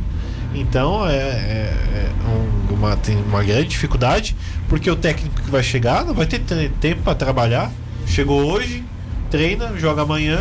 Então 0.55 1.09
é, 1.09 1.16
é, 1.16 1.75
é 1.95 2.11
um, 2.29 2.75
uma, 2.75 2.97
tem 2.97 3.16
uma 3.16 3.42
grande 3.42 3.69
dificuldade, 3.69 4.37
porque 4.69 4.90
o 4.90 4.95
técnico 4.95 5.42
que 5.42 5.51
vai 5.51 5.62
chegar 5.62 6.05
não 6.05 6.14
vai 6.14 6.27
ter 6.27 6.40
tempo 6.81 7.03
para 7.03 7.14
trabalhar. 7.14 7.73
Chegou 8.07 8.45
hoje, 8.45 8.85
treina, 9.31 9.77
joga 9.77 10.03
amanhã, 10.03 10.40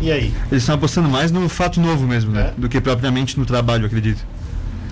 e 0.00 0.12
aí? 0.12 0.34
Eles 0.50 0.62
estão 0.62 0.74
apostando 0.74 1.08
mais 1.08 1.32
no 1.32 1.48
fato 1.48 1.80
novo 1.80 2.06
mesmo, 2.06 2.30
né? 2.30 2.52
É. 2.56 2.60
Do 2.60 2.68
que 2.68 2.80
propriamente 2.80 3.38
no 3.38 3.46
trabalho, 3.46 3.86
acredito. 3.86 4.24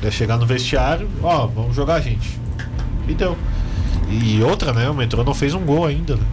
É 0.03 0.11
chegar 0.11 0.39
no 0.39 0.47
vestiário, 0.47 1.09
ó, 1.23 1.47
vamos 1.47 1.77
jogar, 1.77 2.01
gente. 2.01 2.41
Então. 3.07 3.37
E 4.09 4.43
outra, 4.43 4.73
né? 4.73 4.89
O 4.89 4.95
metrô 4.95 5.23
não 5.23 5.35
fez 5.35 5.55
um 5.55 5.61
gol 5.61 5.85
ainda, 5.85 6.17
né? 6.17 6.25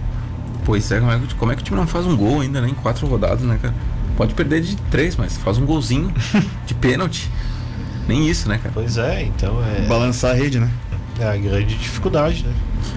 Pois 0.65 0.91
é, 0.91 0.99
como 0.99 1.11
é, 1.11 1.19
que, 1.19 1.35
como 1.35 1.51
é 1.51 1.55
que 1.55 1.61
o 1.61 1.65
time 1.65 1.77
não 1.77 1.87
faz 1.87 2.05
um 2.05 2.15
gol 2.15 2.41
ainda, 2.41 2.61
né? 2.61 2.69
Em 2.69 2.73
quatro 2.73 3.05
rodadas, 3.07 3.41
né, 3.41 3.59
cara? 3.61 3.73
Pode 4.17 4.33
perder 4.33 4.61
de 4.61 4.75
três, 4.89 5.15
mas 5.15 5.37
faz 5.37 5.59
um 5.59 5.65
golzinho 5.65 6.11
de 6.65 6.73
pênalti. 6.75 7.29
Nem 8.07 8.27
isso, 8.27 8.49
né, 8.49 8.57
cara? 8.57 8.71
Pois 8.73 8.97
é, 8.97 9.23
então 9.23 9.63
é. 9.63 9.81
Balançar 9.87 10.31
a 10.31 10.33
rede, 10.33 10.59
né? 10.59 10.69
É 11.19 11.27
a 11.27 11.37
grande 11.37 11.75
dificuldade, 11.75 12.43
né? 12.43 12.53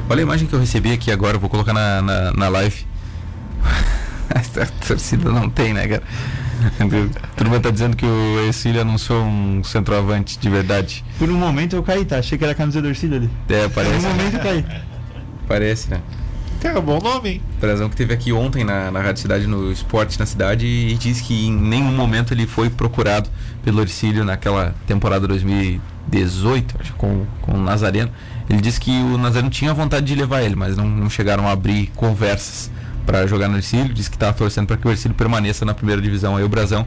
Olha 0.09 0.21
a 0.21 0.23
imagem 0.23 0.49
que 0.49 0.55
eu 0.55 0.59
recebi 0.59 0.93
aqui 0.93 1.11
agora, 1.13 1.37
vou 1.37 1.51
colocar 1.51 1.75
na, 1.75 2.01
na, 2.01 2.33
na 2.33 2.49
live. 2.49 2.87
a 4.33 4.87
torcida 4.87 5.31
não 5.31 5.51
tem, 5.51 5.75
né, 5.75 5.87
cara? 5.87 6.03
a 6.79 7.27
turma 7.37 7.61
tá 7.61 7.71
dizendo 7.71 7.97
que 7.97 8.07
o 8.07 8.47
Ercílio 8.47 8.81
anunciou 8.81 9.23
um 9.23 9.63
centroavante 9.63 10.39
de 10.39 10.49
verdade. 10.49 11.05
Por 11.19 11.29
um 11.31 11.37
momento 11.37 11.77
eu 11.77 11.83
caí, 11.83 12.05
tá? 12.05 12.19
Achei 12.19 12.39
que 12.39 12.45
era 12.45 12.53
a 12.53 12.57
camisa 12.57 12.81
do 12.81 12.89
Ercílio 12.89 13.17
ali. 13.17 13.31
É, 13.49 13.69
parece. 13.69 13.95
Por 13.95 14.07
um 14.07 14.11
momento 14.11 14.35
eu 14.35 14.41
caí. 14.41 14.65
Parece, 15.47 15.91
né? 15.91 16.01
Cara, 16.61 16.79
bom 16.79 17.01
nome, 17.01 17.31
hein? 17.31 17.43
Brazão 17.59 17.89
que 17.89 17.97
teve 17.97 18.13
aqui 18.13 18.35
ontem 18.35 18.65
na, 18.65 18.91
na 18.91 19.01
Rádio 19.01 19.23
Cidade, 19.23 19.47
no 19.47 19.73
Esporte 19.73 20.21
na 20.21 20.27
Cidade, 20.27 20.67
e 20.67 20.95
disse 20.95 21.23
que 21.23 21.47
em 21.47 21.53
nenhum 21.53 21.91
momento 21.91 22.35
ele 22.35 22.47
foi 22.47 22.69
procurado 22.69 23.31
pelo 23.65 23.81
Ercílio 23.81 24.27
naquela 24.27 24.75
temporada 24.87 25.27
2018, 25.27 26.77
acho, 26.79 26.93
com, 26.95 27.25
com 27.41 27.53
o 27.53 27.63
Nazareno. 27.63 28.11
Ele 28.49 28.61
disse 28.61 28.79
que 28.79 28.91
o 28.91 29.17
Nazareno 29.17 29.49
tinha 29.49 29.73
vontade 29.73 30.05
de 30.05 30.15
levar 30.15 30.43
ele, 30.43 30.55
mas 30.55 30.77
não, 30.77 30.87
não 30.87 31.09
chegaram 31.09 31.49
a 31.49 31.53
abrir 31.53 31.87
conversas 31.97 32.71
para 33.07 33.27
jogar 33.27 33.49
no 33.49 33.57
Ercílio. 33.57 33.95
Disse 33.95 34.11
que 34.11 34.17
estava 34.17 34.35
torcendo 34.35 34.67
para 34.67 34.77
que 34.77 34.87
o 34.87 34.91
Ercílio 34.91 35.17
permaneça 35.17 35.65
na 35.65 35.73
primeira 35.73 36.03
divisão 36.03 36.37
aí, 36.37 36.45
o 36.45 36.49
Brazão. 36.49 36.87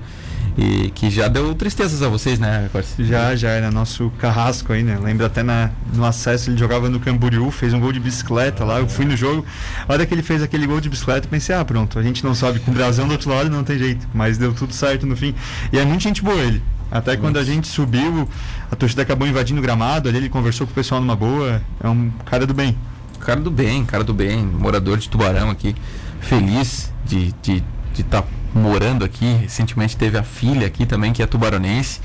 E 0.58 0.92
que 0.92 1.10
já 1.10 1.28
deu 1.28 1.56
tristezas 1.56 2.04
a 2.04 2.08
vocês, 2.08 2.38
né, 2.38 2.70
Já, 3.00 3.36
já 3.36 3.50
era 3.50 3.72
nosso 3.72 4.12
carrasco 4.20 4.72
aí, 4.72 4.84
né? 4.84 5.00
Lembro 5.02 5.26
até 5.26 5.42
na, 5.42 5.72
no 5.94 6.06
acesso, 6.06 6.50
ele 6.50 6.58
jogava 6.58 6.89
no 6.89 7.00
Camboriú, 7.00 7.50
fez 7.50 7.74
um 7.74 7.80
gol 7.80 7.92
de 7.92 8.00
bicicleta 8.00 8.63
lá. 8.63 8.80
Eu 8.80 8.88
fui 8.88 9.06
no 9.06 9.18
jogo. 9.18 9.44
A 9.88 9.94
hora 9.94 10.06
que 10.06 10.13
ele 10.13 10.22
fez 10.22 10.44
aquele 10.44 10.68
gol 10.68 10.80
de 10.80 10.89
bicicleta, 10.89 11.28
pensei, 11.28 11.56
ah, 11.56 11.66
pronto, 11.66 11.98
a 11.98 12.04
gente 12.04 12.24
não 12.24 12.36
sobe 12.36 12.60
com 12.60 12.70
o 12.70 12.74
Brazão 12.74 13.08
do 13.08 13.13
outro 13.13 13.32
lado, 13.32 13.50
não 13.50 13.63
tem 13.63 13.78
jeito. 13.80 14.08
Mas 14.13 14.38
deu 14.38 14.54
tudo 14.54 14.74
certo 14.74 15.08
no 15.08 15.16
fim. 15.16 15.34
E 15.72 15.80
é 15.80 15.86
muito 15.86 16.02
gente 16.02 16.22
boa 16.22 16.38
ele. 16.38 16.62
Até 16.92 17.18
quando 17.18 17.38
a 17.38 17.44
gente 17.44 17.68
subiu, 17.68 18.30
a 18.72 18.76
torcida 18.76 19.02
acabou 19.02 19.28
invadindo 19.28 19.60
o 19.60 19.63
gramado, 19.63 20.08
ali 20.08 20.20
ele 20.20 20.30
conversou 20.30 20.68
com 20.68 20.72
o 20.72 20.76
pessoal 20.76 21.02
numa 21.02 21.16
boa. 21.16 21.60
É 21.84 21.89
um 21.89 22.12
cara 22.24 22.46
do 22.46 22.54
bem. 22.54 22.78
Cara 23.20 23.39
do 23.39 23.50
bem, 23.50 23.84
cara 23.84 24.04
do 24.04 24.13
bem, 24.13 24.46
morador 24.46 25.00
de 25.00 25.10
Tubarão 25.10 25.50
aqui, 25.50 25.76
feliz 26.20 26.92
de 27.06 27.30
estar 27.30 27.42
de, 27.42 27.63
de 27.96 28.04
tá 28.04 28.24
morando 28.54 29.04
aqui. 29.04 29.26
Recentemente 29.42 29.98
teve 29.98 30.18
a 30.18 30.24
filha 30.24 30.68
aqui 30.68 30.86
também, 30.86 31.12
que 31.12 31.22
é 31.22 31.26
tubaronense. 31.26 32.00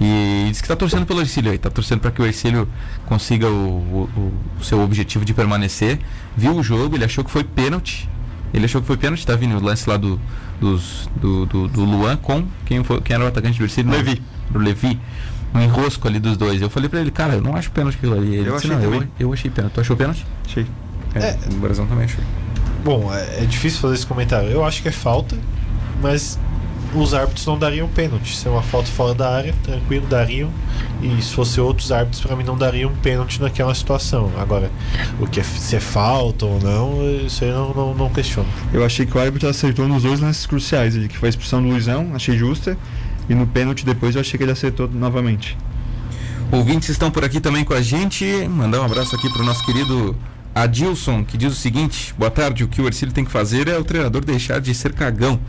E 0.00 0.46
diz 0.48 0.60
que 0.60 0.64
está 0.64 0.74
torcendo 0.74 1.06
pelo 1.06 1.20
Ercílio 1.20 1.50
aí, 1.50 1.56
está 1.56 1.70
torcendo 1.70 2.00
para 2.00 2.10
que 2.10 2.20
o 2.20 2.26
Ercílio 2.26 2.68
consiga 3.06 3.48
o, 3.48 4.08
o, 4.16 4.32
o, 4.58 4.64
seu 4.64 4.80
objetivo 4.80 5.24
de 5.24 5.32
permanecer. 5.32 5.98
Viu 6.36 6.56
o 6.56 6.62
jogo, 6.62 6.96
ele 6.96 7.04
achou 7.04 7.22
que 7.22 7.30
foi 7.30 7.44
pênalti. 7.44 8.08
Ele 8.52 8.64
achou 8.64 8.80
que 8.80 8.86
foi 8.86 8.96
pênalti, 8.96 9.26
tá 9.26 9.36
vindo 9.36 9.56
o 9.56 9.62
lance 9.62 9.88
lá 9.88 9.96
do, 9.96 10.20
dos, 10.60 11.08
do, 11.16 11.46
do, 11.46 11.68
do, 11.68 11.84
Luan 11.84 12.16
com 12.16 12.46
quem, 12.66 12.82
foi, 12.82 13.00
quem 13.00 13.14
era 13.14 13.24
o 13.24 13.28
atacante 13.28 13.58
do 13.58 13.64
Ercílio? 13.64 13.92
Levi. 13.92 14.20
O 14.54 14.58
Levi. 14.58 14.98
Um 15.54 15.60
enrosco 15.60 16.08
ali 16.08 16.18
dos 16.18 16.36
dois. 16.36 16.60
Eu 16.60 16.70
falei 16.70 16.88
para 16.88 17.00
ele, 17.00 17.10
cara, 17.10 17.34
eu 17.34 17.42
não 17.42 17.54
acho 17.54 17.70
pênalti 17.70 17.96
aquilo 17.96 18.14
ali. 18.14 18.34
Ele 18.34 18.48
eu 18.48 18.54
disse, 18.54 18.72
achei 18.72 18.88
não, 18.88 18.94
eu, 18.94 19.08
eu, 19.20 19.32
achei 19.32 19.50
pênalti. 19.50 19.74
Tu 19.74 19.80
achou 19.82 19.96
pênalti? 19.96 20.26
Achei. 20.46 20.66
É, 21.14 21.20
é. 21.20 21.38
O 21.52 21.56
Brasil 21.56 21.86
também 21.86 22.06
achou. 22.06 22.24
Bom, 22.82 23.14
é, 23.14 23.42
é 23.42 23.46
difícil 23.46 23.78
fazer 23.78 23.94
esse 23.94 24.06
comentário. 24.06 24.48
Eu 24.48 24.64
acho 24.64 24.82
que 24.82 24.88
é 24.88 24.92
falta, 24.92 25.36
mas 26.02 26.38
os 26.94 27.14
árbitros 27.14 27.46
não 27.46 27.58
dariam 27.58 27.88
pênalti. 27.88 28.36
Se 28.36 28.46
é 28.46 28.50
uma 28.50 28.62
falta 28.62 28.88
fora 28.88 29.14
da 29.14 29.34
área, 29.34 29.54
tranquilo, 29.62 30.06
dariam. 30.06 30.50
E 31.00 31.22
se 31.22 31.34
fosse 31.34 31.60
outros 31.60 31.90
árbitros, 31.90 32.20
para 32.20 32.36
mim, 32.36 32.44
não 32.44 32.56
dariam 32.56 32.92
pênalti 33.02 33.40
naquela 33.40 33.74
situação. 33.74 34.30
Agora, 34.38 34.70
o 35.18 35.26
que 35.26 35.40
é, 35.40 35.42
se 35.42 35.76
é 35.76 35.80
falta 35.80 36.44
ou 36.44 36.60
não, 36.60 37.02
isso 37.24 37.44
aí 37.44 37.50
eu 37.50 37.56
não, 37.56 37.74
não, 37.74 37.94
não 37.94 38.10
questiono. 38.10 38.48
Eu 38.72 38.84
achei 38.84 39.06
que 39.06 39.16
o 39.16 39.20
árbitro 39.20 39.48
acertou 39.48 39.88
nos 39.88 40.02
dois 40.02 40.20
lances 40.20 40.44
cruciais. 40.44 40.94
Ele 40.94 41.08
que 41.08 41.16
foi 41.16 41.28
a 41.28 41.30
expulsão 41.30 41.62
do 41.62 41.68
Luizão, 41.68 42.10
achei 42.14 42.36
justa. 42.36 42.76
E 43.28 43.34
no 43.34 43.46
pênalti 43.46 43.84
depois 43.84 44.14
eu 44.14 44.20
achei 44.20 44.36
que 44.36 44.44
ele 44.44 44.52
acertou 44.52 44.88
novamente. 44.88 45.56
Ouvintes 46.50 46.90
estão 46.90 47.10
por 47.10 47.24
aqui 47.24 47.40
também 47.40 47.64
com 47.64 47.72
a 47.72 47.80
gente. 47.80 48.26
Mandar 48.48 48.80
um 48.80 48.84
abraço 48.84 49.16
aqui 49.16 49.30
para 49.30 49.42
o 49.42 49.44
nosso 49.46 49.64
querido 49.64 50.14
Adilson, 50.54 51.24
que 51.24 51.38
diz 51.38 51.52
o 51.52 51.56
seguinte: 51.56 52.14
boa 52.18 52.30
tarde, 52.30 52.64
o 52.64 52.68
que 52.68 52.82
o 52.82 52.86
Ercílio 52.86 53.14
tem 53.14 53.24
que 53.24 53.30
fazer 53.30 53.68
é 53.68 53.78
o 53.78 53.84
treinador 53.84 54.22
deixar 54.22 54.60
de 54.60 54.74
ser 54.74 54.92
cagão. 54.92 55.40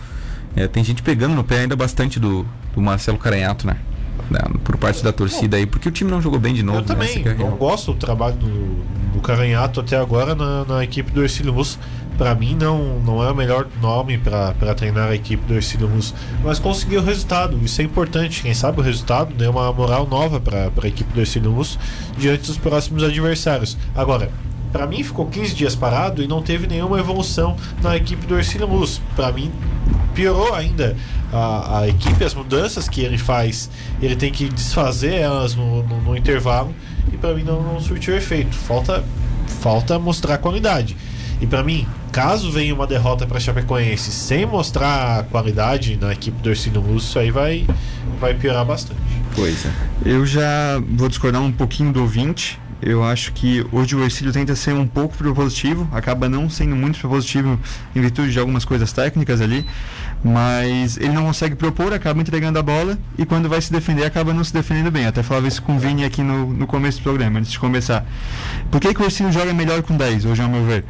É, 0.56 0.68
tem 0.68 0.84
gente 0.84 1.02
pegando 1.02 1.34
no 1.34 1.44
pé 1.44 1.62
ainda 1.62 1.76
bastante 1.76 2.20
do, 2.20 2.46
do 2.74 2.82
Marcelo 2.82 3.18
Caranhato, 3.18 3.68
né? 3.68 3.78
por 4.63 4.78
parte 4.78 5.04
da 5.04 5.12
torcida 5.12 5.58
aí, 5.58 5.66
porque 5.66 5.89
o 5.89 5.92
time 5.92 6.10
não 6.10 6.22
jogou 6.22 6.39
bem 6.39 6.54
de 6.54 6.63
novo. 6.63 6.80
Eu 6.80 6.84
também 6.84 7.24
não 7.38 7.52
gosto 7.52 7.94
do 7.94 8.00
trabalho 8.00 8.36
do, 8.36 8.84
do 9.13 9.20
Caranhato 9.22 9.80
até 9.80 9.98
agora 9.98 10.34
na, 10.34 10.66
na 10.66 10.84
equipe 10.84 11.12
do 11.12 11.22
Ercílio 11.22 11.54
Luz. 11.54 11.78
Para 12.18 12.36
mim, 12.36 12.56
não, 12.56 13.00
não 13.00 13.24
é 13.24 13.32
o 13.32 13.36
melhor 13.36 13.68
nome 13.82 14.20
para 14.20 14.76
treinar 14.76 15.10
a 15.10 15.16
equipe 15.16 15.44
do 15.48 15.56
Ercílio 15.56 15.88
Luz, 15.88 16.13
mas 16.44 16.60
conseguiu 16.60 17.02
o 17.02 17.04
resultado. 17.04 17.58
Isso 17.63 17.82
é 17.82 17.84
importante. 17.84 18.44
Quem 18.44 18.54
sabe 18.54 18.80
o 18.80 18.84
resultado 18.84 19.34
deu 19.34 19.52
uma 19.52 19.72
moral 19.74 20.08
nova 20.08 20.39
para 20.39 20.72
a 20.82 20.88
equipe 20.88 21.12
do 21.12 21.20
Ercílio 21.20 21.52
Luz 21.52 21.78
diante 22.18 22.48
dos 22.48 22.58
próximos 22.58 23.04
adversários. 23.04 23.78
Agora, 23.96 24.30
para 24.73 24.88
mim 24.88 25.03
ficou 25.03 25.27
15 25.27 25.53
dias 25.53 25.75
parado 25.75 26.23
e 26.23 26.27
não 26.27 26.41
teve 26.41 26.65
nenhuma 26.65 26.99
evolução 26.99 27.55
na 27.81 27.95
equipe 27.95 28.25
do 28.25 28.36
Ercílio 28.36 28.67
Luz. 28.67 28.99
Para 29.15 29.31
mim 29.31 29.51
piorou 30.15 30.53
ainda 30.53 30.97
a, 31.31 31.79
a, 31.79 31.88
equipe, 31.88 32.23
as 32.23 32.33
mudanças 32.33 32.89
que 32.89 33.01
ele 33.01 33.17
faz, 33.17 33.69
ele 34.01 34.15
tem 34.15 34.31
que 34.31 34.49
desfazer 34.49 35.13
elas 35.13 35.55
no, 35.55 35.83
no, 35.83 36.01
no 36.01 36.17
intervalo 36.17 36.73
e 37.12 37.17
para 37.17 37.33
mim 37.33 37.43
não, 37.43 37.62
não 37.62 37.79
surtiu 37.79 38.17
efeito. 38.17 38.55
Falta, 38.55 39.03
falta 39.62 39.97
mostrar 39.99 40.39
qualidade. 40.39 40.97
E 41.39 41.45
para 41.45 41.63
mim, 41.63 41.86
caso 42.12 42.51
venha 42.51 42.73
uma 42.73 42.88
derrota 42.88 43.27
para 43.27 43.39
Chapecoense 43.39 44.12
sem 44.12 44.45
mostrar 44.45 45.25
qualidade 45.25 45.97
na 45.97 46.13
equipe 46.13 46.41
do 46.41 46.49
Ercílio 46.49 46.81
Luz, 46.81 47.03
isso 47.03 47.19
aí 47.19 47.31
vai, 47.31 47.67
vai 48.19 48.33
piorar 48.33 48.65
bastante. 48.65 49.01
Pois 49.36 49.65
é. 49.65 49.71
Eu 50.05 50.25
já 50.25 50.81
vou 50.95 51.09
discordar 51.09 51.41
um 51.41 51.51
pouquinho 51.51 51.91
do 51.91 52.01
ouvinte. 52.01 52.59
Eu 52.86 53.02
acho 53.02 53.32
que 53.32 53.65
hoje 53.72 53.96
o 53.96 54.04
Ercílio 54.04 54.34
tenta 54.34 54.54
ser 54.58 54.74
um 54.74 54.86
pouco 54.86 55.15
propositivo, 55.15 55.88
acaba 55.93 56.28
não 56.28 56.50
sendo 56.50 56.76
muito 56.76 57.00
propositivo 57.00 57.58
em 57.96 58.02
virtude 58.02 58.34
de 58.34 58.38
algumas 58.38 58.65
coisas 58.65 58.91
técnicas 58.91 59.39
ali, 59.39 59.65
mas 60.22 60.98
ele 60.98 61.13
não 61.13 61.24
consegue 61.24 61.56
propor, 61.56 61.93
acaba 61.93 62.19
entregando 62.19 62.60
a 62.60 62.62
bola 62.62 63.00
e 63.17 63.26
quando 63.26 63.48
vai 63.48 63.62
se 63.62 63.72
defender 63.72 64.04
acaba 64.04 64.34
não 64.34 64.43
se 64.43 64.54
defendendo 64.54 64.91
bem. 64.91 65.06
Até 65.06 65.24
falava 65.24 65.48
isso 65.48 65.62
com 65.62 65.78
o 65.78 65.80
Vini 65.80 66.04
aqui 66.04 66.22
no, 66.22 66.52
no 66.52 66.67
começo 66.67 67.00
do 67.00 67.04
programa, 67.04 67.39
antes 67.39 67.54
de 67.54 67.60
começar. 67.60 68.06
Por 68.69 68.82
que, 68.82 68.93
que 68.93 69.02
o 69.02 69.06
Ercílio 69.06 69.32
joga 69.32 69.54
melhor 69.54 69.82
com 69.82 69.96
10, 69.96 70.26
hoje 70.26 70.41
ao 70.41 70.50
meu 70.50 70.65
ver? 70.65 70.84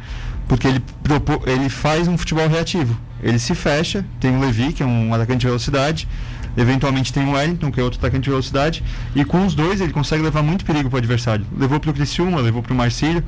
Porque 0.48 0.66
ele, 0.66 0.82
propor, 1.00 1.48
ele 1.48 1.68
faz 1.68 2.08
um 2.08 2.18
futebol 2.18 2.48
reativo. 2.48 2.98
Ele 3.22 3.38
se 3.38 3.54
fecha, 3.54 4.04
tem 4.18 4.36
o 4.36 4.40
Levi, 4.40 4.72
que 4.72 4.82
é 4.82 4.86
um 4.86 5.14
atacante 5.14 5.38
de 5.38 5.46
velocidade, 5.46 6.08
Eventualmente 6.56 7.12
tem 7.12 7.26
o 7.26 7.32
Wellington, 7.32 7.70
que 7.70 7.80
é 7.80 7.82
outro 7.82 7.98
atacante 7.98 8.24
de 8.24 8.30
velocidade. 8.30 8.82
E 9.14 9.24
com 9.24 9.44
os 9.44 9.54
dois 9.54 9.80
ele 9.80 9.92
consegue 9.92 10.22
levar 10.22 10.42
muito 10.42 10.64
perigo 10.64 10.88
para 10.88 10.96
o 10.96 10.98
adversário. 10.98 11.44
Levou 11.56 11.80
para 11.80 11.90
o 11.90 11.94
Criciúma, 11.94 12.40
levou 12.40 12.62
para 12.62 12.72
o 12.72 12.76
Marcílio. 12.76 13.22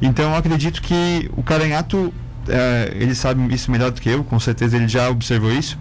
Então 0.00 0.30
eu 0.30 0.36
acredito 0.36 0.80
que 0.80 1.30
o 1.36 1.42
Caranhato, 1.42 2.12
é, 2.48 2.92
ele 2.94 3.14
sabe 3.14 3.52
isso 3.54 3.70
melhor 3.70 3.90
do 3.90 4.00
que 4.00 4.08
eu, 4.08 4.24
com 4.24 4.40
certeza 4.40 4.76
ele 4.76 4.88
já 4.88 5.08
observou 5.10 5.52
isso. 5.52 5.78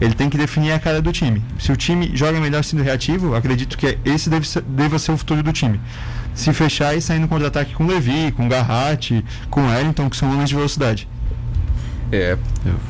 Ele 0.00 0.14
tem 0.14 0.30
que 0.30 0.38
definir 0.38 0.72
a 0.72 0.78
cara 0.78 1.02
do 1.02 1.12
time. 1.12 1.42
Se 1.58 1.72
o 1.72 1.76
time 1.76 2.12
joga 2.14 2.40
melhor 2.40 2.62
sendo 2.62 2.82
reativo, 2.82 3.34
acredito 3.34 3.76
que 3.76 3.98
esse 4.04 4.30
deve 4.30 4.46
ser, 4.46 4.62
deva 4.62 4.98
ser 4.98 5.10
o 5.12 5.16
futuro 5.16 5.42
do 5.42 5.52
time. 5.52 5.80
Se 6.34 6.52
fechar 6.52 6.96
e 6.96 7.02
sair 7.02 7.18
no 7.18 7.26
contra-ataque 7.26 7.74
com 7.74 7.84
o 7.84 7.88
Levi, 7.88 8.30
com 8.30 8.46
o 8.46 8.48
Garratti, 8.48 9.24
com 9.50 9.62
o 9.62 9.66
Wellington, 9.66 10.08
que 10.08 10.16
são 10.16 10.32
homens 10.32 10.50
de 10.50 10.54
velocidade. 10.54 11.08
É, 12.12 12.38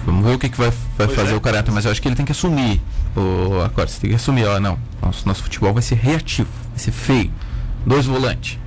vamos 0.05 0.25
ver 0.25 0.35
o 0.35 0.39
que, 0.39 0.51
que 0.51 0.59
vai, 0.59 0.71
vai 0.99 1.09
fazer 1.09 1.33
é. 1.33 1.35
o 1.35 1.41
Caranhato, 1.41 1.73
mas 1.73 1.87
eu 1.87 1.91
acho 1.91 2.01
que 2.01 2.07
ele 2.07 2.15
tem 2.15 2.27
que 2.27 2.33
assumir 2.33 2.81
o 3.17 3.63
Acorde, 3.63 3.91
você 3.91 4.01
tem 4.01 4.11
que 4.11 4.17
assumir, 4.17 4.47
ó, 4.47 4.59
não. 4.61 4.79
Nosso, 5.03 5.27
nosso 5.27 5.43
futebol 5.43 5.73
vai 5.73 5.83
ser 5.83 5.97
reativo, 5.97 6.49
vai 6.71 6.79
ser 6.79 6.93
feio. 6.93 7.31
Dois 7.87 8.07
volantes. 8.07 8.59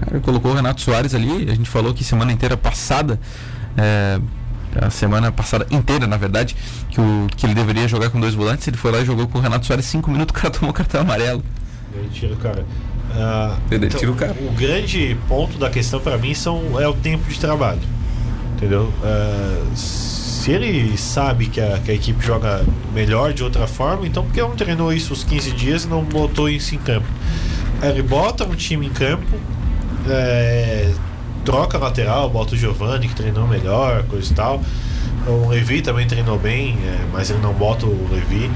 Cara, 0.00 0.20
colocou 0.20 0.52
o 0.52 0.54
Renato 0.54 0.80
Soares 0.80 1.14
ali, 1.14 1.50
a 1.50 1.54
gente 1.54 1.68
falou 1.68 1.94
que 1.94 2.02
semana 2.04 2.32
inteira 2.32 2.56
passada, 2.56 3.20
é, 3.76 4.20
a 4.80 4.90
semana 4.90 5.30
passada 5.30 5.66
inteira, 5.70 6.06
na 6.06 6.16
verdade, 6.16 6.56
que, 6.90 7.00
o, 7.00 7.26
que 7.36 7.46
ele 7.46 7.54
deveria 7.54 7.86
jogar 7.86 8.10
com 8.10 8.20
dois 8.20 8.34
volantes, 8.34 8.66
ele 8.66 8.76
foi 8.76 8.90
lá 8.90 9.00
e 9.00 9.04
jogou 9.04 9.26
com 9.28 9.38
o 9.38 9.40
Renato 9.40 9.66
Soares 9.66 9.86
cinco 9.86 10.10
minutos, 10.10 10.36
o 10.36 10.40
cara 10.40 10.52
tomou 10.52 10.72
cartão 10.72 11.00
amarelo. 11.02 11.42
Ele 11.94 12.08
tira 12.12 12.34
o 12.34 12.36
cara. 12.36 12.62
Uh, 12.62 13.60
ele 13.70 13.86
então, 13.86 14.00
tira 14.00 14.10
o 14.10 14.16
cara. 14.16 14.32
O 14.32 14.52
grande 14.52 15.16
ponto 15.28 15.58
da 15.58 15.70
questão 15.70 16.00
para 16.00 16.18
mim 16.18 16.34
são, 16.34 16.80
é 16.80 16.88
o 16.88 16.94
tempo 16.94 17.28
de 17.30 17.38
trabalho. 17.38 17.80
Entendeu? 18.56 18.92
Uh, 19.02 19.76
se 20.44 20.52
ele 20.52 20.94
sabe 20.98 21.46
que 21.46 21.58
a, 21.58 21.78
que 21.78 21.90
a 21.90 21.94
equipe 21.94 22.22
joga 22.22 22.62
melhor 22.92 23.32
de 23.32 23.42
outra 23.42 23.66
forma, 23.66 24.06
então 24.06 24.22
por 24.22 24.30
que 24.30 24.42
não 24.42 24.50
treinou 24.50 24.92
isso 24.92 25.14
os 25.14 25.24
15 25.24 25.52
dias 25.52 25.84
e 25.84 25.88
não 25.88 26.04
botou 26.04 26.50
isso 26.50 26.74
em 26.74 26.78
campo? 26.78 27.06
Ele 27.82 28.02
bota 28.02 28.44
um 28.44 28.54
time 28.54 28.84
em 28.84 28.90
campo, 28.90 29.24
é, 30.06 30.92
troca 31.46 31.78
lateral, 31.78 32.28
bota 32.28 32.54
o 32.54 32.58
Giovanni 32.58 33.08
que 33.08 33.14
treinou 33.14 33.48
melhor, 33.48 34.02
coisa 34.02 34.30
e 34.30 34.34
tal. 34.34 34.60
O 35.26 35.48
Levi 35.48 35.80
também 35.80 36.06
treinou 36.06 36.38
bem, 36.38 36.76
é, 36.84 37.06
mas 37.10 37.30
ele 37.30 37.40
não 37.40 37.54
bota 37.54 37.86
o 37.86 38.08
Levi, 38.12 38.50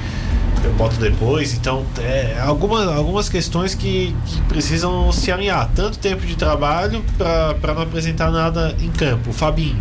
eu 0.63 0.73
boto 0.75 0.97
depois. 0.97 1.55
Então, 1.55 1.87
é, 2.01 2.39
algumas, 2.39 3.31
questões 3.31 3.75
que, 3.75 4.15
que 4.27 4.43
precisam 4.43 5.11
se 5.11 5.33
alinhar. 5.33 5.71
Tanto 5.75 5.99
tempo 5.99 6.27
de 6.27 6.37
trabalho 6.37 7.03
para 7.17 7.73
não 7.73 7.81
apresentar 7.81 8.31
nada 8.31 8.77
em 8.79 8.91
campo. 8.91 9.31
O 9.31 9.33
Fabinho, 9.33 9.81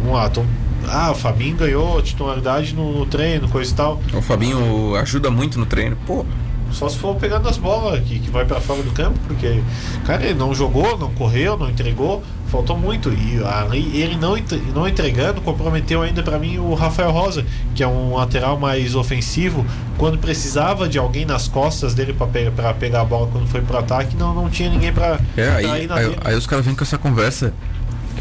vamos 0.00 0.16
lá, 0.16 0.28
tô 0.28 0.42
ah, 0.88 1.10
o 1.10 1.14
Fabinho 1.14 1.56
ganhou 1.56 2.00
titularidade 2.02 2.74
no, 2.74 2.98
no, 2.98 3.06
treino, 3.06 3.48
coisa 3.48 3.70
e 3.70 3.74
tal. 3.74 4.00
O 4.14 4.22
Fabinho 4.22 4.94
ajuda 4.96 5.30
muito 5.30 5.58
no 5.58 5.66
treino, 5.66 5.96
pô. 6.06 6.24
Só 6.72 6.88
se 6.88 6.96
for 6.96 7.14
pegando 7.16 7.48
as 7.48 7.58
bolas 7.58 8.02
que, 8.04 8.18
que 8.18 8.30
vai 8.30 8.46
para 8.46 8.58
fora 8.60 8.82
do 8.82 8.90
campo, 8.92 9.18
porque, 9.26 9.62
cara, 10.06 10.24
ele 10.24 10.34
não 10.34 10.54
jogou, 10.54 10.96
não 10.96 11.12
correu, 11.12 11.56
não 11.56 11.68
entregou. 11.68 12.22
Faltou 12.50 12.76
muito. 12.76 13.10
E 13.10 13.40
ele 14.00 14.16
não, 14.16 14.34
não 14.74 14.86
entregando 14.86 15.40
comprometeu 15.40 16.02
ainda 16.02 16.22
para 16.22 16.38
mim 16.38 16.58
o 16.58 16.74
Rafael 16.74 17.10
Rosa, 17.10 17.46
que 17.74 17.82
é 17.82 17.88
um 17.88 18.14
lateral 18.14 18.58
mais 18.58 18.94
ofensivo. 18.94 19.64
Quando 19.96 20.18
precisava 20.18 20.88
de 20.88 20.98
alguém 20.98 21.24
nas 21.24 21.48
costas 21.48 21.94
dele 21.94 22.12
para 22.12 22.26
pegar, 22.26 22.74
pegar 22.74 23.00
a 23.02 23.04
bola 23.04 23.28
quando 23.32 23.46
foi 23.46 23.62
pro 23.62 23.78
ataque, 23.78 24.16
não, 24.16 24.34
não 24.34 24.50
tinha 24.50 24.68
ninguém 24.68 24.92
para 24.92 25.18
é, 25.36 25.48
aí, 25.48 25.88
aí, 25.90 26.16
aí 26.22 26.34
os 26.34 26.46
caras 26.46 26.64
vêm 26.64 26.74
com 26.74 26.84
essa 26.84 26.98
conversa 26.98 27.54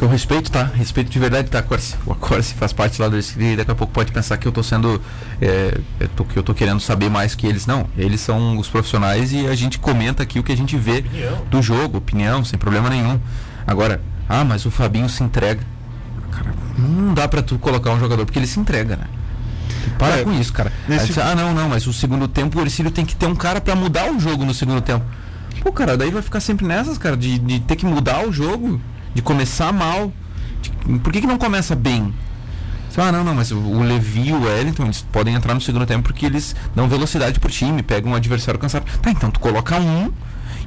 que 0.01 0.05
eu 0.05 0.09
respeito, 0.09 0.49
tá? 0.49 0.63
Respeito 0.63 1.11
de 1.11 1.19
verdade, 1.19 1.47
tá, 1.47 1.61
Corse? 1.61 1.93
O 2.07 2.15
Corse 2.15 2.55
faz 2.55 2.73
parte 2.73 2.99
lá 2.99 3.07
do 3.07 3.19
e 3.19 3.55
daqui 3.55 3.69
a 3.69 3.75
pouco 3.75 3.93
pode 3.93 4.11
pensar 4.11 4.35
que 4.37 4.47
eu 4.47 4.51
tô 4.51 4.63
sendo. 4.63 4.99
É, 5.39 5.79
é, 5.99 6.07
tô, 6.15 6.25
que 6.25 6.37
eu 6.37 6.41
tô 6.41 6.55
querendo 6.55 6.79
saber 6.79 7.07
mais 7.07 7.35
que 7.35 7.45
eles. 7.45 7.67
Não, 7.67 7.87
eles 7.95 8.19
são 8.19 8.57
os 8.57 8.67
profissionais 8.67 9.31
e 9.31 9.45
a 9.45 9.53
gente 9.53 9.77
comenta 9.77 10.23
aqui 10.23 10.39
o 10.39 10.43
que 10.43 10.51
a 10.51 10.57
gente 10.57 10.75
vê 10.75 10.99
opinião. 10.99 11.45
do 11.51 11.61
jogo, 11.61 11.99
opinião, 11.99 12.43
sem 12.43 12.57
problema 12.57 12.89
nenhum. 12.89 13.19
Agora, 13.67 14.01
ah, 14.27 14.43
mas 14.43 14.65
o 14.65 14.71
Fabinho 14.71 15.07
se 15.07 15.21
entrega. 15.23 15.61
Cara, 16.31 16.51
não 16.79 17.13
dá 17.13 17.27
pra 17.27 17.43
tu 17.43 17.59
colocar 17.59 17.91
um 17.91 17.99
jogador 17.99 18.25
porque 18.25 18.39
ele 18.39 18.47
se 18.47 18.59
entrega, 18.59 18.95
né? 18.95 19.05
Para 19.99 20.17
é, 20.17 20.23
com 20.23 20.33
isso, 20.33 20.51
cara. 20.51 20.73
Nesse... 20.87 21.19
ah, 21.21 21.35
não, 21.35 21.53
não, 21.53 21.69
mas 21.69 21.85
o 21.85 21.93
segundo 21.93 22.27
tempo 22.27 22.57
o 22.57 22.61
Ercílio 22.63 22.89
tem 22.89 23.05
que 23.05 23.15
ter 23.15 23.27
um 23.27 23.35
cara 23.35 23.61
para 23.61 23.75
mudar 23.75 24.11
o 24.11 24.19
jogo 24.19 24.45
no 24.45 24.53
segundo 24.55 24.81
tempo. 24.81 25.05
Pô, 25.61 25.71
cara, 25.71 25.95
daí 25.95 26.09
vai 26.09 26.23
ficar 26.23 26.39
sempre 26.39 26.65
nessas, 26.65 26.97
cara, 26.97 27.15
de, 27.15 27.37
de 27.37 27.59
ter 27.59 27.75
que 27.75 27.85
mudar 27.85 28.25
o 28.27 28.33
jogo 28.33 28.81
de 29.13 29.21
começar 29.21 29.71
mal. 29.71 30.11
De, 30.61 30.99
por 30.99 31.11
que, 31.11 31.21
que 31.21 31.27
não 31.27 31.37
começa 31.37 31.75
bem? 31.75 32.13
Ah, 32.97 33.11
não, 33.11 33.23
não, 33.23 33.33
mas 33.33 33.51
o 33.51 33.81
Levi 33.81 34.29
e 34.29 34.33
o 34.33 34.43
Wellington 34.43 34.83
eles 34.83 35.01
podem 35.01 35.33
entrar 35.33 35.53
no 35.53 35.61
segundo 35.61 35.85
tempo 35.85 36.03
porque 36.03 36.25
eles 36.25 36.55
dão 36.75 36.89
velocidade 36.89 37.39
pro 37.39 37.49
time, 37.49 37.81
pegam 37.81 38.11
um 38.11 38.15
adversário 38.15 38.59
cansado. 38.59 38.85
Tá, 39.01 39.11
então 39.11 39.31
tu 39.31 39.39
coloca 39.39 39.79
um 39.79 40.11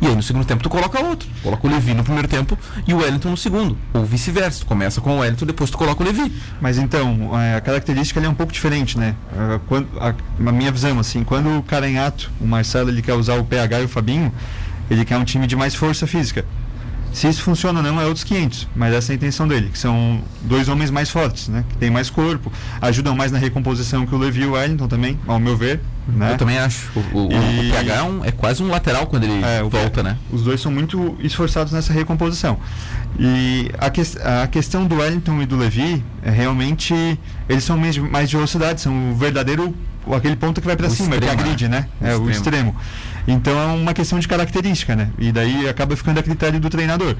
e 0.01 0.07
aí 0.07 0.14
no 0.14 0.22
segundo 0.22 0.45
tempo 0.45 0.62
tu 0.62 0.68
coloca 0.68 1.01
outro. 1.03 1.28
Coloca 1.42 1.66
o 1.66 1.70
Levi 1.70 1.95
no 1.95 2.03
primeiro 2.03 2.26
tempo 2.26 2.59
e 2.86 2.95
o 2.95 2.99
Wellington 2.99 3.30
no 3.30 3.36
segundo. 3.36 3.76
Ou 3.92 4.05
vice-versa. 4.05 4.64
Começa 4.64 5.01
com 5.01 5.16
o 5.16 5.18
Wellington, 5.20 5.47
depois 5.47 5.70
tu 5.70 5.78
coloca 5.78 6.03
o 6.03 6.07
Levi. 6.07 6.32
Mas 6.61 6.78
então, 6.78 7.38
é, 7.38 7.57
a 7.57 7.61
característica 7.61 8.20
é 8.20 8.28
um 8.28 8.34
pouco 8.34 8.53
diferente, 8.53 8.99
né? 8.99 9.14
É, 9.32 9.61
quando, 9.66 9.88
a, 10.01 10.14
a 10.49 10.53
minha 10.53 10.72
visão, 10.72 10.99
assim, 10.99 11.24
quando 11.24 11.59
o 11.59 11.62
Caranhato, 11.62 12.30
o 12.40 12.47
Marcelo, 12.47 12.88
ele 12.90 13.03
quer 13.03 13.14
usar 13.14 13.34
o 13.36 13.45
PH 13.45 13.80
e 13.80 13.84
o 13.84 13.88
Fabinho, 13.88 14.32
ele 14.90 15.05
quer 15.05 15.16
um 15.16 15.24
time 15.24 15.47
de 15.47 15.57
mais 15.57 15.74
força 15.74 16.07
física. 16.07 16.45
Se 17.14 17.28
isso 17.28 17.42
funciona 17.42 17.78
ou 17.78 17.84
não 17.84 18.00
é 18.00 18.04
outros 18.06 18.24
500, 18.24 18.68
mas 18.74 18.92
essa 18.92 19.12
é 19.12 19.14
a 19.14 19.16
intenção 19.16 19.46
dele, 19.46 19.70
que 19.70 19.78
são 19.78 20.20
dois 20.42 20.68
homens 20.68 20.90
mais 20.90 21.08
fortes, 21.08 21.46
né? 21.46 21.64
Que 21.68 21.76
tem 21.76 21.88
mais 21.88 22.10
corpo, 22.10 22.52
ajudam 22.82 23.14
mais 23.14 23.30
na 23.30 23.38
recomposição 23.38 24.04
que 24.04 24.12
o 24.12 24.18
Levi 24.18 24.42
e 24.42 24.46
o 24.46 24.52
Wellington 24.52 24.88
também, 24.88 25.18
ao 25.24 25.38
meu 25.38 25.56
ver. 25.56 25.80
Né? 26.08 26.32
Eu 26.32 26.36
também 26.36 26.58
acho. 26.58 26.90
O, 27.14 27.18
o, 27.18 27.32
e... 27.32 27.68
o 27.68 27.72
PH 27.72 27.94
é, 27.94 28.02
um, 28.02 28.24
é, 28.24 28.32
quase 28.32 28.62
um 28.64 28.68
lateral 28.68 29.06
quando 29.06 29.24
ele 29.24 29.44
é, 29.44 29.62
volta, 29.62 30.02
né? 30.02 30.18
Os 30.30 30.42
dois 30.42 30.60
são 30.60 30.72
muito 30.72 31.16
esforçados 31.20 31.72
nessa 31.72 31.92
recomposição. 31.92 32.58
E 33.16 33.70
a, 33.78 33.88
que, 33.90 34.02
a 34.42 34.48
questão 34.48 34.84
do 34.84 34.96
Wellington 34.96 35.40
e 35.40 35.46
do 35.46 35.56
Levi 35.56 36.04
é 36.20 36.30
realmente 36.30 36.92
eles 37.48 37.62
são 37.62 37.78
mais, 37.78 37.96
mais 37.96 38.28
de 38.28 38.34
velocidade, 38.34 38.80
são 38.80 39.12
o 39.12 39.14
verdadeiro 39.14 39.72
aquele 40.12 40.36
ponto 40.36 40.60
que 40.60 40.66
vai 40.66 40.76
para 40.76 40.90
cima, 40.90 41.14
extremo, 41.14 41.22
que 41.22 41.28
é 41.28 41.32
a 41.32 41.46
grid, 41.46 41.68
né? 41.68 41.88
né? 42.00 42.10
É 42.10 42.16
o 42.16 42.28
extremo. 42.28 42.30
extremo. 42.30 42.76
Então 43.27 43.59
é 43.59 43.66
uma 43.66 43.95
questão 43.95 44.18
de 44.18 44.29
característica, 44.29 44.95
né? 44.95 45.11
E 45.18 45.33
daí 45.33 45.68
acaba 45.68 45.97
ficando 45.97 46.20
a 46.20 46.22
critério 46.22 46.61
do 46.61 46.68
treinador. 46.68 47.16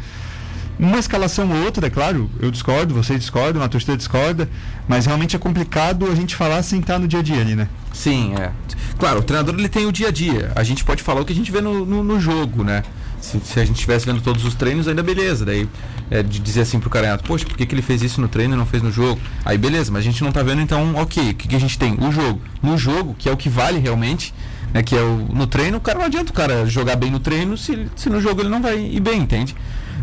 Uma 0.79 0.99
escalação 0.99 1.49
ou 1.51 1.65
outra, 1.65 1.87
é 1.87 1.91
claro, 1.91 2.29
eu 2.41 2.51
discordo, 2.51 2.95
vocês 2.95 3.21
discordam, 3.21 3.63
a 3.63 3.69
torcida 3.69 3.97
discorda, 3.97 4.49
mas 4.89 5.07
realmente 5.07 5.37
é 5.37 5.39
complicado 5.39 6.11
a 6.11 6.15
gente 6.17 6.35
falar 6.35 6.63
sem 6.65 6.81
estar 6.81 6.99
no 6.99 7.07
dia 7.07 7.21
a 7.21 7.23
dia 7.23 7.41
ali, 7.41 7.55
né? 7.55 7.69
Sim, 7.93 8.35
é. 8.37 8.51
Claro, 8.99 9.21
o 9.21 9.23
treinador 9.23 9.55
ele 9.55 9.69
tem 9.69 9.87
o 9.87 9.93
dia 9.93 10.09
a 10.09 10.11
dia. 10.11 10.51
A 10.57 10.65
gente 10.65 10.85
pode 10.85 11.01
falar 11.01 11.21
o 11.21 11.25
que 11.25 11.33
a 11.33 11.37
gente 11.37 11.53
vê 11.53 11.61
no, 11.61 11.87
no, 11.87 12.03
no 12.03 12.21
jogo, 12.21 12.65
né? 12.65 12.83
Se, 13.21 13.41
se, 13.41 13.59
a 13.61 13.65
gente 13.65 13.77
estivesse 13.77 14.05
vendo 14.05 14.21
todos 14.21 14.45
os 14.45 14.55
treinos, 14.55 14.89
ainda 14.89 15.03
beleza. 15.03 15.45
Daí 15.45 15.69
é, 16.11 16.23
de 16.23 16.41
dizer 16.41 16.63
assim 16.63 16.81
pro 16.81 16.91
cara, 16.91 17.17
poxa, 17.19 17.47
por 17.47 17.57
que, 17.57 17.65
que 17.65 17.75
ele 17.75 17.81
fez 17.81 18.03
isso 18.03 18.21
no 18.21 18.29
treino 18.29 18.55
e 18.55 18.57
não 18.57 18.67
fez 18.67 18.83
no 18.83 18.91
jogo? 18.91 19.21
Aí 19.45 19.57
beleza, 19.57 19.93
mas 19.93 20.01
a 20.01 20.05
gente 20.05 20.23
não 20.25 20.33
tá 20.33 20.43
vendo, 20.43 20.61
então, 20.61 20.97
ok, 20.97 21.31
o 21.31 21.35
que, 21.35 21.49
que 21.49 21.57
a 21.57 21.61
gente 21.61 21.79
tem? 21.79 21.97
O 22.01 22.11
jogo. 22.11 22.41
No 22.61 22.77
jogo, 22.77 23.15
que 23.17 23.29
é 23.29 23.33
o 23.33 23.37
que 23.37 23.49
vale 23.49 23.79
realmente, 23.79 24.35
né, 24.75 24.83
que 24.83 24.97
é 24.97 25.01
o, 25.01 25.29
no 25.33 25.47
treino, 25.47 25.79
o 25.79 25.81
cara 25.81 26.01
não 26.01 26.07
adianta 26.07 26.33
o 26.33 26.35
cara 26.35 26.66
jogar 26.66 26.97
bem 26.97 27.09
no 27.09 27.20
treino 27.20 27.57
se, 27.57 27.89
se 27.95 28.11
no 28.11 28.20
jogo 28.20 28.43
ele 28.43 28.49
não 28.49 28.61
vai 28.61 28.77
ir 28.77 29.01
bem, 29.01 29.20
entende? 29.20 29.55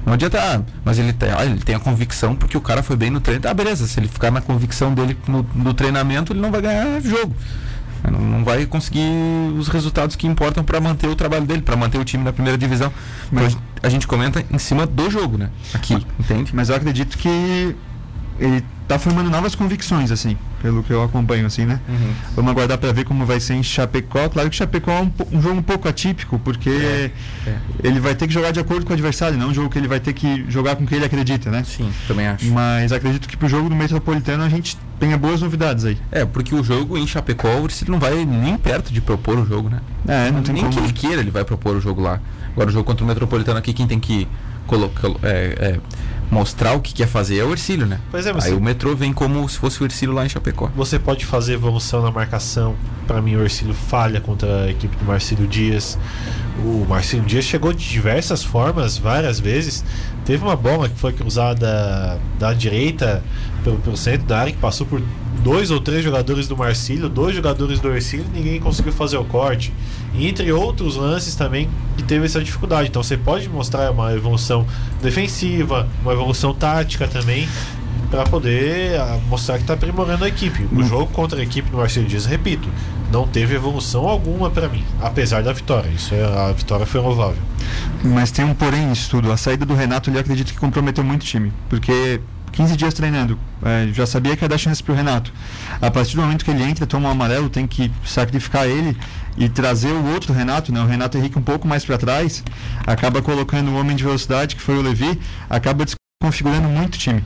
Não 0.05 0.13
adianta, 0.13 0.39
ah, 0.41 0.61
mas 0.83 0.97
ele 0.97 1.11
tem, 1.13 1.29
ah, 1.29 1.45
ele 1.45 1.59
tem 1.59 1.75
a 1.75 1.79
convicção 1.79 2.35
porque 2.35 2.57
o 2.57 2.61
cara 2.61 2.81
foi 2.81 2.95
bem 2.95 3.09
no 3.09 3.19
treino. 3.19 3.47
Ah, 3.47 3.53
beleza, 3.53 3.85
se 3.85 3.99
ele 3.99 4.07
ficar 4.07 4.31
na 4.31 4.41
convicção 4.41 4.93
dele 4.93 5.15
no, 5.27 5.45
no 5.53 5.73
treinamento, 5.73 6.33
ele 6.33 6.39
não 6.39 6.49
vai 6.49 6.61
ganhar 6.61 6.99
jogo. 7.01 7.35
Não, 8.09 8.19
não 8.19 8.43
vai 8.43 8.65
conseguir 8.65 9.07
os 9.55 9.67
resultados 9.67 10.15
que 10.15 10.25
importam 10.25 10.63
para 10.63 10.81
manter 10.81 11.07
o 11.07 11.15
trabalho 11.15 11.45
dele, 11.45 11.61
para 11.61 11.75
manter 11.75 11.99
o 11.99 12.03
time 12.03 12.23
na 12.23 12.33
primeira 12.33 12.57
divisão. 12.57 12.91
Mas 13.31 13.53
então, 13.53 13.61
a 13.83 13.89
gente 13.89 14.07
comenta 14.07 14.43
em 14.49 14.57
cima 14.57 14.87
do 14.87 15.07
jogo, 15.11 15.37
né? 15.37 15.51
Aqui, 15.73 15.93
mas, 15.93 16.05
entende? 16.19 16.55
Mas 16.55 16.69
eu 16.69 16.75
acredito 16.75 17.15
que 17.17 17.75
ele 18.39 18.65
tá 18.91 18.99
formando 18.99 19.29
novas 19.29 19.55
convicções, 19.55 20.11
assim, 20.11 20.37
pelo 20.61 20.83
que 20.83 20.91
eu 20.91 21.01
acompanho, 21.01 21.45
assim, 21.45 21.63
né? 21.63 21.79
Uhum. 21.87 22.13
Vamos 22.35 22.51
aguardar 22.51 22.77
para 22.77 22.91
ver 22.91 23.05
como 23.05 23.25
vai 23.25 23.39
ser 23.39 23.53
em 23.53 23.63
Chapecó. 23.63 24.27
Claro 24.27 24.49
que 24.49 24.55
Chapecó 24.57 24.91
é 24.91 25.01
um, 25.01 25.11
um 25.37 25.41
jogo 25.41 25.59
um 25.59 25.61
pouco 25.61 25.87
atípico, 25.87 26.37
porque 26.39 26.69
é, 26.69 27.11
é. 27.47 27.55
ele 27.83 28.01
vai 28.01 28.15
ter 28.15 28.27
que 28.27 28.33
jogar 28.33 28.51
de 28.51 28.59
acordo 28.59 28.85
com 28.85 28.91
o 28.91 28.93
adversário, 28.93 29.37
não 29.37 29.47
um 29.47 29.53
jogo 29.53 29.69
que 29.69 29.77
ele 29.77 29.87
vai 29.87 30.01
ter 30.01 30.11
que 30.11 30.43
jogar 30.49 30.75
com 30.75 30.85
quem 30.85 30.97
ele 30.97 31.05
acredita, 31.05 31.49
né? 31.49 31.63
Sim, 31.63 31.89
também 32.05 32.27
acho. 32.27 32.51
Mas 32.51 32.91
acredito 32.91 33.29
que 33.29 33.37
pro 33.37 33.47
jogo 33.47 33.69
do 33.69 33.75
Metropolitano 33.75 34.43
a 34.43 34.49
gente 34.49 34.77
tenha 34.99 35.17
boas 35.17 35.41
novidades 35.41 35.85
aí. 35.85 35.97
É, 36.11 36.25
porque 36.25 36.53
o 36.53 36.61
jogo 36.61 36.97
em 36.97 37.07
Chapecó, 37.07 37.47
ele 37.47 37.71
não 37.91 37.99
vai 37.99 38.25
nem 38.25 38.57
perto 38.57 38.91
de 38.91 38.99
propor 38.99 39.39
o 39.39 39.45
jogo, 39.45 39.69
né? 39.69 39.79
É, 40.05 40.29
não 40.31 40.43
tem 40.43 40.53
Nem 40.53 40.65
como. 40.65 40.75
que 40.75 40.79
ele 40.79 40.91
queira, 40.91 41.21
ele 41.21 41.31
vai 41.31 41.45
propor 41.45 41.77
o 41.77 41.79
jogo 41.79 42.01
lá. 42.01 42.19
Agora 42.51 42.69
o 42.69 42.73
jogo 42.73 42.83
contra 42.83 43.05
o 43.05 43.07
Metropolitano 43.07 43.57
aqui, 43.57 43.71
quem 43.71 43.87
tem 43.87 44.01
que 44.01 44.27
colocar... 44.67 45.07
É, 45.23 45.77
é, 45.77 45.79
mostrar 46.31 46.73
o 46.73 46.79
que 46.79 46.93
quer 46.93 47.07
fazer 47.07 47.37
é 47.37 47.43
o 47.43 47.51
Ercílio, 47.51 47.85
né? 47.85 47.99
Pois 48.09 48.25
é, 48.25 48.31
você... 48.31 48.47
Aí 48.47 48.53
o 48.53 48.61
metrô 48.61 48.95
vem 48.95 49.11
como 49.11 49.47
se 49.49 49.57
fosse 49.57 49.83
o 49.83 49.85
Ercílio 49.85 50.15
lá 50.15 50.25
em 50.25 50.29
Chapecó. 50.29 50.71
Você 50.75 50.97
pode 50.97 51.25
fazer 51.25 51.53
evolução 51.53 52.01
na 52.01 52.09
marcação. 52.09 52.75
Para 53.05 53.21
mim, 53.21 53.35
o 53.35 53.41
Ercílio 53.41 53.73
falha 53.73 54.21
contra 54.21 54.63
a 54.63 54.71
equipe 54.71 54.95
do 54.95 55.03
Marcílio 55.03 55.45
Dias. 55.45 55.99
O 56.59 56.85
Marcílio 56.87 57.25
Dias 57.25 57.45
chegou 57.45 57.73
de 57.73 57.87
diversas 57.87 58.43
formas, 58.43 58.97
várias 58.97 59.39
vezes. 59.39 59.83
Teve 60.25 60.43
uma 60.43 60.55
bola 60.55 60.87
que 60.89 60.99
foi 60.99 61.13
cruzada 61.13 62.19
da 62.37 62.53
direita 62.53 63.23
pelo, 63.63 63.77
pelo 63.77 63.97
centro 63.97 64.27
da 64.27 64.39
área, 64.39 64.51
que 64.51 64.59
passou 64.59 64.85
por 64.85 65.01
dois 65.43 65.71
ou 65.71 65.79
três 65.79 66.03
jogadores 66.03 66.47
do 66.47 66.55
Marcílio, 66.55 67.09
dois 67.09 67.35
jogadores 67.35 67.79
do 67.79 67.91
Ercílio, 67.91 68.25
ninguém 68.33 68.59
conseguiu 68.59 68.93
fazer 68.93 69.17
o 69.17 69.25
corte. 69.25 69.73
Entre 70.13 70.51
outros 70.51 70.95
lances 70.97 71.35
também 71.35 71.69
que 71.97 72.03
teve 72.03 72.25
essa 72.25 72.43
dificuldade. 72.43 72.89
Então 72.89 73.01
você 73.01 73.17
pode 73.17 73.49
mostrar 73.49 73.89
uma 73.91 74.13
evolução 74.13 74.67
defensiva, 75.01 75.87
uma 76.03 76.13
evolução 76.13 76.53
tática 76.53 77.07
também, 77.07 77.47
para 78.11 78.25
poder 78.25 78.99
ah, 78.99 79.17
mostrar 79.29 79.55
que 79.55 79.61
está 79.61 79.73
aprimorando 79.73 80.25
a 80.25 80.27
equipe. 80.27 80.67
O 80.71 80.79
hum. 80.79 80.83
jogo 80.83 81.07
contra 81.07 81.39
a 81.39 81.43
equipe 81.43 81.69
do 81.71 81.77
Marcelo 81.77 82.05
Dias, 82.05 82.25
repito, 82.25 82.69
não 83.11 83.25
teve 83.25 83.55
evolução 83.55 84.07
alguma 84.07 84.51
para 84.51 84.67
mim, 84.67 84.85
apesar 85.01 85.41
da 85.41 85.53
vitória. 85.53 85.89
Isso 85.89 86.13
é, 86.13 86.21
a 86.21 86.51
vitória 86.51 86.85
foi 86.85 86.99
louvável. 86.99 87.41
Mas 88.03 88.29
tem 88.29 88.43
um 88.43 88.53
porém 88.53 88.85
nisso 88.85 89.09
tudo. 89.09 89.31
A 89.31 89.37
saída 89.37 89.65
do 89.65 89.73
Renato, 89.73 90.09
ele 90.09 90.19
acredito 90.19 90.53
que 90.53 90.59
comprometeu 90.59 91.03
muito 91.03 91.23
o 91.23 91.25
time, 91.25 91.53
porque 91.69 92.19
15 92.51 92.75
dias 92.75 92.93
treinando. 92.93 93.39
É, 93.63 93.87
já 93.93 94.05
sabia 94.05 94.35
que 94.35 94.43
ia 94.43 94.49
dar 94.49 94.57
chance 94.57 94.83
para 94.83 94.93
o 94.93 94.95
Renato. 94.95 95.31
A 95.81 95.89
partir 95.89 96.15
do 96.17 96.21
momento 96.21 96.43
que 96.43 96.51
ele 96.51 96.63
entra, 96.63 96.85
toma 96.85 97.07
o 97.07 97.09
um 97.09 97.13
amarelo, 97.13 97.49
tem 97.49 97.65
que 97.65 97.89
sacrificar 98.03 98.67
ele 98.67 98.97
e 99.37 99.47
trazer 99.47 99.91
o 99.91 100.05
outro 100.13 100.33
Renato, 100.33 100.73
né? 100.73 100.81
O 100.81 100.85
Renato 100.85 101.17
Henrique 101.17 101.39
um 101.39 101.41
pouco 101.41 101.65
mais 101.65 101.85
para 101.85 101.97
trás, 101.97 102.43
acaba 102.85 103.21
colocando 103.21 103.71
o 103.71 103.79
homem 103.79 103.95
de 103.95 104.03
velocidade, 104.03 104.57
que 104.57 104.61
foi 104.61 104.77
o 104.77 104.81
Levi, 104.81 105.17
acaba 105.49 105.85
desconfigurando 105.85 106.67
muito 106.67 106.95
o 106.95 106.97
time. 106.97 107.23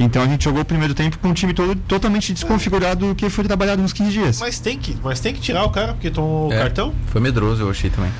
Então 0.00 0.22
a 0.22 0.26
gente 0.26 0.44
jogou 0.44 0.62
o 0.62 0.64
primeiro 0.64 0.94
tempo 0.94 1.18
com 1.18 1.28
um 1.28 1.34
time 1.34 1.52
todo 1.52 1.78
totalmente 1.86 2.32
desconfigurado 2.32 3.08
do 3.08 3.14
que 3.14 3.28
foi 3.28 3.44
trabalhado 3.44 3.82
nos 3.82 3.92
15 3.92 4.10
dias. 4.10 4.40
Mas 4.40 4.58
tem 4.58 4.78
que, 4.78 4.96
mas 5.04 5.20
tem 5.20 5.34
que 5.34 5.40
tirar 5.40 5.62
o 5.64 5.70
cara 5.70 5.92
porque 5.92 6.10
tomou 6.10 6.48
o 6.48 6.52
é, 6.52 6.58
cartão? 6.58 6.94
Foi 7.08 7.20
medroso, 7.20 7.62
eu 7.62 7.70
achei 7.70 7.90
também. 7.90 8.10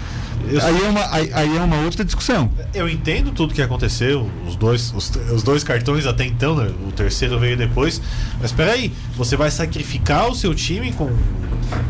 Eu 0.49 0.61
aí, 0.64 0.84
é 0.84 0.88
uma, 0.88 1.14
aí, 1.14 1.30
aí, 1.32 1.57
é 1.57 1.61
uma 1.61 1.76
outra 1.82 2.05
discussão. 2.05 2.51
Eu 2.74 2.88
entendo 2.88 3.32
tudo 3.32 3.55
que 3.55 3.62
aconteceu, 3.62 4.28
os 4.47 4.57
dois, 4.57 4.93
os, 4.95 5.11
os 5.32 5.43
dois 5.43 5.62
cartões 5.62 6.07
até 6.07 6.24
então, 6.24 6.57
né? 6.57 6.70
o 6.86 6.93
terceiro 6.93 7.38
veio 7.38 7.57
depois. 7.57 8.01
Mas 8.41 8.47
espera 8.47 8.72
aí, 8.72 8.93
você 9.16 9.36
vai 9.36 9.51
sacrificar 9.51 10.28
o 10.28 10.34
seu 10.34 10.55
time 10.55 10.93
com 10.93 11.11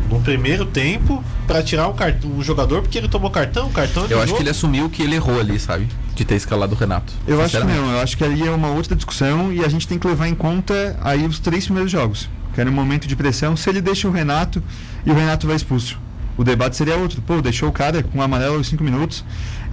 no 0.09 0.19
primeiro 0.21 0.65
tempo 0.65 1.23
para 1.47 1.63
tirar 1.63 1.87
um, 1.87 1.93
cartão, 1.93 2.29
um 2.29 2.43
jogador 2.43 2.81
porque 2.81 2.97
ele 2.97 3.07
tomou 3.07 3.31
cartão, 3.31 3.69
cartão. 3.71 4.05
Eu 4.09 4.19
acho 4.19 4.27
jogo. 4.27 4.37
que 4.37 4.43
ele 4.43 4.49
assumiu 4.49 4.89
que 4.89 5.01
ele 5.01 5.15
errou 5.15 5.39
ali, 5.39 5.59
sabe? 5.59 5.87
De 6.13 6.23
ter 6.23 6.35
escalado 6.35 6.75
o 6.75 6.77
Renato. 6.77 7.13
Eu 7.25 7.41
acho 7.41 7.57
que 7.57 7.63
não, 7.63 7.91
eu 7.91 7.99
acho 7.99 8.17
que 8.17 8.23
ali 8.23 8.45
é 8.45 8.51
uma 8.51 8.69
outra 8.69 8.95
discussão 8.95 9.51
e 9.51 9.63
a 9.63 9.67
gente 9.67 9.87
tem 9.87 9.97
que 9.97 10.05
levar 10.05 10.27
em 10.27 10.35
conta 10.35 10.97
aí 11.01 11.25
os 11.25 11.39
três 11.39 11.65
primeiros 11.65 11.91
jogos. 11.91 12.29
Que 12.53 12.61
era 12.61 12.69
um 12.69 12.73
momento 12.73 13.07
de 13.07 13.15
pressão, 13.15 13.55
se 13.55 13.69
ele 13.69 13.81
deixa 13.81 14.07
o 14.07 14.11
Renato 14.11 14.61
e 15.05 15.09
o 15.09 15.13
Renato 15.13 15.47
vai 15.47 15.55
expulso 15.55 15.97
o 16.37 16.43
debate 16.43 16.75
seria 16.75 16.95
outro. 16.95 17.21
Pô, 17.21 17.41
deixou 17.41 17.69
o 17.69 17.71
cara 17.71 18.03
com 18.03 18.19
o 18.19 18.21
amarelo 18.21 18.55
aos 18.55 18.67
5 18.67 18.83
minutos. 18.83 19.23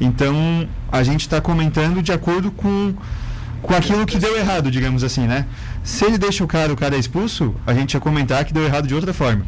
Então, 0.00 0.68
a 0.90 1.02
gente 1.02 1.22
está 1.22 1.40
comentando 1.40 2.02
de 2.02 2.12
acordo 2.12 2.50
com, 2.50 2.94
com 3.62 3.74
aquilo 3.74 4.06
que 4.06 4.18
deu 4.18 4.36
errado, 4.36 4.70
digamos 4.70 5.02
assim, 5.02 5.26
né? 5.26 5.46
Se 5.82 6.04
ele 6.04 6.18
deixa 6.18 6.44
o 6.44 6.46
cara, 6.46 6.72
o 6.72 6.76
cara 6.76 6.96
é 6.96 6.98
expulso, 6.98 7.54
a 7.66 7.74
gente 7.74 7.94
ia 7.94 8.00
comentar 8.00 8.44
que 8.44 8.52
deu 8.52 8.64
errado 8.64 8.86
de 8.86 8.94
outra 8.94 9.12
forma. 9.12 9.44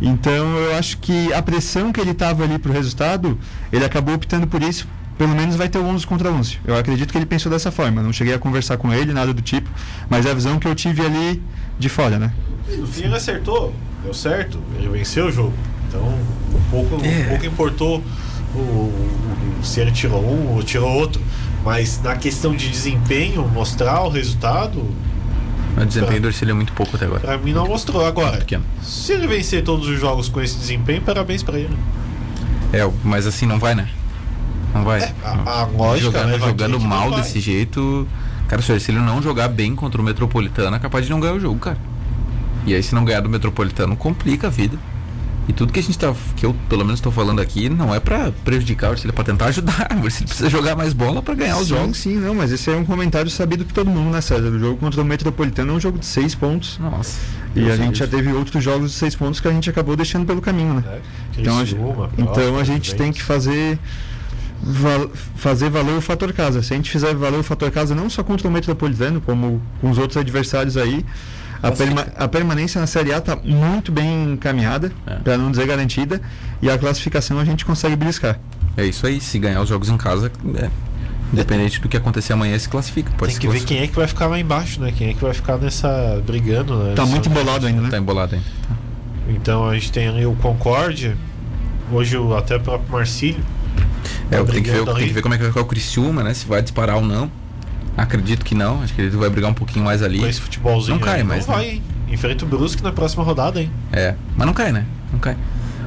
Então, 0.00 0.56
eu 0.56 0.76
acho 0.76 0.98
que 0.98 1.32
a 1.32 1.42
pressão 1.42 1.92
que 1.92 2.00
ele 2.00 2.12
estava 2.12 2.44
ali 2.44 2.58
para 2.58 2.70
o 2.70 2.74
resultado, 2.74 3.38
ele 3.72 3.84
acabou 3.84 4.14
optando 4.14 4.46
por 4.46 4.62
isso 4.62 4.86
pelo 5.18 5.34
menos 5.34 5.56
vai 5.56 5.68
ter 5.68 5.78
o 5.78 5.84
11 5.84 6.06
contra 6.06 6.30
11. 6.30 6.60
Eu 6.64 6.76
acredito 6.76 7.10
que 7.10 7.18
ele 7.18 7.26
pensou 7.26 7.50
dessa 7.50 7.72
forma. 7.72 8.00
Não 8.00 8.12
cheguei 8.12 8.32
a 8.32 8.38
conversar 8.38 8.76
com 8.76 8.94
ele, 8.94 9.12
nada 9.12 9.34
do 9.34 9.42
tipo, 9.42 9.68
mas 10.08 10.24
é 10.24 10.30
a 10.30 10.34
visão 10.34 10.60
que 10.60 10.68
eu 10.68 10.74
tive 10.76 11.04
ali 11.04 11.42
de 11.76 11.88
fora, 11.88 12.18
né? 12.18 12.32
no 12.76 12.86
fim 12.86 13.04
ele 13.04 13.16
acertou, 13.16 13.74
deu 14.04 14.12
certo, 14.12 14.60
ele 14.78 14.88
venceu 14.88 15.26
o 15.26 15.32
jogo. 15.32 15.54
Então, 15.88 16.14
pouco, 16.70 17.04
é. 17.04 17.24
pouco 17.24 17.46
importou 17.46 18.04
o, 18.54 18.58
o, 18.58 19.58
se 19.62 19.80
ele 19.80 19.90
tirou 19.90 20.22
um 20.22 20.54
ou 20.54 20.62
tirou 20.62 20.90
outro. 20.90 21.20
Mas 21.64 22.00
na 22.02 22.16
questão 22.16 22.54
de 22.54 22.68
desempenho, 22.68 23.46
mostrar 23.48 24.02
o 24.02 24.08
resultado. 24.08 24.84
O 25.76 25.84
desempenho 25.84 26.12
pra, 26.12 26.20
do 26.20 26.28
Ercílio 26.28 26.52
é 26.52 26.54
muito 26.54 26.72
pouco 26.72 26.96
até 26.96 27.06
agora. 27.06 27.20
Pra 27.20 27.38
mim 27.38 27.52
não 27.52 27.66
mostrou. 27.66 28.04
Agora, 28.04 28.38
é 28.38 28.60
se 28.82 29.12
ele 29.12 29.26
vencer 29.26 29.62
todos 29.62 29.88
os 29.88 29.98
jogos 29.98 30.28
com 30.28 30.40
esse 30.40 30.56
desempenho, 30.56 31.02
parabéns 31.02 31.42
pra 31.42 31.58
ele. 31.58 31.76
É, 32.72 32.88
mas 33.02 33.26
assim 33.26 33.46
não 33.46 33.58
vai, 33.58 33.74
né? 33.74 33.88
Não 34.74 34.84
vai. 34.84 35.00
É, 35.00 35.14
a, 35.24 35.62
a 35.62 35.64
lógica, 35.66 36.10
jogando, 36.10 36.30
né, 36.30 36.38
jogando 36.38 36.80
mal 36.80 37.10
desse 37.12 37.40
jeito. 37.40 38.06
Cara, 38.46 38.62
se 38.62 38.72
o 38.72 38.74
Ercílio 38.74 39.02
não 39.02 39.22
jogar 39.22 39.48
bem 39.48 39.74
contra 39.74 40.00
o 40.00 40.04
Metropolitano, 40.04 40.76
é 40.76 40.78
capaz 40.78 41.04
de 41.04 41.10
não 41.10 41.20
ganhar 41.20 41.34
o 41.34 41.40
jogo, 41.40 41.58
cara. 41.58 41.78
E 42.66 42.74
aí, 42.74 42.82
se 42.82 42.94
não 42.94 43.04
ganhar 43.04 43.20
do 43.20 43.28
Metropolitano, 43.28 43.96
complica 43.96 44.46
a 44.46 44.50
vida. 44.50 44.78
E 45.48 45.52
tudo 45.52 45.72
que 45.72 45.80
a 45.80 45.82
gente 45.82 45.98
tá, 45.98 46.14
que 46.36 46.44
eu 46.44 46.54
pelo 46.68 46.84
menos 46.84 46.98
estou 46.98 47.10
falando 47.10 47.40
aqui, 47.40 47.70
não 47.70 47.94
é 47.94 47.98
para 47.98 48.30
prejudicar 48.44 48.90
o 48.90 48.92
Ercílio, 48.92 49.12
é 49.12 49.14
para 49.14 49.24
tentar 49.24 49.46
ajudar. 49.46 49.88
O 50.02 50.04
Ercílio 50.04 50.28
precisa 50.28 50.50
jogar 50.50 50.76
mais 50.76 50.92
bola 50.92 51.22
para 51.22 51.34
ganhar 51.34 51.54
sim, 51.54 51.62
os 51.62 51.68
jogos. 51.68 51.96
Sim, 51.96 52.16
não, 52.16 52.34
mas 52.34 52.52
esse 52.52 52.70
é 52.70 52.76
um 52.76 52.84
comentário 52.84 53.30
sabido 53.30 53.64
por 53.64 53.72
todo 53.72 53.88
mundo, 53.88 54.10
né, 54.10 54.20
César? 54.20 54.48
O 54.48 54.58
jogo 54.58 54.76
contra 54.76 55.00
o 55.00 55.04
Metropolitano 55.04 55.72
é 55.72 55.76
um 55.76 55.80
jogo 55.80 55.98
de 55.98 56.04
seis 56.04 56.34
pontos. 56.34 56.78
Nossa. 56.78 57.18
E 57.56 57.70
a 57.70 57.76
gente 57.76 57.98
já 57.98 58.06
teve 58.06 58.30
outros 58.32 58.62
jogos 58.62 58.92
de 58.92 58.96
seis 58.98 59.16
pontos 59.16 59.40
que 59.40 59.48
a 59.48 59.50
gente 59.50 59.70
acabou 59.70 59.96
deixando 59.96 60.26
pelo 60.26 60.40
caminho, 60.42 60.74
né? 60.74 60.84
É, 60.86 61.00
então, 61.38 61.58
a, 61.58 61.62
então 62.18 62.58
a 62.58 62.64
gente 62.64 62.94
tem 62.94 63.10
que 63.10 63.22
fazer 63.22 63.78
val, 64.62 65.10
fazer 65.34 65.70
valer 65.70 65.96
o 65.96 66.00
fator 66.00 66.32
casa. 66.32 66.62
Se 66.62 66.74
a 66.74 66.76
gente 66.76 66.90
fizer 66.90 67.14
valer 67.14 67.40
o 67.40 67.42
fator 67.42 67.70
casa 67.70 67.94
não 67.94 68.10
só 68.10 68.22
contra 68.22 68.46
o 68.46 68.50
Metropolitano, 68.50 69.20
como 69.20 69.62
com 69.80 69.90
os 69.90 69.98
outros 69.98 70.16
adversários 70.16 70.76
aí, 70.76 71.04
a, 71.62 71.72
perma 71.72 72.06
a, 72.16 72.28
permanência 72.28 72.80
na 72.80 72.86
Série 72.86 73.12
A 73.12 73.18
está 73.18 73.36
muito 73.36 73.90
bem 73.90 74.32
encaminhada, 74.32 74.92
é. 75.06 75.16
para 75.16 75.36
não 75.36 75.50
dizer 75.50 75.66
garantida, 75.66 76.20
e 76.62 76.70
a 76.70 76.78
classificação 76.78 77.38
a 77.38 77.44
gente 77.44 77.64
consegue 77.64 77.96
beliscar. 77.96 78.38
É 78.76 78.84
isso 78.84 79.06
aí, 79.06 79.20
se 79.20 79.38
ganhar 79.38 79.60
os 79.60 79.68
jogos 79.68 79.88
em 79.88 79.96
casa, 79.96 80.30
é, 80.56 80.70
independente 81.32 81.80
do 81.80 81.88
que 81.88 81.96
acontecer 81.96 82.32
amanhã, 82.32 82.58
se 82.58 82.68
classifica. 82.68 83.10
Pode 83.18 83.32
Tem 83.32 83.40
que 83.40 83.48
ver 83.48 83.64
quem 83.64 83.78
é 83.78 83.86
que 83.86 83.96
vai 83.96 84.06
ficar 84.06 84.26
lá 84.26 84.38
embaixo, 84.38 84.80
né? 84.80 84.92
Quem 84.96 85.10
é 85.10 85.14
que 85.14 85.22
vai 85.22 85.34
ficar 85.34 85.58
nessa. 85.58 86.22
brigando. 86.24 86.76
Né? 86.76 86.94
Tá 86.94 87.04
muito 87.04 87.28
embolado 87.28 87.66
ainda, 87.66 87.80
né? 87.82 87.90
Tá 87.90 87.98
embolado 87.98 88.34
ainda. 88.34 88.46
Tá. 88.68 88.76
Então 89.28 89.68
a 89.68 89.74
gente 89.74 89.92
tem 89.92 90.08
ali 90.08 90.24
o 90.24 90.34
Concórdia, 90.36 91.16
hoje 91.92 92.16
o, 92.16 92.36
até 92.36 92.56
o 92.56 92.60
próprio 92.60 92.90
Marcílio. 92.90 93.42
É, 94.30 94.36
tá 94.36 94.44
tem 94.44 94.62
que, 94.62 94.70
ver, 94.70 94.84
tem 94.84 95.06
que 95.06 95.12
ver 95.12 95.22
como 95.22 95.34
é 95.34 95.36
que 95.36 95.42
vai 95.42 95.52
ficar 95.52 95.62
o 95.62 95.66
Criciúma, 95.66 96.22
né? 96.22 96.32
Se 96.32 96.46
vai 96.46 96.62
disparar 96.62 96.96
ou 96.96 97.02
não. 97.02 97.30
Acredito 97.98 98.44
que 98.44 98.54
não. 98.54 98.80
Acho 98.82 98.94
que 98.94 99.00
ele 99.02 99.10
vai 99.16 99.28
brigar 99.28 99.50
um 99.50 99.54
pouquinho 99.54 99.84
mais 99.84 100.04
ali. 100.04 100.20
Com 100.20 100.26
esse 100.26 100.40
futebolzinho. 100.40 100.98
Não 100.98 101.04
cai, 101.04 101.24
mas. 101.24 101.46
Não 101.46 101.54
vai, 101.56 101.68
hein? 101.68 101.82
Enfrenta 102.08 102.44
o 102.44 102.48
Brusque 102.48 102.80
na 102.80 102.92
próxima 102.92 103.24
rodada, 103.24 103.60
hein? 103.60 103.70
É. 103.92 104.14
Mas 104.36 104.46
não 104.46 104.54
cai, 104.54 104.70
né? 104.70 104.86
Não 105.12 105.18
cai. 105.18 105.36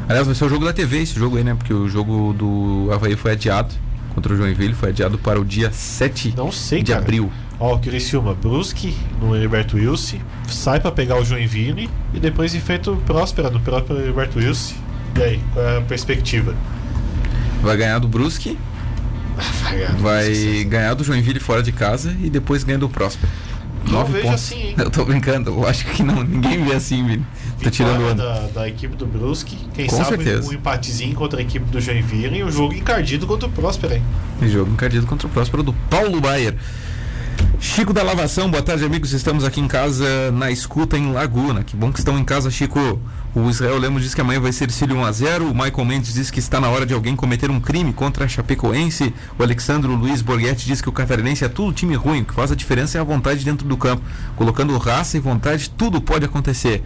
Aliás, 0.09 0.27
vai 0.27 0.35
ser 0.35 0.43
o 0.43 0.49
jogo 0.49 0.65
da 0.65 0.73
TV 0.73 1.01
esse 1.01 1.17
jogo 1.17 1.37
aí, 1.37 1.43
né? 1.43 1.55
Porque 1.55 1.73
o 1.73 1.87
jogo 1.87 2.33
do 2.33 2.89
Havaí 2.93 3.15
foi 3.15 3.31
adiado 3.31 3.73
contra 4.13 4.33
o 4.33 4.35
Joinville, 4.35 4.73
foi 4.73 4.89
adiado 4.89 5.17
para 5.17 5.39
o 5.39 5.45
dia 5.45 5.71
7 5.71 6.33
não 6.35 6.51
sei, 6.51 6.83
de 6.83 6.91
cara. 6.91 7.01
abril. 7.01 7.31
Ó, 7.57 7.75
o 7.75 7.79
Criciúma, 7.79 8.33
Brusque 8.33 8.93
no 9.21 9.33
Heriberto 9.33 9.77
Wilson, 9.77 10.17
sai 10.49 10.81
para 10.81 10.91
pegar 10.91 11.17
o 11.17 11.23
Joinville 11.23 11.89
e 12.13 12.19
depois 12.19 12.53
enfrenta 12.53 12.91
o 12.91 12.97
Próspera 12.97 13.49
no 13.49 13.61
próprio 13.61 13.97
Heriberto 13.97 14.37
Wilson. 14.39 14.75
E 15.17 15.21
aí, 15.21 15.39
qual 15.53 15.65
é 15.65 15.77
a 15.77 15.81
perspectiva? 15.81 16.53
Vai 17.61 17.77
ganhar 17.77 17.99
do 17.99 18.07
Brusque 18.07 18.57
vai 19.99 20.63
ganhar 20.65 20.93
do 20.93 21.03
Joinville 21.03 21.39
fora 21.39 21.63
de 21.63 21.71
casa 21.71 22.15
e 22.21 22.29
depois 22.29 22.63
ganha 22.63 22.77
do 22.79 22.89
Próspero. 22.89 23.31
Nove 23.89 24.21
pontos. 24.21 24.35
assim, 24.35 24.61
hein? 24.61 24.75
Eu 24.79 24.91
tô 24.91 25.03
brincando, 25.03 25.49
eu 25.49 25.67
acho 25.67 25.85
que 25.85 26.03
não, 26.03 26.23
ninguém 26.23 26.63
vê 26.63 26.73
assim, 26.73 27.05
Vini. 27.05 27.25
Tô 27.63 27.69
tirando 27.69 28.03
onda. 28.05 28.23
Da, 28.23 28.39
da 28.47 28.67
equipe 28.67 28.95
do 28.95 29.05
Brusque, 29.07 29.57
quem 29.73 29.87
Com 29.87 29.97
sabe 29.97 30.09
certeza. 30.23 30.49
um 30.49 30.53
empatezinho 30.53 31.15
contra 31.15 31.39
a 31.39 31.41
equipe 31.41 31.65
do 31.65 31.81
Joinville 31.81 32.37
e 32.37 32.43
um 32.43 32.51
jogo 32.51 32.73
encardido 32.75 33.25
contra 33.25 33.47
o 33.47 33.51
Próspero, 33.51 33.95
hein? 33.95 34.03
E 34.41 34.47
jogo 34.47 34.71
encardido 34.71 35.07
contra 35.07 35.27
o 35.27 35.29
Próspero 35.31 35.63
do 35.63 35.73
Paulo 35.89 36.21
Baier. 36.21 36.55
Chico 37.61 37.93
da 37.93 38.01
Lavação, 38.01 38.49
boa 38.49 38.63
tarde, 38.63 38.83
amigos. 38.83 39.13
Estamos 39.13 39.43
aqui 39.43 39.61
em 39.61 39.67
casa 39.67 40.31
na 40.31 40.49
escuta 40.49 40.97
em 40.97 41.13
Laguna. 41.13 41.63
Que 41.63 41.75
bom 41.75 41.93
que 41.93 41.99
estão 41.99 42.17
em 42.17 42.23
casa, 42.25 42.49
Chico. 42.49 42.99
O 43.35 43.49
Israel 43.51 43.77
Lemos 43.77 44.01
diz 44.01 44.15
que 44.15 44.19
amanhã 44.19 44.39
vai 44.39 44.51
ser 44.51 44.71
Cílio 44.71 44.97
1x0. 44.97 45.43
O 45.43 45.53
Michael 45.53 45.85
Mendes 45.85 46.15
diz 46.15 46.31
que 46.31 46.39
está 46.39 46.59
na 46.59 46.67
hora 46.69 46.87
de 46.87 46.93
alguém 46.95 47.15
cometer 47.15 47.51
um 47.51 47.59
crime 47.59 47.93
contra 47.93 48.25
a 48.25 48.27
Chapecoense. 48.27 49.13
O 49.37 49.43
Alexandro 49.43 49.93
Luiz 49.93 50.23
Borghetti 50.23 50.65
diz 50.65 50.81
que 50.81 50.89
o 50.89 50.91
Catarinense 50.91 51.45
é 51.45 51.47
tudo 51.47 51.71
time 51.71 51.93
ruim. 51.93 52.23
O 52.23 52.25
que 52.25 52.33
faz 52.33 52.51
a 52.51 52.55
diferença 52.55 52.97
é 52.97 53.01
a 53.01 53.03
vontade 53.03 53.45
dentro 53.45 53.67
do 53.67 53.77
campo. 53.77 54.01
Colocando 54.35 54.75
raça 54.79 55.15
e 55.15 55.19
vontade, 55.19 55.69
tudo 55.69 56.01
pode 56.01 56.25
acontecer. 56.25 56.83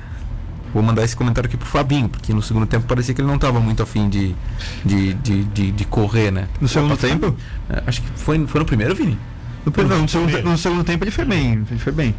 Vou 0.73 0.83
mandar 0.83 1.05
esse 1.05 1.15
comentário 1.15 1.47
aqui 1.47 1.55
pro 1.55 1.69
Fabinho, 1.69 2.09
porque 2.09 2.33
no 2.33 2.41
segundo 2.41 2.65
tempo 2.65 2.85
parecia 2.85 3.15
que 3.15 3.21
ele 3.21 3.29
não 3.29 3.35
estava 3.35 3.61
muito 3.61 3.81
afim 3.81 4.09
de, 4.09 4.35
de, 4.83 5.13
de, 5.13 5.45
de, 5.45 5.71
de 5.71 5.85
correr, 5.85 6.31
né? 6.31 6.49
No 6.59 6.67
segundo 6.67 6.97
tempo? 6.97 7.33
É, 7.69 7.81
acho 7.87 8.01
que 8.01 8.09
foi, 8.19 8.45
foi 8.45 8.59
no 8.59 8.65
primeiro, 8.65 8.93
Vini? 8.93 9.17
No, 9.65 9.83
não, 9.83 10.01
no, 10.03 10.09
segundo, 10.09 10.41
no 10.43 10.57
segundo 10.57 10.83
tempo 10.83 11.03
ele 11.03 11.11
foi 11.11 11.25
bem. 11.25 11.65
Ele 11.69 11.79
foi 11.79 11.91
bem. 11.91 12.15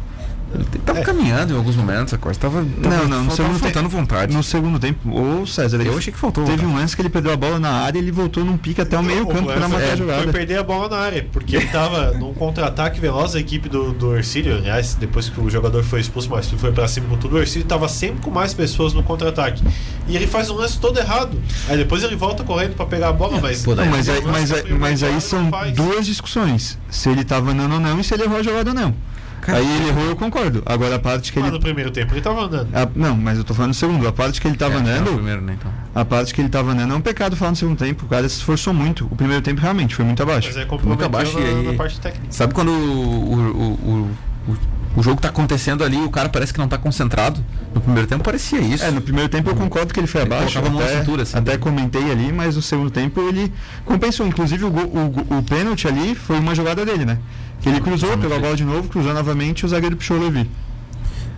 Ele 0.53 0.63
tava 0.85 0.99
é. 0.99 1.03
caminhando 1.03 1.53
em 1.53 1.57
alguns 1.57 1.75
momentos, 1.75 2.13
a 2.13 2.17
coisa 2.17 2.39
tava, 2.39 2.65
tava, 2.81 2.95
não, 2.95 3.07
não, 3.07 3.23
no 3.25 3.31
segundo 3.31 3.59
faltando 3.59 3.89
vontade. 3.89 4.33
No 4.33 4.41
segundo 4.41 4.79
tempo, 4.79 5.09
o 5.09 5.45
César, 5.45 5.81
eu 5.81 5.97
achei 5.97 6.13
que 6.13 6.19
faltou. 6.19 6.45
Teve 6.45 6.65
um 6.65 6.73
lance 6.73 6.95
que 6.95 7.01
ele 7.01 7.09
perdeu 7.09 7.33
a 7.33 7.37
bola 7.37 7.59
na 7.59 7.69
área 7.69 7.99
e 7.99 8.01
ele 8.01 8.11
voltou 8.11 8.45
num 8.45 8.57
pique 8.57 8.79
até 8.79 8.97
o 8.97 9.03
meio 9.03 9.27
campo 9.27 9.45
para 9.45 9.67
matar 9.67 9.83
é, 9.83 9.91
a 9.91 9.95
jogada. 9.95 10.23
Foi 10.23 10.31
perder 10.31 10.59
a 10.59 10.63
bola 10.63 10.87
na 10.87 10.97
área, 10.97 11.27
porque 11.31 11.57
ele 11.57 11.67
tava 11.67 12.11
num 12.17 12.33
contra-ataque 12.33 12.99
veloz 12.99 13.35
a 13.35 13.39
equipe 13.39 13.67
do, 13.67 13.91
do 13.91 14.15
Ercílio, 14.15 14.55
aliás, 14.55 14.95
depois 14.95 15.27
que 15.27 15.39
o 15.39 15.49
jogador 15.49 15.83
foi 15.83 15.99
expulso, 15.99 16.29
mas 16.29 16.49
foi 16.49 16.71
para 16.71 16.87
cima 16.87 17.07
com 17.09 17.17
tudo, 17.17 17.35
o 17.35 17.39
Ercílio 17.39 17.67
tava 17.67 17.89
sempre 17.89 18.21
com 18.21 18.31
mais 18.31 18.53
pessoas 18.53 18.93
no 18.93 19.03
contra-ataque. 19.03 19.61
E 20.07 20.15
ele 20.15 20.27
faz 20.27 20.49
um 20.49 20.55
lance 20.55 20.79
todo 20.79 20.97
errado. 20.97 21.37
Aí 21.67 21.77
depois 21.77 22.03
ele 22.03 22.15
volta 22.15 22.43
correndo 22.43 22.75
para 22.75 22.85
pegar 22.85 23.09
a 23.09 23.13
bola, 23.13 23.41
mas 23.41 23.65
não, 23.65 23.85
mas, 23.85 24.07
aí, 24.07 24.21
mas, 24.21 24.51
aí, 24.51 24.73
mas 24.73 25.03
aí 25.03 25.19
são 25.19 25.51
duas 25.75 26.05
discussões, 26.05 26.79
se 26.89 27.09
ele 27.09 27.25
tava 27.25 27.51
andando 27.51 27.73
ou 27.73 27.79
não 27.79 27.99
e 27.99 28.03
se 28.03 28.13
ele 28.13 28.23
errou 28.23 28.37
a 28.37 28.43
jogada 28.43 28.69
ou 28.69 28.75
não. 28.75 28.95
Cara, 29.41 29.59
Aí 29.59 29.75
ele 29.75 29.89
errou, 29.89 30.05
eu 30.05 30.15
concordo. 30.15 30.61
Agora 30.65 30.95
a 30.95 30.99
parte 30.99 31.31
que 31.31 31.39
mas 31.39 31.47
ele. 31.47 31.57
no 31.57 31.61
primeiro 31.63 31.91
tempo 31.91 32.13
ele 32.13 32.21
tava 32.21 32.41
andando. 32.41 32.67
A... 32.75 32.87
Não, 32.95 33.15
mas 33.15 33.37
eu 33.37 33.43
tô 33.43 33.53
falando 33.53 33.69
no 33.69 33.73
segundo. 33.73 34.07
A 34.07 34.11
parte 34.11 34.41
que 34.41 34.47
ele 34.47 34.57
tava 34.57 34.75
é, 34.75 34.77
andando. 34.79 35.13
Primeiro, 35.13 35.41
né, 35.41 35.55
então. 35.57 35.71
A 35.95 36.03
parte 36.03 36.33
que 36.33 36.41
ele 36.41 36.49
tava 36.49 36.71
andando 36.71 36.93
é 36.93 36.97
um 36.97 37.01
pecado 37.01 37.35
falar 37.35 37.51
no 37.51 37.57
segundo 37.57 37.77
tempo. 37.77 38.05
O 38.05 38.07
cara 38.09 38.27
se 38.27 38.35
esforçou 38.35 38.73
muito. 38.73 39.05
O 39.05 39.15
primeiro 39.15 39.41
tempo 39.41 39.61
realmente 39.61 39.95
foi 39.95 40.05
muito 40.05 40.21
abaixo. 40.21 40.49
Mas 40.53 40.57
é 40.57 40.85
muito 40.85 41.03
abaixo 41.03 41.39
na, 41.39 41.45
e 41.45 41.49
aí... 41.49 41.67
na 41.67 41.73
parte 41.73 41.99
técnica. 41.99 42.27
Sabe 42.29 42.53
quando 42.53 42.71
o, 42.71 43.33
o, 43.33 44.09
o, 44.47 44.57
o, 44.97 45.03
jogo 45.03 45.21
tá 45.21 45.29
acontecendo 45.29 45.83
ali 45.83 45.97
o 45.97 46.09
cara 46.09 46.29
parece 46.29 46.51
que 46.51 46.59
não 46.59 46.67
tá 46.67 46.77
concentrado? 46.77 47.43
No 47.73 47.79
primeiro 47.79 48.07
tempo 48.07 48.23
parecia 48.23 48.59
isso. 48.59 48.83
É, 48.83 48.91
no 48.91 49.01
primeiro 49.01 49.29
tempo 49.29 49.49
eu 49.49 49.55
concordo 49.55 49.93
que 49.93 49.99
ele 49.99 50.07
foi 50.07 50.21
ele 50.21 50.33
abaixo. 50.33 50.59
Até, 50.59 50.99
cintura, 50.99 51.23
assim, 51.23 51.37
até 51.37 51.57
comentei 51.57 52.11
ali, 52.11 52.33
mas 52.33 52.55
no 52.55 52.61
segundo 52.61 52.89
tempo 52.89 53.21
ele 53.21 53.53
compensou. 53.85 54.27
Inclusive 54.27 54.65
o, 54.65 54.67
o, 54.69 55.37
o 55.37 55.43
pênalti 55.43 55.87
ali 55.87 56.15
foi 56.15 56.37
uma 56.39 56.53
jogada 56.53 56.85
dele, 56.85 57.05
né? 57.05 57.17
Ele 57.65 57.81
cruzou, 57.81 58.17
pegou 58.17 58.37
a 58.37 58.39
bola 58.39 58.55
de 58.55 58.63
novo, 58.63 58.87
cruzou 58.87 59.13
novamente 59.13 59.61
e 59.61 59.65
o 59.65 59.69
zagueiro 59.69 59.97
puxou 59.97 60.17
o 60.17 60.21
Levi. 60.21 60.49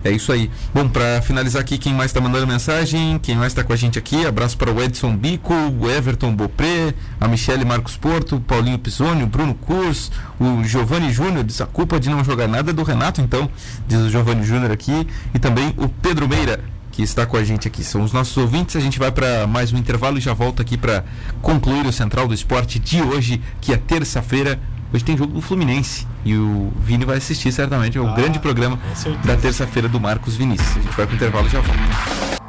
É 0.04 0.12
isso 0.12 0.32
aí. 0.32 0.50
Bom, 0.74 0.88
para 0.88 1.22
finalizar 1.22 1.62
aqui, 1.62 1.78
quem 1.78 1.94
mais 1.94 2.10
está 2.10 2.22
mandando 2.22 2.48
mensagem, 2.48 3.20
quem 3.20 3.36
mais 3.36 3.52
está 3.52 3.66
com 3.66 3.74
a 3.74 3.76
gente 3.76 4.00
aqui, 4.00 4.26
abraço 4.26 4.58
para 4.58 4.72
o 4.72 4.82
Edson 4.82 5.16
Bico, 5.16 5.54
o 5.54 5.90
Everton 5.90 6.34
Bopré, 6.34 6.94
a 7.20 7.28
Michele 7.28 7.66
Marcos 7.66 7.98
Porto, 7.98 8.40
Paulinho 8.40 8.80
Pisoni, 8.80 9.24
o 9.24 9.28
Bruno 9.28 9.54
Curs, 9.54 10.10
o 10.40 10.64
Giovanni 10.64 11.12
Júnior, 11.12 11.44
diz 11.44 11.60
a 11.60 11.66
culpa 11.66 12.00
de 12.00 12.10
não 12.10 12.24
jogar 12.24 12.48
nada 12.48 12.72
é 12.72 12.74
do 12.74 12.84
Renato, 12.84 13.20
então, 13.20 13.50
diz 13.88 14.00
o 14.00 14.10
Giovanni 14.10 14.46
Júnior 14.46 14.72
aqui, 14.72 15.06
e 15.34 15.40
também 15.40 15.74
o 15.76 15.90
Pedro 15.90 16.30
Meira, 16.30 16.62
que 16.94 17.04
está 17.04 17.26
com 17.26 17.36
a 17.36 17.44
gente 17.44 17.68
aqui. 17.68 17.84
São 17.84 18.02
os 18.02 18.14
nossos 18.14 18.38
ouvintes, 18.38 18.78
a 18.78 18.80
gente 18.80 19.00
vai 19.00 19.12
para 19.12 19.46
mais 19.48 19.74
um 19.74 19.78
intervalo 19.78 20.18
e 20.18 20.22
já 20.22 20.34
volta 20.34 20.62
aqui 20.62 20.78
para 20.78 21.04
concluir 21.42 21.86
o 21.86 21.92
Central 21.92 22.26
do 22.26 22.34
Esporte 22.34 22.80
de 22.80 23.02
hoje, 23.02 23.42
que 23.60 23.74
é 23.74 23.78
terça-feira, 23.78 24.58
Hoje 24.92 25.04
tem 25.04 25.16
jogo 25.16 25.32
do 25.34 25.42
Fluminense 25.42 26.08
e 26.26 26.36
o 26.36 26.74
Vini 26.82 27.06
vai 27.06 27.18
assistir 27.18 27.52
certamente. 27.52 27.98
É 27.98 28.02
o 28.02 28.08
ah, 28.08 28.14
grande 28.14 28.40
programa 28.40 28.80
da 29.24 29.38
terça-feira 29.38 29.88
do 29.88 30.00
Marcos 30.00 30.36
Vinícius. 30.36 30.78
A 30.78 30.80
gente 30.80 30.96
vai 30.96 31.06
para 31.06 31.14
o 31.14 31.16
intervalo 31.16 31.48
e 31.48 31.50
já 31.50 31.62
volta. 31.62 32.40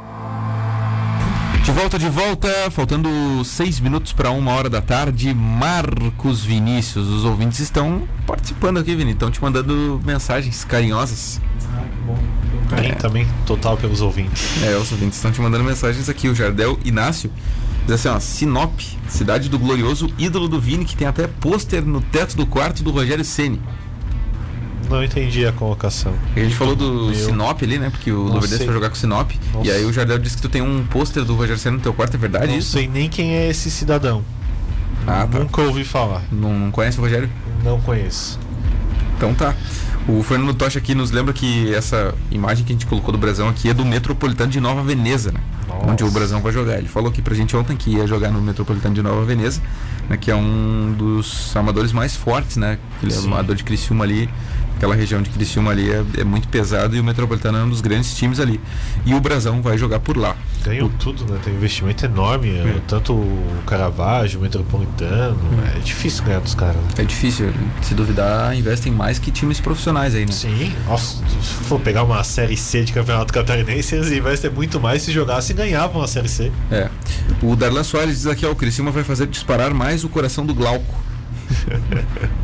De 1.63 1.71
volta, 1.71 1.99
de 1.99 2.09
volta, 2.09 2.71
faltando 2.71 3.09
seis 3.45 3.79
minutos 3.79 4.11
para 4.11 4.31
uma 4.31 4.51
hora 4.53 4.67
da 4.67 4.81
tarde, 4.81 5.31
Marcos 5.35 6.43
Vinícius. 6.43 7.07
Os 7.07 7.23
ouvintes 7.23 7.59
estão 7.59 8.07
participando 8.25 8.79
aqui, 8.79 8.95
Vini, 8.95 9.11
estão 9.11 9.29
te 9.29 9.39
mandando 9.39 10.01
mensagens 10.03 10.65
carinhosas. 10.65 11.39
Ah, 11.71 11.81
que 11.81 12.07
bom. 12.07 12.17
Carinho 12.71 12.93
é. 12.93 12.95
também 12.95 13.27
total 13.45 13.77
pelos 13.77 14.01
ouvintes. 14.01 14.63
É, 14.63 14.75
os 14.75 14.91
ouvintes 14.91 15.17
estão 15.17 15.31
te 15.31 15.39
mandando 15.39 15.63
mensagens 15.63 16.09
aqui. 16.09 16.27
O 16.27 16.33
Jardel 16.33 16.79
Inácio 16.83 17.31
Diz 17.85 17.93
assim, 17.93 18.07
ó, 18.09 18.19
Sinop, 18.19 18.79
cidade 19.07 19.49
do 19.49 19.57
glorioso 19.57 20.09
ídolo 20.17 20.47
do 20.47 20.59
Vini, 20.59 20.85
que 20.85 20.95
tem 20.95 21.07
até 21.07 21.27
pôster 21.27 21.83
no 21.83 22.01
teto 22.01 22.35
do 22.37 22.45
quarto 22.45 22.83
do 22.83 22.91
Rogério 22.91 23.25
Ceni. 23.25 23.59
Não 24.89 25.03
entendi 25.03 25.45
a 25.45 25.53
colocação. 25.53 26.13
A 26.35 26.39
gente 26.39 26.53
falou 26.55 26.75
do 26.75 27.05
Meu. 27.05 27.15
Sinop 27.15 27.63
ali, 27.63 27.79
né? 27.79 27.89
Porque 27.89 28.11
o 28.11 28.23
Luverdense 28.23 28.65
foi 28.65 28.73
jogar 28.73 28.89
com 28.89 28.95
o 28.95 28.97
Sinop. 28.97 29.31
E 29.63 29.71
aí 29.71 29.85
o 29.85 29.93
Jardel 29.93 30.19
disse 30.19 30.35
que 30.35 30.41
tu 30.41 30.49
tem 30.49 30.61
um 30.61 30.85
pôster 30.85 31.23
do 31.23 31.33
Rogério 31.33 31.57
Ceni 31.57 31.77
no 31.77 31.81
teu 31.83 31.93
quarto, 31.93 32.15
é 32.15 32.17
verdade 32.17 32.47
Não 32.47 32.57
isso? 32.57 32.71
Sei 32.71 32.87
nem 32.87 33.09
quem 33.09 33.33
é 33.35 33.49
esse 33.49 33.71
cidadão. 33.71 34.23
Ah, 35.07 35.27
tá. 35.31 35.39
Nunca 35.39 35.61
ouvi 35.61 35.83
falar. 35.83 36.23
Não, 36.31 36.53
não 36.53 36.71
conhece 36.71 36.99
o 36.99 37.01
Rogério? 37.01 37.29
Não 37.63 37.79
conheço. 37.81 38.37
Então 39.15 39.33
tá. 39.33 39.55
O 40.07 40.23
Fernando 40.23 40.53
Tocha 40.53 40.79
aqui 40.79 40.95
nos 40.95 41.11
lembra 41.11 41.31
que 41.31 41.73
essa 41.73 42.13
imagem 42.31 42.65
que 42.65 42.71
a 42.71 42.75
gente 42.75 42.85
colocou 42.87 43.11
do 43.11 43.17
Brasão 43.17 43.47
aqui 43.47 43.69
é 43.69 43.73
do 43.73 43.85
Metropolitano 43.85 44.51
de 44.51 44.59
Nova 44.59 44.81
Veneza, 44.83 45.31
né? 45.31 45.39
Onde 45.87 46.03
o 46.03 46.11
Brasão 46.11 46.41
vai 46.41 46.51
jogar. 46.51 46.77
Ele 46.77 46.87
falou 46.87 47.09
aqui 47.09 47.21
pra 47.21 47.33
gente 47.35 47.55
ontem 47.55 47.77
que 47.77 47.91
ia 47.91 48.05
jogar 48.07 48.29
no 48.31 48.41
Metropolitano 48.41 48.95
de 48.95 49.01
Nova 49.01 49.23
Veneza, 49.23 49.61
né? 50.09 50.17
Que 50.17 50.31
é 50.31 50.35
um 50.35 50.93
dos 50.97 51.55
amadores 51.55 51.91
mais 51.91 52.15
fortes, 52.15 52.57
né? 52.57 52.77
Ele 53.01 53.13
é 53.13 53.19
um 53.19 53.25
amador 53.25 53.55
de 53.55 53.63
Criciúma 53.63 54.03
ali 54.03 54.29
aquela 54.81 54.95
região 54.95 55.21
de 55.21 55.29
Criciúma 55.29 55.69
ali 55.69 55.91
é, 55.91 56.03
é, 56.17 56.23
muito 56.23 56.47
pesado 56.47 56.95
e 56.95 56.99
o 56.99 57.03
Metropolitano 57.03 57.59
é 57.59 57.63
um 57.63 57.69
dos 57.69 57.81
grandes 57.81 58.15
times 58.15 58.39
ali. 58.39 58.59
E 59.05 59.13
o 59.13 59.19
Brasão 59.21 59.61
vai 59.61 59.77
jogar 59.77 59.99
por 59.99 60.17
lá. 60.17 60.35
Ganhou 60.65 60.89
tudo, 60.97 61.31
né? 61.31 61.39
Tem 61.43 61.53
um 61.53 61.57
investimento 61.57 62.03
enorme, 62.03 62.49
é. 62.49 62.81
tanto 62.87 63.13
o 63.13 63.63
Caravaggio, 63.67 64.39
o 64.39 64.41
Metropolitano. 64.41 65.37
É. 65.71 65.77
é 65.77 65.79
difícil 65.81 66.23
ganhar 66.23 66.39
dos 66.39 66.55
caras. 66.55 66.77
Né? 66.77 66.87
É 66.97 67.03
difícil. 67.03 67.53
Se 67.83 67.93
duvidar, 67.93 68.57
investem 68.57 68.91
mais 68.91 69.19
que 69.19 69.29
times 69.29 69.59
profissionais 69.59 70.15
aí, 70.15 70.25
né? 70.25 70.31
Sim. 70.31 70.73
Nossa, 70.87 71.23
se 71.27 71.53
for 71.65 71.79
pegar 71.79 72.01
uma 72.01 72.23
Série 72.23 72.57
C 72.57 72.83
de 72.83 72.91
Campeonato 72.91 73.31
Catarinense, 73.31 73.93
eles 73.93 74.11
investem 74.11 74.49
muito 74.49 74.79
mais 74.79 75.03
se 75.03 75.11
jogassem 75.11 75.55
ganhavam 75.55 76.01
a 76.01 76.07
Série 76.07 76.29
C. 76.29 76.51
É. 76.71 76.89
O 77.43 77.55
Darlan 77.55 77.83
Soares 77.83 78.15
diz 78.15 78.25
aqui, 78.25 78.47
ó, 78.47 78.51
o 78.51 78.55
Criciúma 78.55 78.89
vai 78.89 79.03
fazer 79.03 79.27
disparar 79.27 79.75
mais 79.75 80.03
o 80.03 80.09
coração 80.09 80.43
do 80.43 80.55
Glauco. 80.55 80.95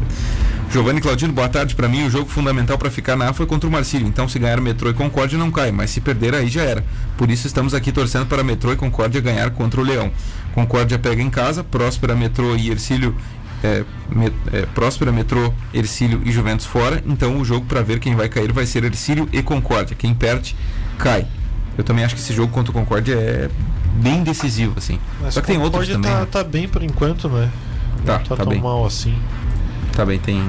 Giovanni 0.70 1.00
Claudino, 1.00 1.32
boa 1.32 1.48
tarde. 1.48 1.76
Para 1.76 1.88
mim, 1.88 2.04
o 2.06 2.10
jogo 2.10 2.30
fundamental 2.30 2.78
para 2.78 2.92
ficar 2.92 3.16
na 3.16 3.30
A 3.30 3.34
foi 3.34 3.46
contra 3.46 3.70
o 3.70 3.72
Marcílio. 3.72 4.06
Então, 4.06 4.28
se 4.28 4.38
ganhar 4.38 4.60
Metrô 4.60 4.90
e 4.90 4.94
Concórdia, 4.94 5.38
não 5.38 5.50
cai. 5.50 5.72
Mas 5.72 5.92
se 5.92 6.02
perder, 6.02 6.36
aí 6.36 6.50
já 6.50 6.62
era. 6.62 6.84
Por 7.18 7.32
isso, 7.32 7.48
estamos 7.48 7.74
aqui 7.74 7.92
torcendo 7.92 8.26
para 8.26 8.44
Metrô 8.44 8.74
e 8.74 8.76
Concórdia 8.76 9.22
ganhar 9.22 9.50
contra 9.52 9.80
o 9.80 9.84
Leão. 9.84 10.12
Concórdia 10.54 11.00
pega 11.00 11.22
em 11.22 11.30
casa, 11.30 11.64
Próspera, 11.64 12.16
Metrô 12.16 12.56
e 12.56 12.70
Ercílio. 12.70 13.16
É, 13.64 13.84
met, 14.14 14.36
é, 14.52 14.66
Próspera, 14.68 15.12
Metrô, 15.12 15.54
Ercílio 15.74 16.22
e 16.26 16.32
Juventus 16.32 16.66
fora. 16.66 17.02
Então, 17.08 17.40
o 17.40 17.46
jogo 17.46 17.66
para 17.66 17.82
ver 17.82 18.00
quem 18.00 18.14
vai 18.14 18.28
cair 18.28 18.52
vai 18.52 18.66
ser 18.66 18.84
Ercílio 18.84 19.28
e 19.32 19.42
Concórdia. 19.42 19.96
Quem 19.96 20.14
perde, 20.14 20.54
cai. 20.98 21.26
Eu 21.78 21.84
também 21.84 22.04
acho 22.04 22.14
que 22.14 22.22
esse 22.22 22.34
jogo 22.34 22.52
contra 22.52 22.72
o 22.72 22.74
Concórdia 22.74 23.14
é 23.14 23.50
bem 23.96 24.22
decisivo, 24.22 24.74
assim. 24.78 25.00
Mas 25.22 25.34
Só 25.34 25.42
que 25.42 25.48
tem 25.48 25.58
outros 25.58 25.88
também. 25.88 26.12
Tá, 26.12 26.20
né? 26.20 26.28
tá 26.30 26.44
bem 26.44 26.68
por 26.68 26.84
enquanto, 26.84 27.30
né? 27.30 27.50
Tá, 28.06 28.20
não 28.20 28.26
tá, 28.26 28.36
tá 28.36 28.44
tão 28.44 28.52
bem. 28.52 28.62
mal 28.62 28.86
assim 28.86 29.16
também 29.98 30.20
tem, 30.20 30.40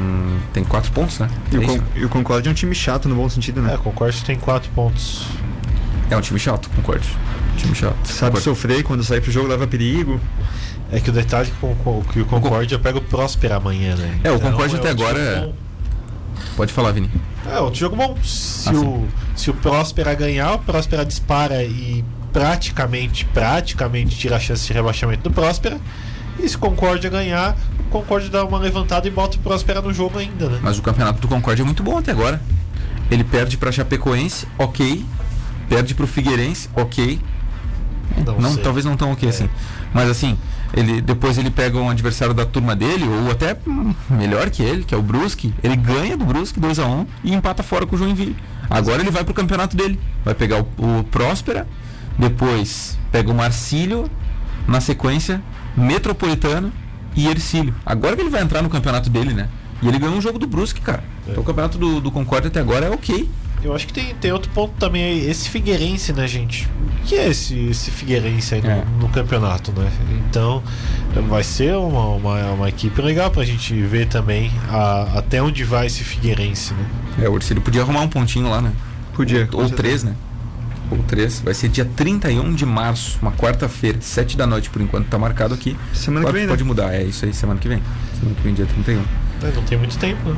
tem 0.52 0.62
quatro 0.62 0.92
pontos, 0.92 1.18
né? 1.18 1.30
E, 1.50 1.56
é 1.56 1.58
o, 1.58 1.66
Con 1.66 1.78
e 1.96 2.04
o 2.04 2.08
Concorde 2.10 2.48
é 2.48 2.50
um 2.50 2.54
time 2.54 2.74
chato 2.74 3.08
no 3.08 3.14
bom 3.14 3.26
sentido, 3.30 3.62
né? 3.62 3.72
É, 3.72 3.76
o 3.76 3.78
Concorde 3.78 4.22
tem 4.22 4.36
quatro 4.38 4.70
pontos. 4.74 5.26
É 6.10 6.16
um 6.16 6.20
time 6.20 6.38
chato, 6.38 6.68
Concorde. 6.68 7.08
Time 7.56 7.74
chato. 7.74 7.96
Sabe 8.04 8.32
Concorde. 8.32 8.44
sofrer 8.44 8.82
quando 8.82 9.02
sai 9.02 9.22
pro 9.22 9.32
jogo 9.32 9.48
leva 9.48 9.66
perigo. 9.66 10.20
É 10.92 11.00
que 11.00 11.08
o 11.08 11.12
detalhe 11.12 11.48
é 11.50 12.12
que 12.12 12.20
o 12.20 12.26
Concórdia 12.26 12.78
pega 12.78 12.98
o 12.98 13.00
Próspera 13.00 13.56
amanhã, 13.56 13.96
né? 13.96 14.20
É, 14.22 14.30
o 14.30 14.36
então, 14.36 14.50
Concórdia 14.50 14.76
é 14.76 14.80
até 14.80 14.90
agora. 14.90 15.18
É... 15.18 15.50
Pode 16.54 16.72
falar, 16.72 16.92
Vini. 16.92 17.10
É, 17.50 17.58
outro 17.58 17.80
jogo 17.80 17.96
bom. 17.96 18.18
Se, 18.22 18.68
ah, 18.68 18.72
o, 18.72 19.08
se 19.34 19.50
o 19.50 19.54
Próspera 19.54 20.12
ganhar, 20.14 20.52
o 20.54 20.58
Próspera 20.58 21.06
dispara 21.06 21.64
e 21.64 22.04
praticamente, 22.34 23.24
praticamente 23.24 24.16
tira 24.16 24.36
a 24.36 24.40
chance 24.40 24.66
de 24.66 24.72
rebaixamento 24.74 25.22
do 25.22 25.30
Próspera. 25.30 25.78
E 26.38 26.48
se 26.48 26.56
Concórdia 26.56 27.10
ganhar, 27.10 27.56
o 27.80 27.90
Concórdia 27.90 28.30
dá 28.30 28.44
uma 28.44 28.58
levantada 28.58 29.08
e 29.08 29.10
bota 29.10 29.36
o 29.36 29.40
Próspera 29.40 29.82
no 29.82 29.92
jogo 29.92 30.18
ainda, 30.18 30.48
né? 30.48 30.60
Mas 30.62 30.78
o 30.78 30.82
campeonato 30.82 31.20
do 31.20 31.28
Concórdia 31.28 31.62
é 31.62 31.66
muito 31.66 31.82
bom 31.82 31.98
até 31.98 32.12
agora. 32.12 32.40
Ele 33.10 33.24
perde 33.24 33.56
para 33.56 33.72
Chapecoense, 33.72 34.46
ok. 34.58 35.04
Perde 35.68 35.94
para 35.94 36.04
o 36.04 36.06
Figueirense, 36.08 36.68
ok. 36.74 37.18
Não, 38.24 38.40
não 38.40 38.56
talvez 38.56 38.84
não 38.84 38.96
tão 38.96 39.12
ok 39.12 39.28
é. 39.28 39.30
assim. 39.30 39.48
Mas 39.92 40.08
assim, 40.08 40.38
ele 40.74 41.00
depois 41.00 41.38
ele 41.38 41.50
pega 41.50 41.78
um 41.78 41.90
adversário 41.90 42.34
da 42.34 42.44
turma 42.44 42.76
dele, 42.76 43.04
ou 43.06 43.30
até 43.30 43.56
melhor 44.10 44.50
que 44.50 44.62
ele, 44.62 44.84
que 44.84 44.94
é 44.94 44.98
o 44.98 45.02
Brusque. 45.02 45.54
Ele 45.62 45.76
ganha 45.76 46.16
do 46.16 46.24
Brusque 46.24 46.60
2 46.60 46.78
a 46.78 46.86
1 46.86 47.06
e 47.24 47.34
empata 47.34 47.62
fora 47.62 47.86
com 47.86 47.96
o 47.96 47.98
Joinville. 47.98 48.36
Agora 48.68 49.00
ele 49.00 49.10
vai 49.10 49.24
pro 49.24 49.34
campeonato 49.34 49.76
dele. 49.76 49.98
Vai 50.24 50.34
pegar 50.34 50.60
o, 50.60 51.00
o 51.00 51.04
Próspera, 51.04 51.66
depois 52.18 52.98
pega 53.10 53.30
o 53.30 53.34
Marcílio, 53.34 54.10
na 54.66 54.80
sequência 54.80 55.42
Metropolitano 55.78 56.72
e 57.16 57.28
Ercílio. 57.28 57.74
Agora 57.84 58.14
que 58.14 58.22
ele 58.22 58.30
vai 58.30 58.42
entrar 58.42 58.62
no 58.62 58.68
campeonato 58.68 59.08
dele, 59.10 59.32
né? 59.32 59.48
E 59.80 59.88
ele 59.88 59.98
ganhou 59.98 60.16
um 60.16 60.20
jogo 60.20 60.38
do 60.38 60.46
Brusque, 60.46 60.80
cara. 60.80 61.02
É. 61.26 61.30
Então 61.30 61.42
o 61.42 61.46
campeonato 61.46 61.78
do, 61.78 62.00
do 62.00 62.10
Concorde 62.10 62.48
até 62.48 62.60
agora 62.60 62.86
é 62.86 62.90
ok. 62.90 63.28
Eu 63.62 63.74
acho 63.74 63.88
que 63.88 63.92
tem, 63.92 64.14
tem 64.14 64.32
outro 64.32 64.50
ponto 64.52 64.72
também 64.78 65.02
aí, 65.02 65.28
esse 65.28 65.48
Figueirense, 65.48 66.12
né, 66.12 66.28
gente? 66.28 66.68
O 67.00 67.04
que 67.04 67.16
é 67.16 67.28
esse, 67.28 67.58
esse 67.68 67.90
Figueirense 67.90 68.54
aí 68.54 68.62
no, 68.62 68.70
é. 68.70 68.84
no 69.00 69.08
campeonato, 69.08 69.72
né? 69.72 69.90
Então, 70.28 70.62
vai 71.28 71.42
ser 71.42 71.74
uma, 71.74 72.08
uma, 72.10 72.52
uma, 72.52 72.68
equipe 72.68 73.02
legal 73.02 73.30
pra 73.32 73.44
gente 73.44 73.74
ver 73.74 74.06
também 74.06 74.52
a, 74.68 75.18
até 75.18 75.42
onde 75.42 75.64
vai 75.64 75.86
esse 75.86 76.04
Figueirense, 76.04 76.72
né? 76.72 76.86
É, 77.20 77.28
o 77.28 77.34
Ercílio 77.34 77.60
podia 77.60 77.82
arrumar 77.82 78.02
um 78.02 78.08
pontinho 78.08 78.48
lá, 78.48 78.62
né? 78.62 78.72
Podia. 79.12 79.48
Ou, 79.52 79.62
ou 79.62 79.70
três, 79.70 80.04
né? 80.04 80.14
Ou 80.90 80.98
3, 80.98 81.40
vai 81.40 81.54
ser 81.54 81.68
dia 81.68 81.84
31 81.84 82.54
de 82.54 82.64
março, 82.64 83.18
uma 83.20 83.32
quarta-feira, 83.32 83.98
7 84.00 84.36
da 84.36 84.46
noite 84.46 84.70
por 84.70 84.80
enquanto 84.80 85.06
tá 85.06 85.18
marcado 85.18 85.54
aqui. 85.54 85.76
Semana 85.92 86.26
pode, 86.26 86.34
que 86.34 86.38
vem, 86.40 86.48
Pode 86.48 86.62
né? 86.62 86.68
mudar, 86.68 86.94
é 86.94 87.04
isso 87.04 87.24
aí, 87.24 87.32
semana 87.32 87.60
que 87.60 87.68
vem. 87.68 87.82
Semana 88.18 88.36
que 88.36 88.42
vem, 88.42 88.54
dia 88.54 88.66
31. 88.66 89.02
É, 89.42 89.52
não 89.54 89.62
tem 89.62 89.78
muito 89.78 89.96
tempo, 89.98 90.30
né? 90.30 90.36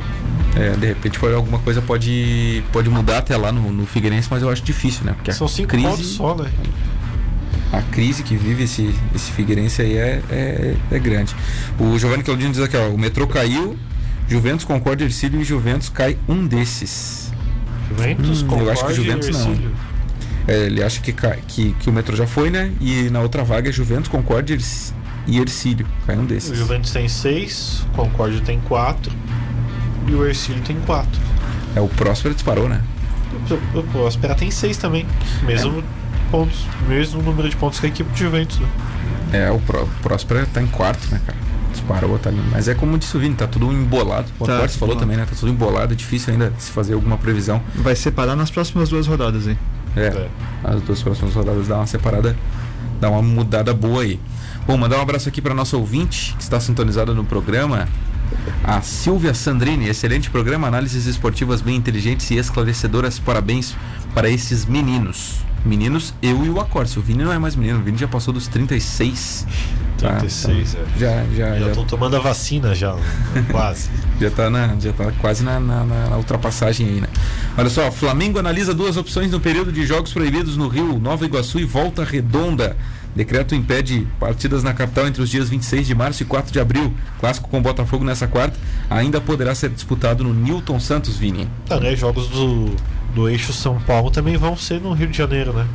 É, 0.55 0.69
de 0.71 0.85
repente 0.85 1.17
foi 1.17 1.33
alguma 1.33 1.59
coisa 1.59 1.81
pode, 1.81 2.63
pode 2.71 2.89
mudar 2.89 3.19
até 3.19 3.35
lá 3.35 3.51
no, 3.51 3.71
no 3.71 3.85
Figueirense, 3.85 4.27
mas 4.29 4.43
eu 4.43 4.49
acho 4.49 4.61
difícil, 4.61 5.05
né? 5.05 5.13
Porque 5.13 5.31
São 5.31 5.47
cinco 5.47 5.69
crise, 5.69 5.87
pontos 5.87 6.07
só, 6.07 6.35
né? 6.35 6.49
A 7.71 7.81
crise 7.81 8.21
que 8.21 8.35
vive 8.35 8.63
esse, 8.63 8.93
esse 9.15 9.31
Figueirense 9.31 9.81
aí 9.81 9.97
é, 9.97 10.21
é, 10.29 10.75
é 10.91 10.99
grande. 10.99 11.33
O 11.79 11.97
Giovanni 11.97 12.21
Claudino 12.21 12.51
diz 12.51 12.61
aqui, 12.61 12.75
ó, 12.75 12.89
o 12.89 12.97
metrô 12.97 13.25
caiu, 13.25 13.77
Juventus, 14.27 14.65
Concórdia, 14.65 15.05
Ercílio 15.05 15.41
e 15.41 15.43
Juventus 15.43 15.89
cai 15.89 16.17
um 16.27 16.45
desses. 16.45 17.31
Juventus, 17.89 18.43
hum, 18.43 18.59
Eu 18.59 18.71
acho 18.71 18.85
que 18.85 18.93
Juventus 18.93 19.29
não. 19.29 19.57
É, 20.51 20.65
ele 20.65 20.83
acha 20.83 20.99
que, 20.99 21.13
que, 21.47 21.71
que 21.79 21.89
o 21.89 21.93
metrô 21.93 22.13
já 22.13 22.27
foi, 22.27 22.49
né? 22.49 22.73
E 22.81 23.09
na 23.09 23.21
outra 23.21 23.41
vaga 23.41 23.69
é 23.69 23.71
Juventus, 23.71 24.09
Concórdia 24.09 24.57
e 25.25 25.39
Ercílio. 25.39 25.87
Cai 26.05 26.17
um 26.17 26.25
desses. 26.25 26.51
O 26.51 26.55
Juventus 26.55 26.91
tem 26.91 27.07
seis, 27.07 27.85
o 27.93 27.95
Concórdia 27.95 28.41
tem 28.41 28.59
quatro 28.67 29.13
e 30.09 30.13
o 30.13 30.25
Ercílio 30.25 30.61
tem 30.61 30.75
quatro. 30.81 31.21
É, 31.73 31.79
o 31.79 31.87
Próspera 31.87 32.33
disparou, 32.33 32.67
né? 32.67 32.81
O, 33.73 33.79
o 33.79 33.83
Próspera 33.83 34.35
tem 34.35 34.51
seis 34.51 34.75
também. 34.75 35.05
Mesmo 35.43 35.79
é. 35.79 35.83
pontos, 36.29 36.65
mesmo 36.85 37.21
número 37.21 37.49
de 37.49 37.55
pontos 37.55 37.79
que 37.79 37.85
a 37.85 37.89
equipe 37.89 38.11
de 38.11 38.19
Juventus. 38.19 38.59
Né? 38.59 38.67
É, 39.31 39.51
o 39.51 39.59
Pró 39.59 39.87
Próspera 40.01 40.45
tá 40.45 40.61
em 40.61 40.67
quarto, 40.67 41.09
né, 41.11 41.21
cara? 41.25 41.37
Disparou, 41.71 42.19
tá 42.19 42.27
ali. 42.27 42.41
Mas 42.51 42.67
é 42.67 42.75
como 42.75 42.97
disse 42.97 43.15
o 43.15 43.21
Vini, 43.21 43.35
tá 43.35 43.47
tudo 43.47 43.71
embolado. 43.71 44.29
O 44.37 44.45
tá, 44.45 44.67
falou 44.67 44.97
também, 44.97 45.15
né? 45.15 45.25
Tá 45.25 45.33
tudo 45.39 45.49
embolado, 45.49 45.93
é 45.93 45.95
difícil 45.95 46.33
ainda 46.33 46.51
se 46.57 46.71
fazer 46.71 46.93
alguma 46.93 47.17
previsão. 47.17 47.61
Vai 47.75 47.95
separar 47.95 48.35
nas 48.35 48.51
próximas 48.51 48.89
duas 48.89 49.07
rodadas, 49.07 49.47
hein? 49.47 49.57
É, 49.95 50.07
é, 50.07 50.29
as 50.63 50.81
duas 50.81 51.01
próximas 51.01 51.33
rodadas 51.33 51.67
dá 51.67 51.77
uma 51.77 51.87
separada, 51.87 52.35
dá 52.99 53.09
uma 53.09 53.21
mudada 53.21 53.73
boa 53.73 54.03
aí. 54.03 54.19
Bom, 54.65 54.77
mandar 54.77 54.97
um 54.97 55.01
abraço 55.01 55.27
aqui 55.27 55.41
para 55.41 55.53
nossa 55.53 55.75
ouvinte 55.75 56.35
que 56.35 56.43
está 56.43 56.59
sintonizada 56.59 57.13
no 57.13 57.25
programa, 57.25 57.87
a 58.63 58.81
Silvia 58.81 59.33
Sandrini. 59.33 59.89
Excelente 59.89 60.29
programa, 60.29 60.67
análises 60.67 61.05
esportivas 61.07 61.61
bem 61.61 61.75
inteligentes 61.75 62.29
e 62.31 62.37
esclarecedoras. 62.37 63.19
Parabéns 63.19 63.75
para 64.13 64.29
esses 64.29 64.65
meninos. 64.65 65.50
Meninos, 65.65 66.13
eu 66.21 66.43
e 66.43 66.49
o 66.49 66.59
Acorde. 66.59 66.97
O 66.97 67.01
Vini 67.01 67.23
não 67.23 67.31
é 67.31 67.37
mais 67.37 67.55
menino, 67.55 67.79
o 67.79 67.83
Vini 67.83 67.97
já 67.97 68.07
passou 68.07 68.33
dos 68.33 68.47
36. 68.47 69.45
36, 69.97 70.73
tá, 70.73 70.79
é. 70.79 70.99
Já 70.99 71.25
já 71.35 71.59
já 71.59 71.67
estão 71.67 71.85
tomando 71.85 72.15
a 72.15 72.19
vacina 72.19 72.73
já, 72.73 72.97
quase. 73.51 73.89
já 74.19 74.31
tá 74.31 74.49
na, 74.49 74.75
já 74.79 74.91
tá 74.93 75.11
quase 75.19 75.43
na, 75.43 75.59
na, 75.59 75.83
na, 75.83 76.17
ultrapassagem 76.17 76.87
aí, 76.87 77.01
né? 77.01 77.07
Olha 77.55 77.69
só, 77.69 77.91
Flamengo 77.91 78.39
analisa 78.39 78.73
duas 78.73 78.97
opções 78.97 79.31
no 79.31 79.39
período 79.39 79.71
de 79.71 79.85
jogos 79.85 80.11
proibidos 80.11 80.57
no 80.57 80.67
Rio, 80.67 80.99
Nova 80.99 81.25
Iguaçu 81.25 81.59
e 81.59 81.65
Volta 81.65 82.03
Redonda. 82.03 82.75
Decreto 83.15 83.53
impede 83.53 84.07
partidas 84.19 84.63
na 84.63 84.73
capital 84.73 85.05
entre 85.05 85.21
os 85.21 85.29
dias 85.29 85.49
26 85.49 85.85
de 85.85 85.93
março 85.93 86.23
e 86.23 86.25
4 86.25 86.51
de 86.51 86.59
abril. 86.59 86.93
Clássico 87.19 87.49
com 87.49 87.61
Botafogo 87.61 88.05
nessa 88.05 88.25
quarta 88.25 88.57
ainda 88.89 89.19
poderá 89.19 89.53
ser 89.53 89.69
disputado 89.69 90.23
no 90.23 90.33
Newton 90.33 90.79
Santos, 90.79 91.17
Vini. 91.17 91.47
Tá, 91.65 91.79
né? 91.79 91.95
Jogos 91.95 92.27
do 92.29 92.73
do 93.13 93.29
eixo 93.29 93.53
São 93.53 93.79
Paulo 93.79 94.09
também 94.09 94.37
vão 94.37 94.55
ser 94.55 94.79
no 94.81 94.93
Rio 94.93 95.07
de 95.07 95.17
Janeiro, 95.17 95.53
né? 95.53 95.67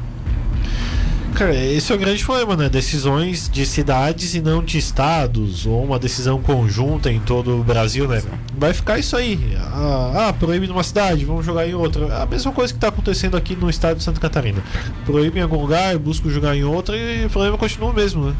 Cara, 1.36 1.54
esse 1.54 1.92
é 1.92 1.94
o 1.94 1.98
grande 1.98 2.24
problema, 2.24 2.56
né? 2.56 2.66
Decisões 2.70 3.46
de 3.46 3.66
cidades 3.66 4.34
e 4.34 4.40
não 4.40 4.64
de 4.64 4.78
estados, 4.78 5.66
ou 5.66 5.84
uma 5.84 5.98
decisão 5.98 6.40
conjunta 6.40 7.12
em 7.12 7.20
todo 7.20 7.60
o 7.60 7.62
Brasil, 7.62 8.08
né? 8.08 8.22
Vai 8.56 8.72
ficar 8.72 8.98
isso 8.98 9.14
aí. 9.14 9.54
Ah, 9.58 10.28
ah 10.28 10.32
proíbe 10.32 10.66
numa 10.66 10.82
cidade, 10.82 11.26
vamos 11.26 11.44
jogar 11.44 11.68
em 11.68 11.74
outra. 11.74 12.22
A 12.22 12.24
mesma 12.24 12.52
coisa 12.52 12.72
que 12.72 12.78
está 12.78 12.88
acontecendo 12.88 13.36
aqui 13.36 13.54
no 13.54 13.68
estado 13.68 13.98
de 13.98 14.02
Santa 14.02 14.18
Catarina. 14.18 14.64
Proíbe 15.04 15.38
em 15.38 15.42
algum 15.42 15.60
lugar, 15.60 15.98
busco 15.98 16.30
jogar 16.30 16.56
em 16.56 16.64
outra 16.64 16.96
e 16.96 17.26
o 17.26 17.28
problema 17.28 17.58
continua 17.58 17.90
o 17.90 17.94
mesmo, 17.94 18.28
né? 18.28 18.36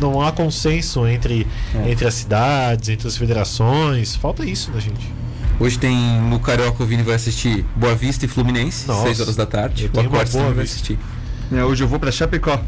Não 0.00 0.20
há 0.20 0.32
consenso 0.32 1.06
entre, 1.06 1.46
é. 1.72 1.92
entre 1.92 2.08
as 2.08 2.14
cidades, 2.14 2.88
entre 2.88 3.06
as 3.06 3.16
federações. 3.16 4.16
Falta 4.16 4.44
isso, 4.44 4.72
né, 4.72 4.80
gente? 4.80 5.21
Hoje 5.62 5.78
tem 5.78 5.96
no 6.22 6.40
Carioca 6.40 6.82
o 6.82 6.86
Vini 6.86 7.04
vai 7.04 7.14
assistir 7.14 7.64
Boa 7.76 7.94
Vista 7.94 8.24
e 8.24 8.28
Fluminense, 8.28 8.88
Nossa, 8.88 9.04
6 9.04 9.20
horas 9.20 9.36
da 9.36 9.46
tarde. 9.46 9.88
O 9.94 10.00
Acorde 10.00 10.32
também 10.32 10.54
vai 10.54 10.64
assistir. 10.64 10.98
É, 11.52 11.64
hoje 11.64 11.84
eu 11.84 11.86
vou 11.86 12.00
para 12.00 12.10
Chapecó. 12.10 12.60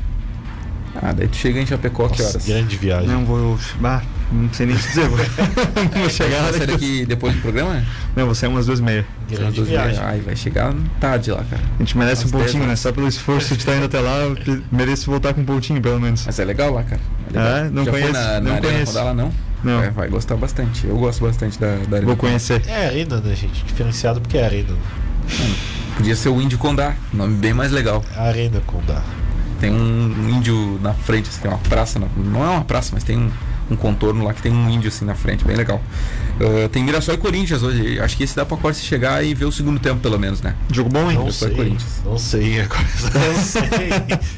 Ah, 1.03 1.13
daí 1.13 1.27
tu 1.27 1.35
chega 1.35 1.61
em 1.61 1.67
Chapecó 1.67 2.05
Nossa, 2.05 2.15
que 2.15 2.23
horas? 2.23 2.47
Grande 2.47 2.77
viagem. 2.77 3.09
Não 3.09 3.25
vou. 3.25 3.59
Bah, 3.81 4.01
Não 4.31 4.49
sei 4.53 4.67
nem 4.67 4.77
dizer. 4.77 5.09
vou 5.09 5.19
chegar 6.09 6.53
Você 6.53 6.67
daqui 6.67 7.05
depois 7.05 7.35
do 7.35 7.41
programa? 7.43 7.83
Não, 8.15 8.29
você 8.29 8.47
é 8.47 8.49
umas 8.49 8.67
duas 8.67 8.79
e 8.79 8.83
meia. 8.85 9.05
Grande 9.29 9.61
viagem. 9.65 9.99
Ai, 10.01 10.21
vai 10.21 10.37
chegar 10.37 10.73
tarde 11.01 11.33
lá, 11.33 11.43
cara. 11.51 11.63
A 11.75 11.83
gente 11.83 11.99
merece 11.99 12.27
um 12.27 12.31
pontinho, 12.31 12.65
né? 12.65 12.77
Só 12.77 12.93
pelo 12.93 13.09
esforço 13.09 13.55
de 13.55 13.61
estar 13.61 13.75
indo 13.75 13.87
até 13.87 13.99
lá, 13.99 14.19
eu 14.19 14.63
mereço 14.71 15.11
voltar 15.11 15.35
com 15.35 15.41
um 15.41 15.45
pontinho, 15.45 15.83
pelo 15.83 15.99
menos. 15.99 16.25
Mas 16.27 16.39
é 16.39 16.45
legal 16.45 16.73
lá, 16.73 16.85
cara. 16.85 17.01
É, 17.27 17.39
legal. 17.39 17.57
é 17.57 17.71
não 17.71 17.85
Já 17.85 17.91
conheço. 17.91 18.13
na, 18.13 18.41
não 18.41 18.53
na 18.55 18.61
conheço. 18.61 18.95
lá, 18.95 19.13
não? 19.13 19.33
Não. 19.65 19.83
É, 19.83 19.91
vai 19.91 20.09
gostar 20.09 20.37
bastante. 20.37 20.87
Eu 20.87 20.97
gosto 20.99 21.25
bastante 21.25 21.59
da, 21.59 21.77
da 21.89 22.01
Vou 22.03 22.17
conhecer. 22.17 22.63
É 22.69 22.87
arena, 22.87 23.17
né, 23.21 23.35
gente? 23.35 23.65
Diferenciado 23.65 24.21
porque 24.21 24.37
é 24.39 24.45
arena. 24.45 24.77
Podia 25.97 26.15
ser 26.15 26.29
o 26.29 26.41
Índio 26.41 26.59
Condá, 26.59 26.95
nome 27.13 27.35
bem 27.37 27.55
mais 27.55 27.73
legal. 27.73 28.05
Arena 28.17 28.61
Condá. 28.67 29.03
Tem 29.61 29.71
um 29.73 30.29
índio 30.29 30.79
na 30.83 30.93
frente, 30.93 31.31
assim, 31.31 31.41
tem 31.41 31.51
uma 31.51 31.59
praça, 31.59 31.99
não 32.17 32.45
é 32.45 32.49
uma 32.51 32.65
praça, 32.65 32.91
mas 32.93 33.03
tem 33.05 33.17
um, 33.17 33.31
um 33.71 33.77
contorno 33.77 34.23
lá 34.25 34.35
que 34.35 34.43
tem 34.43 34.53
um 34.53 34.69
índio 34.69 34.89
assim 34.89 35.05
na 35.05 35.15
frente, 35.15 35.45
bem 35.45 35.57
legal. 35.57 35.81
Uh, 36.39 36.69
tem 36.69 36.83
Mirassol 36.83 37.15
e 37.15 37.19
Corinthians 37.19 37.63
hoje. 37.63 37.99
Acho 38.01 38.17
que 38.17 38.25
esse 38.25 38.35
dá 38.37 38.45
pra 38.45 38.57
Corse 38.57 38.85
chegar 38.85 39.25
e 39.25 39.33
ver 39.33 39.45
o 39.47 39.53
segundo 39.53 39.79
tempo, 39.81 40.01
pelo 40.01 40.19
menos, 40.19 40.43
né? 40.43 40.55
Jogo 40.71 40.91
bom, 40.91 41.09
hein? 41.11 41.17
Não 41.17 41.25
Mirassol 41.25 41.49
e 41.49 41.51
sei, 41.53 41.57
Corinthians. 41.57 42.03
não 42.05 42.19
sei 42.19 42.61
agora. 42.61 42.85
Não 43.33 43.43
sei. 43.43 44.35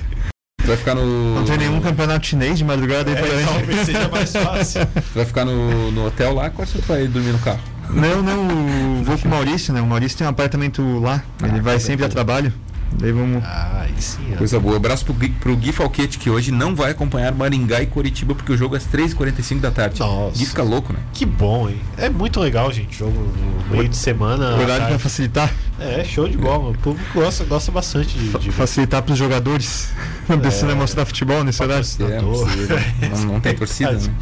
Vai 0.66 0.76
ficar 0.76 0.94
no. 0.94 1.34
Não 1.36 1.44
tem 1.44 1.58
nenhum 1.58 1.80
campeonato 1.80 2.26
chinês 2.26 2.58
de 2.58 2.64
madrugada 2.64 3.10
aí 3.10 3.16
É, 3.16 3.20
pra 3.20 3.52
talvez 3.52 3.80
seja 3.86 4.08
mais 4.10 4.32
fácil. 4.32 4.80
Vai 5.14 5.24
ficar 5.24 5.44
no, 5.44 5.92
no 5.92 6.06
hotel 6.06 6.34
lá, 6.34 6.50
Corse 6.50 6.78
tu 6.78 6.86
vai 6.86 7.06
dormir 7.06 7.30
no 7.32 7.38
carro? 7.38 7.60
Não, 7.88 8.20
não, 8.20 9.04
vou 9.04 9.16
com 9.16 9.28
o 9.28 9.30
Maurício, 9.30 9.72
né? 9.72 9.80
O 9.80 9.86
Maurício 9.86 10.18
tem 10.18 10.26
um 10.26 10.30
apartamento 10.30 10.82
lá. 10.98 11.22
Ele 11.40 11.60
Ah, 11.60 11.62
vai 11.62 11.74
tá 11.74 11.80
sempre 11.80 12.04
a 12.04 12.08
bem. 12.08 12.14
trabalho. 12.14 12.52
Daí 12.92 13.12
vamos. 13.12 13.42
Ah, 13.44 13.86
sim. 13.98 14.34
Coisa 14.38 14.58
boa. 14.58 14.76
Abraço 14.76 15.04
pro 15.04 15.12
Gui, 15.14 15.28
pro 15.28 15.56
Gui 15.56 15.72
Falquete, 15.72 16.18
que 16.18 16.30
hoje 16.30 16.50
não 16.50 16.74
vai 16.74 16.90
acompanhar 16.92 17.32
Maringá 17.34 17.82
e 17.82 17.86
Coritiba, 17.86 18.34
porque 18.34 18.52
o 18.52 18.56
jogo 18.56 18.74
é 18.74 18.78
às 18.78 18.86
3h45 18.86 19.60
da 19.60 19.70
tarde. 19.70 20.00
Nossa. 20.00 20.36
Gui 20.38 20.46
fica 20.46 20.62
louco, 20.62 20.92
né? 20.92 20.98
Que 21.12 21.26
bom, 21.26 21.68
hein? 21.68 21.80
É 21.98 22.08
muito 22.08 22.40
legal, 22.40 22.72
gente. 22.72 22.98
Jogo 22.98 23.18
no 23.68 23.76
meio 23.76 23.88
de 23.88 23.96
semana. 23.96 24.56
Horário 24.56 24.86
pra 24.86 24.98
facilitar. 24.98 25.52
É, 25.78 26.04
show 26.04 26.26
de 26.28 26.38
bola. 26.38 26.70
O 26.70 26.78
público 26.78 27.06
gosta, 27.14 27.44
gosta 27.44 27.70
bastante 27.70 28.16
de, 28.16 28.38
de 28.38 28.50
facilitar 28.50 29.02
pros 29.02 29.18
jogadores. 29.18 29.90
Não 30.28 30.38
precisa 30.38 30.72
É. 30.72 30.74
mostrar 30.74 31.04
futebol 31.04 31.44
nesse 31.44 31.62
horário. 31.62 31.86
É, 32.00 32.20
não, 33.08 33.24
não 33.34 33.40
tem 33.40 33.54
torcida, 33.54 33.92
né? 33.92 34.12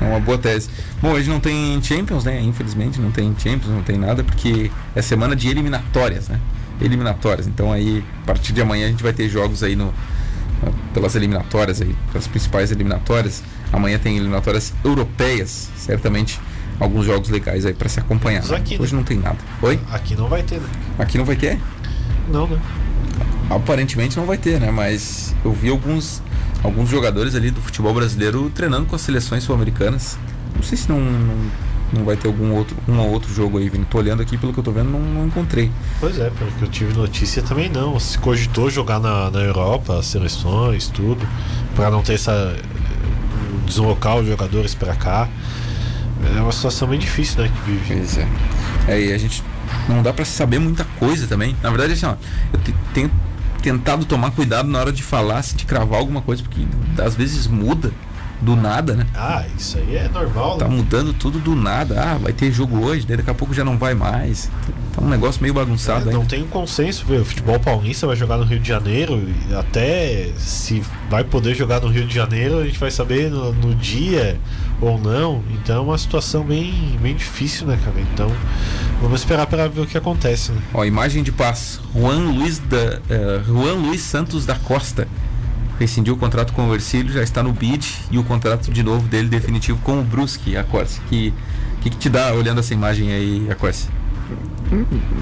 É 0.00 0.04
uma 0.04 0.20
boa 0.20 0.36
tese. 0.36 0.68
Bom, 1.00 1.12
hoje 1.12 1.30
não 1.30 1.40
tem 1.40 1.80
Champions, 1.82 2.24
né? 2.24 2.40
Infelizmente 2.42 3.00
não 3.00 3.10
tem 3.10 3.34
Champions, 3.38 3.68
não 3.72 3.82
tem 3.82 3.96
nada, 3.96 4.22
porque 4.22 4.70
é 4.94 5.00
semana 5.00 5.34
de 5.34 5.48
eliminatórias, 5.48 6.28
né? 6.28 6.38
Eliminatórias. 6.80 7.46
Então 7.46 7.72
aí, 7.72 8.04
a 8.22 8.26
partir 8.26 8.52
de 8.52 8.60
amanhã 8.60 8.86
a 8.86 8.90
gente 8.90 9.02
vai 9.02 9.12
ter 9.12 9.28
jogos 9.28 9.62
aí 9.62 9.76
no 9.76 9.92
pelas 10.92 11.14
eliminatórias 11.14 11.80
aí, 11.80 11.94
pelas 12.12 12.26
principais 12.26 12.70
eliminatórias. 12.70 13.42
Amanhã 13.72 13.98
tem 13.98 14.16
eliminatórias 14.16 14.74
europeias, 14.84 15.70
certamente 15.76 16.40
alguns 16.78 17.06
jogos 17.06 17.28
legais 17.28 17.64
aí 17.64 17.74
para 17.74 17.88
se 17.88 18.00
acompanhar. 18.00 18.44
Né? 18.44 18.56
aqui, 18.56 18.76
né? 18.76 18.82
Hoje 18.82 18.94
não 18.94 19.02
tem 19.02 19.18
nada. 19.18 19.38
Oi? 19.62 19.78
Aqui 19.90 20.16
não 20.16 20.28
vai 20.28 20.42
ter, 20.42 20.60
né? 20.60 20.68
Aqui 20.98 21.18
não 21.18 21.24
vai 21.24 21.36
ter? 21.36 21.58
Não, 22.28 22.46
né? 22.46 22.58
Aparentemente 23.48 24.16
não 24.16 24.26
vai 24.26 24.38
ter, 24.38 24.60
né? 24.60 24.70
Mas 24.70 25.34
eu 25.44 25.52
vi 25.52 25.68
alguns, 25.70 26.22
alguns 26.62 26.88
jogadores 26.88 27.34
ali 27.34 27.50
do 27.50 27.60
futebol 27.60 27.92
brasileiro 27.92 28.50
treinando 28.54 28.86
com 28.86 28.96
as 28.96 29.02
seleções 29.02 29.44
sul-americanas. 29.44 30.18
Não 30.54 30.62
sei 30.62 30.78
se 30.78 30.88
não, 30.88 31.00
não, 31.00 31.50
não 31.92 32.04
vai 32.04 32.16
ter 32.16 32.28
algum 32.28 32.52
outro, 32.54 32.76
um 32.88 32.98
ou 32.98 33.10
outro 33.10 33.32
jogo 33.34 33.58
aí, 33.58 33.68
Vini. 33.68 33.84
Tô 33.84 33.98
olhando 33.98 34.22
aqui, 34.22 34.36
pelo 34.38 34.52
que 34.52 34.58
eu 34.60 34.64
tô 34.64 34.70
vendo, 34.72 34.90
não, 34.90 35.00
não 35.00 35.26
encontrei. 35.26 35.70
Pois 35.98 36.18
é, 36.18 36.30
pelo 36.30 36.50
que 36.52 36.62
eu 36.62 36.68
tive 36.68 36.94
notícia 36.94 37.42
também 37.42 37.68
não. 37.68 37.98
Se 37.98 38.18
cogitou 38.18 38.70
jogar 38.70 39.00
na, 39.00 39.30
na 39.30 39.40
Europa, 39.40 39.98
as 39.98 40.06
seleções, 40.06 40.88
tudo, 40.88 41.26
pra 41.74 41.90
não 41.90 42.02
ter 42.02 42.14
essa. 42.14 42.56
deslocar 43.66 44.16
os 44.16 44.26
jogadores 44.26 44.74
pra 44.74 44.94
cá. 44.94 45.28
É 46.36 46.40
uma 46.40 46.52
situação 46.52 46.86
bem 46.88 46.98
difícil, 46.98 47.42
né? 47.42 47.50
Que 47.64 47.70
vive. 47.70 47.94
Pois 47.96 48.18
é. 48.18 48.28
É, 48.88 49.00
e 49.00 49.12
a 49.12 49.18
gente 49.18 49.42
não 49.88 50.02
dá 50.02 50.12
pra 50.12 50.24
saber 50.24 50.58
muita 50.58 50.84
coisa 50.98 51.26
também. 51.26 51.56
Na 51.62 51.70
verdade, 51.70 51.92
assim, 51.94 52.06
ó, 52.06 52.14
eu 52.52 52.58
te- 52.60 52.74
tenho 52.92 53.10
tentado 53.62 54.04
tomar 54.04 54.30
cuidado 54.30 54.68
na 54.68 54.78
hora 54.78 54.92
de 54.92 55.02
falar, 55.02 55.42
de 55.42 55.64
cravar 55.64 55.98
alguma 55.98 56.20
coisa, 56.22 56.42
porque 56.42 56.60
às 57.02 57.14
vezes 57.14 57.46
muda 57.46 57.92
do 58.40 58.56
nada, 58.56 58.94
né? 58.94 59.06
Ah, 59.14 59.44
isso 59.58 59.76
aí 59.78 59.96
é 59.96 60.08
normal, 60.08 60.56
Tá 60.58 60.66
né? 60.68 60.74
mudando 60.74 61.12
tudo 61.12 61.38
do 61.38 61.54
nada. 61.54 62.00
Ah, 62.02 62.18
vai 62.18 62.32
ter 62.32 62.50
jogo 62.50 62.78
hoje, 62.84 63.06
daí 63.06 63.16
daqui 63.18 63.30
a 63.30 63.34
pouco 63.34 63.52
já 63.52 63.64
não 63.64 63.76
vai 63.76 63.94
mais. 63.94 64.50
Tá 64.94 65.02
um 65.02 65.08
negócio 65.08 65.40
meio 65.42 65.54
bagunçado 65.54 66.08
É, 66.08 66.12
não 66.12 66.20
ainda. 66.22 66.30
tem 66.30 66.42
um 66.42 66.46
consenso, 66.48 67.04
viu? 67.06 67.20
O 67.20 67.24
futebol 67.24 67.60
paulista 67.60 68.06
vai 68.06 68.16
jogar 68.16 68.36
no 68.38 68.44
Rio 68.44 68.58
de 68.58 68.66
Janeiro 68.68 69.22
e 69.48 69.54
até 69.54 70.30
se 70.36 70.82
vai 71.10 71.22
poder 71.22 71.54
jogar 71.54 71.80
no 71.80 71.88
Rio 71.88 72.06
de 72.06 72.14
Janeiro, 72.14 72.58
a 72.58 72.64
gente 72.64 72.78
vai 72.78 72.90
saber 72.90 73.30
no, 73.30 73.52
no 73.52 73.74
dia 73.74 74.38
ou 74.80 74.98
não. 74.98 75.42
Então 75.52 75.76
é 75.76 75.80
uma 75.80 75.98
situação 75.98 76.42
bem, 76.42 76.98
bem 77.00 77.14
difícil, 77.14 77.66
né, 77.66 77.78
cara? 77.84 78.00
Então 78.12 78.30
vamos 79.02 79.20
esperar 79.20 79.46
para 79.46 79.68
ver 79.68 79.82
o 79.82 79.86
que 79.86 79.98
acontece, 79.98 80.50
né? 80.52 80.60
Ó, 80.74 80.84
imagem 80.84 81.22
de 81.22 81.30
paz. 81.30 81.78
Juan 81.94 82.18
Luiz, 82.30 82.58
da, 82.58 83.00
eh, 83.10 83.40
Juan 83.46 83.74
Luiz 83.74 84.00
Santos 84.00 84.44
da 84.46 84.54
Costa 84.54 85.06
rescindiu 85.80 86.12
o 86.12 86.16
contrato 86.18 86.52
com 86.52 86.68
o 86.68 86.74
Ercílio, 86.74 87.10
já 87.10 87.22
está 87.22 87.42
no 87.42 87.52
bid 87.52 88.04
e 88.10 88.18
o 88.18 88.22
contrato 88.22 88.70
de 88.70 88.82
novo 88.82 89.08
dele 89.08 89.28
definitivo 89.28 89.78
com 89.82 89.98
o 89.98 90.04
Brusque, 90.04 90.54
a 90.54 90.62
Corse. 90.62 91.00
Que, 91.08 91.32
que, 91.80 91.88
que 91.88 91.96
te 91.96 92.10
dá 92.10 92.34
olhando 92.34 92.60
essa 92.60 92.74
imagem 92.74 93.10
aí, 93.10 93.48
a 93.50 93.54
Corse? 93.54 93.88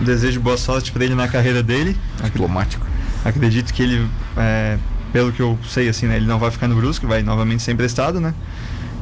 Desejo 0.05 0.41
boa 0.41 0.57
sorte 0.57 0.91
pra 0.91 1.05
ele 1.05 1.15
na 1.15 1.29
carreira 1.29 1.63
dele. 1.63 1.97
Diplomático. 2.25 2.85
Acredito 3.25 3.73
que 3.73 3.83
ele, 3.83 4.07
é, 4.37 4.77
pelo 5.13 5.33
que 5.33 5.41
eu 5.41 5.57
sei, 5.69 5.89
assim, 5.89 6.07
né, 6.07 6.17
ele 6.17 6.27
não 6.27 6.41
vai 6.41 6.51
ficar 6.51 6.67
no 6.67 6.75
Brusque, 6.75 7.07
vai 7.07 7.23
novamente 7.23 7.63
ser 7.63 7.73
emprestado, 7.73 8.21
né? 8.21 8.35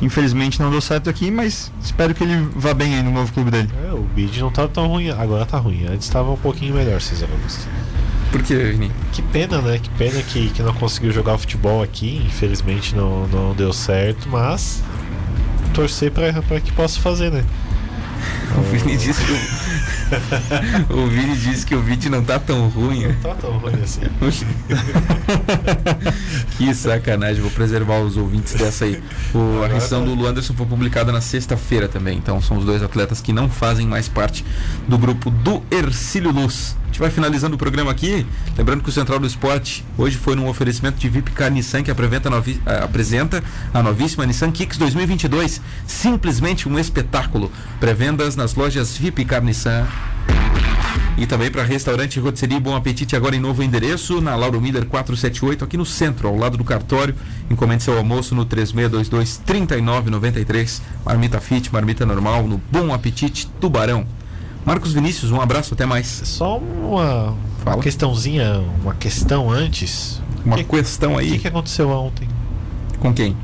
Infelizmente 0.03 0.61
não 0.61 0.71
deu 0.71 0.83
certo 0.83 1.09
aqui, 1.09 1.31
mas 1.31 1.73
espero 1.83 2.15
que 2.15 2.23
ele 2.23 2.49
vá 2.55 2.75
bem 2.75 2.97
aí 2.97 3.03
no 3.03 3.11
novo 3.11 3.33
clube 3.33 3.51
dele. 3.51 3.71
É, 3.89 3.93
o 3.95 4.03
bid 4.03 4.41
não 4.41 4.51
tá 4.51 4.69
tão 4.69 4.89
ruim, 4.89 5.09
agora 5.09 5.47
tá 5.47 5.57
ruim. 5.57 5.87
Antes 5.87 6.07
estava 6.07 6.31
um 6.31 6.37
pouquinho 6.37 6.75
melhor, 6.75 7.01
César 7.01 7.27
Augusto. 7.33 7.67
Por 8.31 8.43
que, 8.43 8.55
Vini? 8.55 8.91
Que 9.13 9.23
pena, 9.23 9.61
né? 9.61 9.79
Que 9.79 9.91
pena 9.91 10.23
que, 10.23 10.51
que 10.51 10.63
não 10.63 10.75
conseguiu 10.75 11.13
jogar 11.13 11.39
futebol 11.39 11.83
aqui. 11.83 12.23
Infelizmente 12.27 12.95
não, 12.95 13.27
não 13.29 13.55
deu 13.55 13.73
certo, 13.73 14.29
mas 14.29 14.83
torcer 15.75 16.11
pra, 16.11 16.33
pra 16.43 16.61
que 16.61 16.73
possa 16.73 17.01
fazer, 17.01 17.31
né? 17.31 17.45
O 18.57 18.63
Vini 18.63 18.97
disse 18.97 19.23
que 19.23 20.93
o, 20.93 20.97
o 21.05 21.07
Vini 21.09 21.37
disse 21.37 21.67
que 21.67 21.75
o 21.75 21.83
vídeo 21.83 22.11
não 22.11 22.25
tá 22.25 22.39
tão 22.39 22.69
ruim. 22.69 23.07
Não 23.07 23.15
tá 23.15 23.35
tão 23.35 23.59
ruim 23.59 23.75
assim. 23.83 24.01
que 26.57 26.75
sacanagem, 26.75 27.43
vou 27.43 27.51
preservar 27.51 28.01
os 28.01 28.17
ouvintes 28.17 28.55
dessa 28.55 28.87
aí. 28.87 29.03
O, 29.35 29.63
a 29.63 29.69
rescisão 29.69 30.05
do 30.05 30.15
Luanderson 30.15 30.55
foi 30.55 30.67
publicada 30.67 31.13
na 31.13 31.21
sexta-feira 31.21 31.89
também, 31.89 32.17
então 32.17 32.41
são 32.41 32.57
os 32.57 32.65
dois 32.65 32.83
atletas 32.83 33.21
que 33.21 33.33
não 33.33 33.49
fazem 33.49 33.87
mais 33.87 34.09
parte 34.09 34.45
do 34.89 34.97
grupo 34.97 35.31
do 35.31 35.63
Ercílio 35.71 36.31
Luz. 36.31 36.77
A 36.87 36.89
gente 36.97 37.01
vai 37.01 37.11
finalizando 37.11 37.57
o 37.57 37.59
programa 37.59 37.91
aqui, 37.91 38.25
lembrando 38.57 38.83
que 38.83 38.89
o 38.89 38.93
Central 38.93 39.19
do 39.19 39.27
Esporte 39.27 39.85
hoje 39.99 40.17
foi 40.17 40.35
num 40.35 40.49
oferecimento 40.49 40.97
de 40.99 41.09
VIP 41.11 41.31
Car 41.33 41.51
Nissan 41.51 41.83
que 41.83 41.91
apresenta, 41.91 42.29
a 42.29 42.31
novi- 42.31 42.61
apresenta 42.65 43.45
a 43.75 43.83
novíssima 43.83 44.25
Nissan 44.25 44.51
Kicks 44.51 44.79
2022, 44.79 45.61
simplesmente 45.87 46.67
um 46.69 46.79
espetáculo. 46.79 47.51
Pré-vendas 47.81 48.35
nas 48.37 48.55
lojas 48.55 48.97
VIP 48.97 49.25
Car 49.27 49.43
Nissan 49.43 49.87
e 51.19 51.27
também 51.27 51.51
para 51.51 51.63
restaurante 51.65 52.21
rotisserie 52.21 52.61
Bom 52.61 52.75
Apetite, 52.77 53.17
agora 53.17 53.35
em 53.37 53.41
novo 53.41 53.63
endereço, 53.63 54.21
na 54.21 54.35
Lauro 54.37 54.61
Miller 54.61 54.85
478, 54.87 55.65
aqui 55.65 55.77
no 55.77 55.85
centro, 55.87 56.29
ao 56.29 56.37
lado 56.37 56.57
do 56.59 56.65
cartório. 56.65 57.15
Encomende 57.51 57.83
seu 57.83 57.97
almoço 57.97 58.35
no 58.35 58.45
3622-3993. 58.47 60.81
Marmita 61.05 61.41
Fit, 61.41 61.73
marmita 61.73 62.05
normal, 62.07 62.47
no 62.47 62.61
Bom 62.71 62.93
Apetite 62.93 63.47
Tubarão. 63.61 64.07
Marcos 64.67 64.93
Vinícius, 64.93 65.31
um 65.31 65.41
abraço, 65.41 65.75
até 65.75 65.87
mais. 65.87 66.09
Só 66.25 66.59
uma, 66.59 67.37
uma 67.65 67.79
questãozinha, 67.79 68.61
uma 68.83 68.95
questão 68.95 69.49
antes. 69.49 70.21
Uma 70.45 70.57
que, 70.57 70.65
questão 70.65 71.15
O 71.15 71.19
aí. 71.19 71.31
que, 71.31 71.39
que 71.39 71.49
aconteceu 71.49 71.89
ontem? 71.89 72.29
Com 72.99 73.15
quem? 73.15 73.37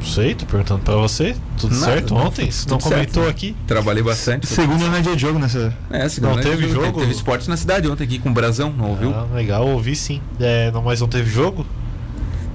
Não 0.00 0.06
sei, 0.06 0.34
tô 0.34 0.46
perguntando 0.46 0.80
pra 0.80 0.96
você. 0.96 1.36
Tudo 1.56 1.74
Nada, 1.74 1.92
certo 1.92 2.14
não, 2.14 2.26
ontem? 2.26 2.46
tudo 2.46 2.52
Você 2.52 2.68
não 2.68 2.80
certo. 2.80 2.92
comentou 2.92 3.28
aqui? 3.28 3.54
Trabalhei 3.64 4.02
bastante. 4.02 4.48
Segunda 4.48 4.86
não 4.88 4.96
é 4.96 5.00
dia 5.02 5.14
de 5.14 5.22
jogo 5.22 5.38
nessa. 5.38 5.72
É, 5.88 6.08
segunda 6.08 6.34
Não 6.34 6.42
noite 6.42 6.50
teve 6.50 6.66
de 6.66 6.72
jogo? 6.72 6.98
Teve 6.98 7.12
esporte 7.12 7.48
na 7.48 7.56
cidade 7.56 7.88
ontem 7.88 8.02
aqui 8.02 8.18
com 8.18 8.30
o 8.30 8.32
Brasão, 8.32 8.72
não 8.76 8.90
ouviu? 8.90 9.14
Ah, 9.14 9.26
legal, 9.32 9.68
ouvi 9.68 9.94
sim. 9.94 10.20
É, 10.40 10.70
não, 10.72 10.82
mas 10.82 11.00
não 11.00 11.06
teve 11.06 11.30
jogo? 11.30 11.64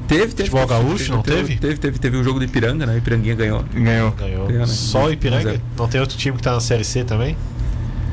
Teve, 0.06 0.34
teve. 0.34 0.50
Futebol 0.50 0.68
teve, 0.68 0.84
gaúcho, 0.84 1.12
não 1.14 1.22
teve? 1.22 1.56
Teve, 1.56 1.78
teve, 1.78 1.98
teve 1.98 2.18
o 2.18 2.24
jogo 2.24 2.40
de 2.40 2.46
Ipiranga, 2.46 2.86
né? 2.86 2.98
Ipiranguinha 2.98 3.36
ganhou. 3.36 3.64
Ganhou. 3.74 4.12
Ganhou. 4.12 4.50
Né? 4.50 4.66
Só 4.66 5.06
o 5.06 5.12
Ipiranga? 5.12 5.52
Zero. 5.52 5.62
Não 5.78 5.88
tem 5.88 6.02
outro 6.02 6.18
time 6.18 6.36
que 6.36 6.44
tá 6.44 6.52
na 6.52 6.60
Série 6.60 6.84
C 6.84 7.04
também? 7.04 7.38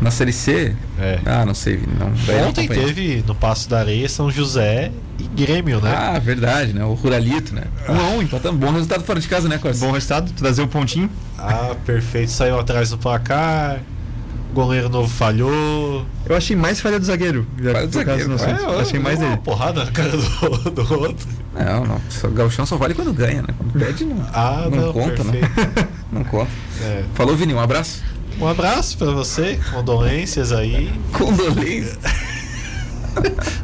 Na 0.03 0.11
Série 0.11 0.32
C? 0.32 0.74
É. 0.98 1.20
Ah, 1.24 1.46
não 1.46 1.55
sei, 1.55 1.76
Vini, 1.76 1.94
não. 1.98 2.09
não 2.09 2.48
Ontem 2.48 2.64
acompanhei. 2.66 2.84
teve 2.86 3.24
no 3.26 3.34
Passo 3.34 3.68
da 3.68 3.78
Areia 3.78 4.09
São 4.09 4.30
José 4.30 4.90
e 5.18 5.22
Grêmio, 5.24 5.80
né? 5.80 5.94
Ah, 5.96 6.18
verdade, 6.18 6.72
né? 6.72 6.84
O 6.84 6.94
Ruralito, 6.94 7.55
né? 7.55 7.64
Um 7.88 7.94
a 7.94 8.09
um, 8.11 8.22
empatamos. 8.22 8.61
Bom 8.61 8.72
resultado 8.72 9.05
fora 9.05 9.20
de 9.20 9.28
casa, 9.28 9.48
né, 9.48 9.59
Corsa? 9.59 9.84
Bom 9.86 9.92
resultado, 9.92 10.32
trazer 10.32 10.62
um 10.62 10.66
pontinho. 10.66 11.09
Ah, 11.38 11.74
perfeito. 11.86 12.30
Saiu 12.32 12.59
atrás 12.59 12.90
do 12.90 12.98
placar. 12.98 13.80
goleiro 14.53 14.88
novo 14.88 15.09
falhou. 15.09 16.05
Eu 16.26 16.36
achei 16.36 16.57
mais 16.57 16.80
falha 16.80 16.98
do 16.98 17.07
zagueiro. 17.07 17.46
Falha 17.57 17.86
do 17.86 17.94
zagueiro. 17.94 18.36
Caso, 18.36 18.44
é, 18.44 18.80
achei 18.80 18.98
mais 18.98 19.18
dele. 19.18 19.30
Uma 19.30 19.38
porrada 19.38 19.84
na 19.84 19.90
cara 19.92 20.11
do, 20.11 20.70
do 20.70 21.00
outro. 21.00 21.28
Não, 21.55 21.84
não. 21.84 22.00
O 22.24 22.30
Galchão 22.32 22.66
só 22.66 22.76
vale 22.76 22.94
quando 22.94 23.12
ganha, 23.12 23.42
né? 23.42 23.48
Quando 23.57 23.72
perde, 23.78 24.05
não, 24.05 24.26
ah, 24.32 24.66
não, 24.70 24.86
não 24.86 24.92
conta, 24.92 25.22
né? 25.24 25.32
perfeito. 25.32 25.80
né? 25.80 25.88
Não 26.12 26.24
conta. 26.24 26.50
É. 26.82 27.05
Falou, 27.14 27.34
Vini, 27.34 27.55
um 27.55 27.61
abraço. 27.61 28.03
Um 28.40 28.46
abraço 28.46 28.96
pra 28.98 29.10
você, 29.10 29.58
condolências 29.72 30.52
aí. 30.52 30.92
Condolências. 31.12 31.98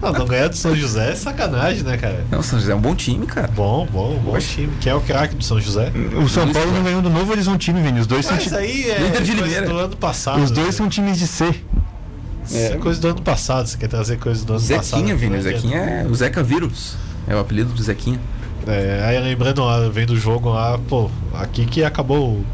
não, 0.00 0.12
não 0.18 0.26
ganhar 0.26 0.48
do 0.48 0.56
São 0.56 0.74
José 0.74 1.12
é 1.12 1.14
sacanagem, 1.14 1.82
né, 1.82 1.96
cara? 1.96 2.24
Não, 2.30 2.40
o 2.40 2.42
São 2.42 2.58
José 2.58 2.72
é 2.72 2.74
um 2.74 2.80
bom 2.80 2.94
time, 2.94 3.26
cara. 3.26 3.48
Bom, 3.48 3.86
bom, 3.90 4.16
bom 4.18 4.36
Oxe. 4.36 4.54
time. 4.54 4.72
Quem 4.80 4.92
é 4.92 4.94
o 4.94 5.00
craque 5.00 5.34
do 5.34 5.44
São 5.44 5.60
José? 5.60 5.92
O 6.22 6.28
São 6.28 6.50
Paulo 6.52 6.72
não 6.72 6.82
ganhou 6.82 7.02
do 7.02 7.10
Novo 7.10 7.32
Horizontino, 7.32 7.82
Vini. 7.82 8.00
Os 8.00 8.06
dois 8.06 8.30
Mas 8.30 8.44
são 8.44 8.58
aí 8.58 8.90
é 8.90 9.06
Inter 9.06 9.22
de 9.22 9.36
coisa 9.36 9.62
do 9.62 9.78
ano 9.78 9.96
passado. 9.96 10.42
Os 10.42 10.50
dois 10.50 10.74
são 10.74 10.88
times 10.88 11.18
de 11.18 11.26
C. 11.26 11.54
É. 12.52 12.72
é 12.72 12.76
coisa 12.76 13.00
do 13.00 13.08
ano 13.08 13.22
passado, 13.22 13.66
você 13.66 13.76
quer 13.76 13.88
trazer 13.88 14.18
coisa 14.18 14.44
do 14.44 14.54
ano 14.54 14.60
Zequinha, 14.60 14.78
passado. 14.78 15.00
Zequinha, 15.00 15.16
Vini. 15.16 15.36
O 15.36 15.42
Zequinha 15.42 15.78
é 15.78 16.06
o 16.06 16.14
Zeca 16.14 16.42
Vírus. 16.42 16.96
É 17.26 17.34
o 17.34 17.38
apelido 17.38 17.72
do 17.72 17.82
Zequinha. 17.82 18.18
É, 18.66 19.02
aí 19.04 19.18
lembrando 19.20 19.62
lá, 19.64 19.88
vendo 19.88 20.10
o 20.10 20.16
jogo 20.16 20.50
lá, 20.50 20.78
pô, 20.88 21.10
aqui 21.34 21.64
que 21.64 21.82
acabou 21.82 22.32
o 22.32 22.46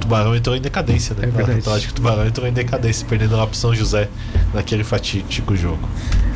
Tubarão 0.00 0.34
entrou 0.34 0.56
em 0.56 0.60
decadência, 0.60 1.14
né? 1.14 1.28
É 1.36 1.42
o 1.42 1.58
Atlético 1.58 1.94
Tubarão 1.94 2.26
entrou 2.26 2.46
em 2.46 2.52
decadência, 2.52 3.06
perdendo 3.06 3.36
lá 3.36 3.46
pro 3.46 3.56
São 3.56 3.74
José 3.74 4.08
naquele 4.54 4.84
fatídico 4.84 5.54
jogo. 5.56 5.88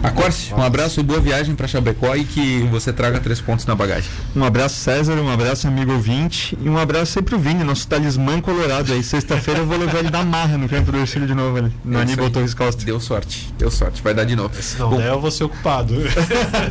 Acorce, 0.02 0.52
um 0.52 0.62
abraço 0.62 1.00
e 1.00 1.02
boa 1.02 1.20
viagem 1.20 1.54
para 1.54 1.68
Chapecó 1.68 2.14
e 2.16 2.24
que 2.24 2.62
você 2.70 2.92
traga 2.92 3.20
três 3.20 3.40
pontos 3.40 3.64
na 3.66 3.74
bagagem. 3.74 4.10
Um 4.34 4.44
abraço, 4.44 4.76
César, 4.76 5.14
um 5.14 5.30
abraço, 5.30 5.68
amigo 5.68 5.92
ouvinte, 5.92 6.58
e 6.60 6.68
um 6.68 6.76
abraço 6.76 7.18
aí 7.18 7.24
pro 7.24 7.38
Vini, 7.38 7.62
nosso 7.62 7.86
talismã 7.86 8.40
colorado 8.40 8.92
aí. 8.92 9.02
Sexta-feira 9.02 9.60
eu 9.60 9.66
vou 9.66 9.78
levar 9.78 10.00
ele 10.00 10.10
da 10.10 10.24
marra 10.24 10.58
no 10.58 10.68
campo 10.68 10.90
do 10.90 10.98
Ercílio 10.98 11.26
de 11.26 11.34
novo 11.34 11.56
ali, 11.56 11.72
no 11.84 11.98
Aníbal 11.98 12.30
Torres 12.30 12.52
Costa. 12.52 12.84
Deu 12.84 12.98
sorte, 12.98 13.52
deu 13.56 13.70
sorte, 13.70 14.02
vai 14.02 14.12
dar 14.12 14.24
de 14.24 14.34
novo. 14.34 14.60
Se 14.60 14.78
não 14.78 14.90
Bom, 14.90 14.96
der, 14.96 15.08
eu 15.08 15.20
vou 15.20 15.30
ser 15.30 15.44
ocupado. 15.44 15.94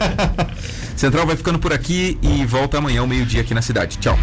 Central 0.95 1.25
vai 1.25 1.35
ficando 1.35 1.57
por 1.57 1.71
aqui 1.73 2.19
e 2.21 2.45
volta 2.45 2.77
amanhã 2.77 3.01
ao 3.01 3.07
meio-dia 3.07 3.41
aqui 3.41 3.53
na 3.53 3.61
cidade. 3.61 3.97
Tchau. 3.97 4.17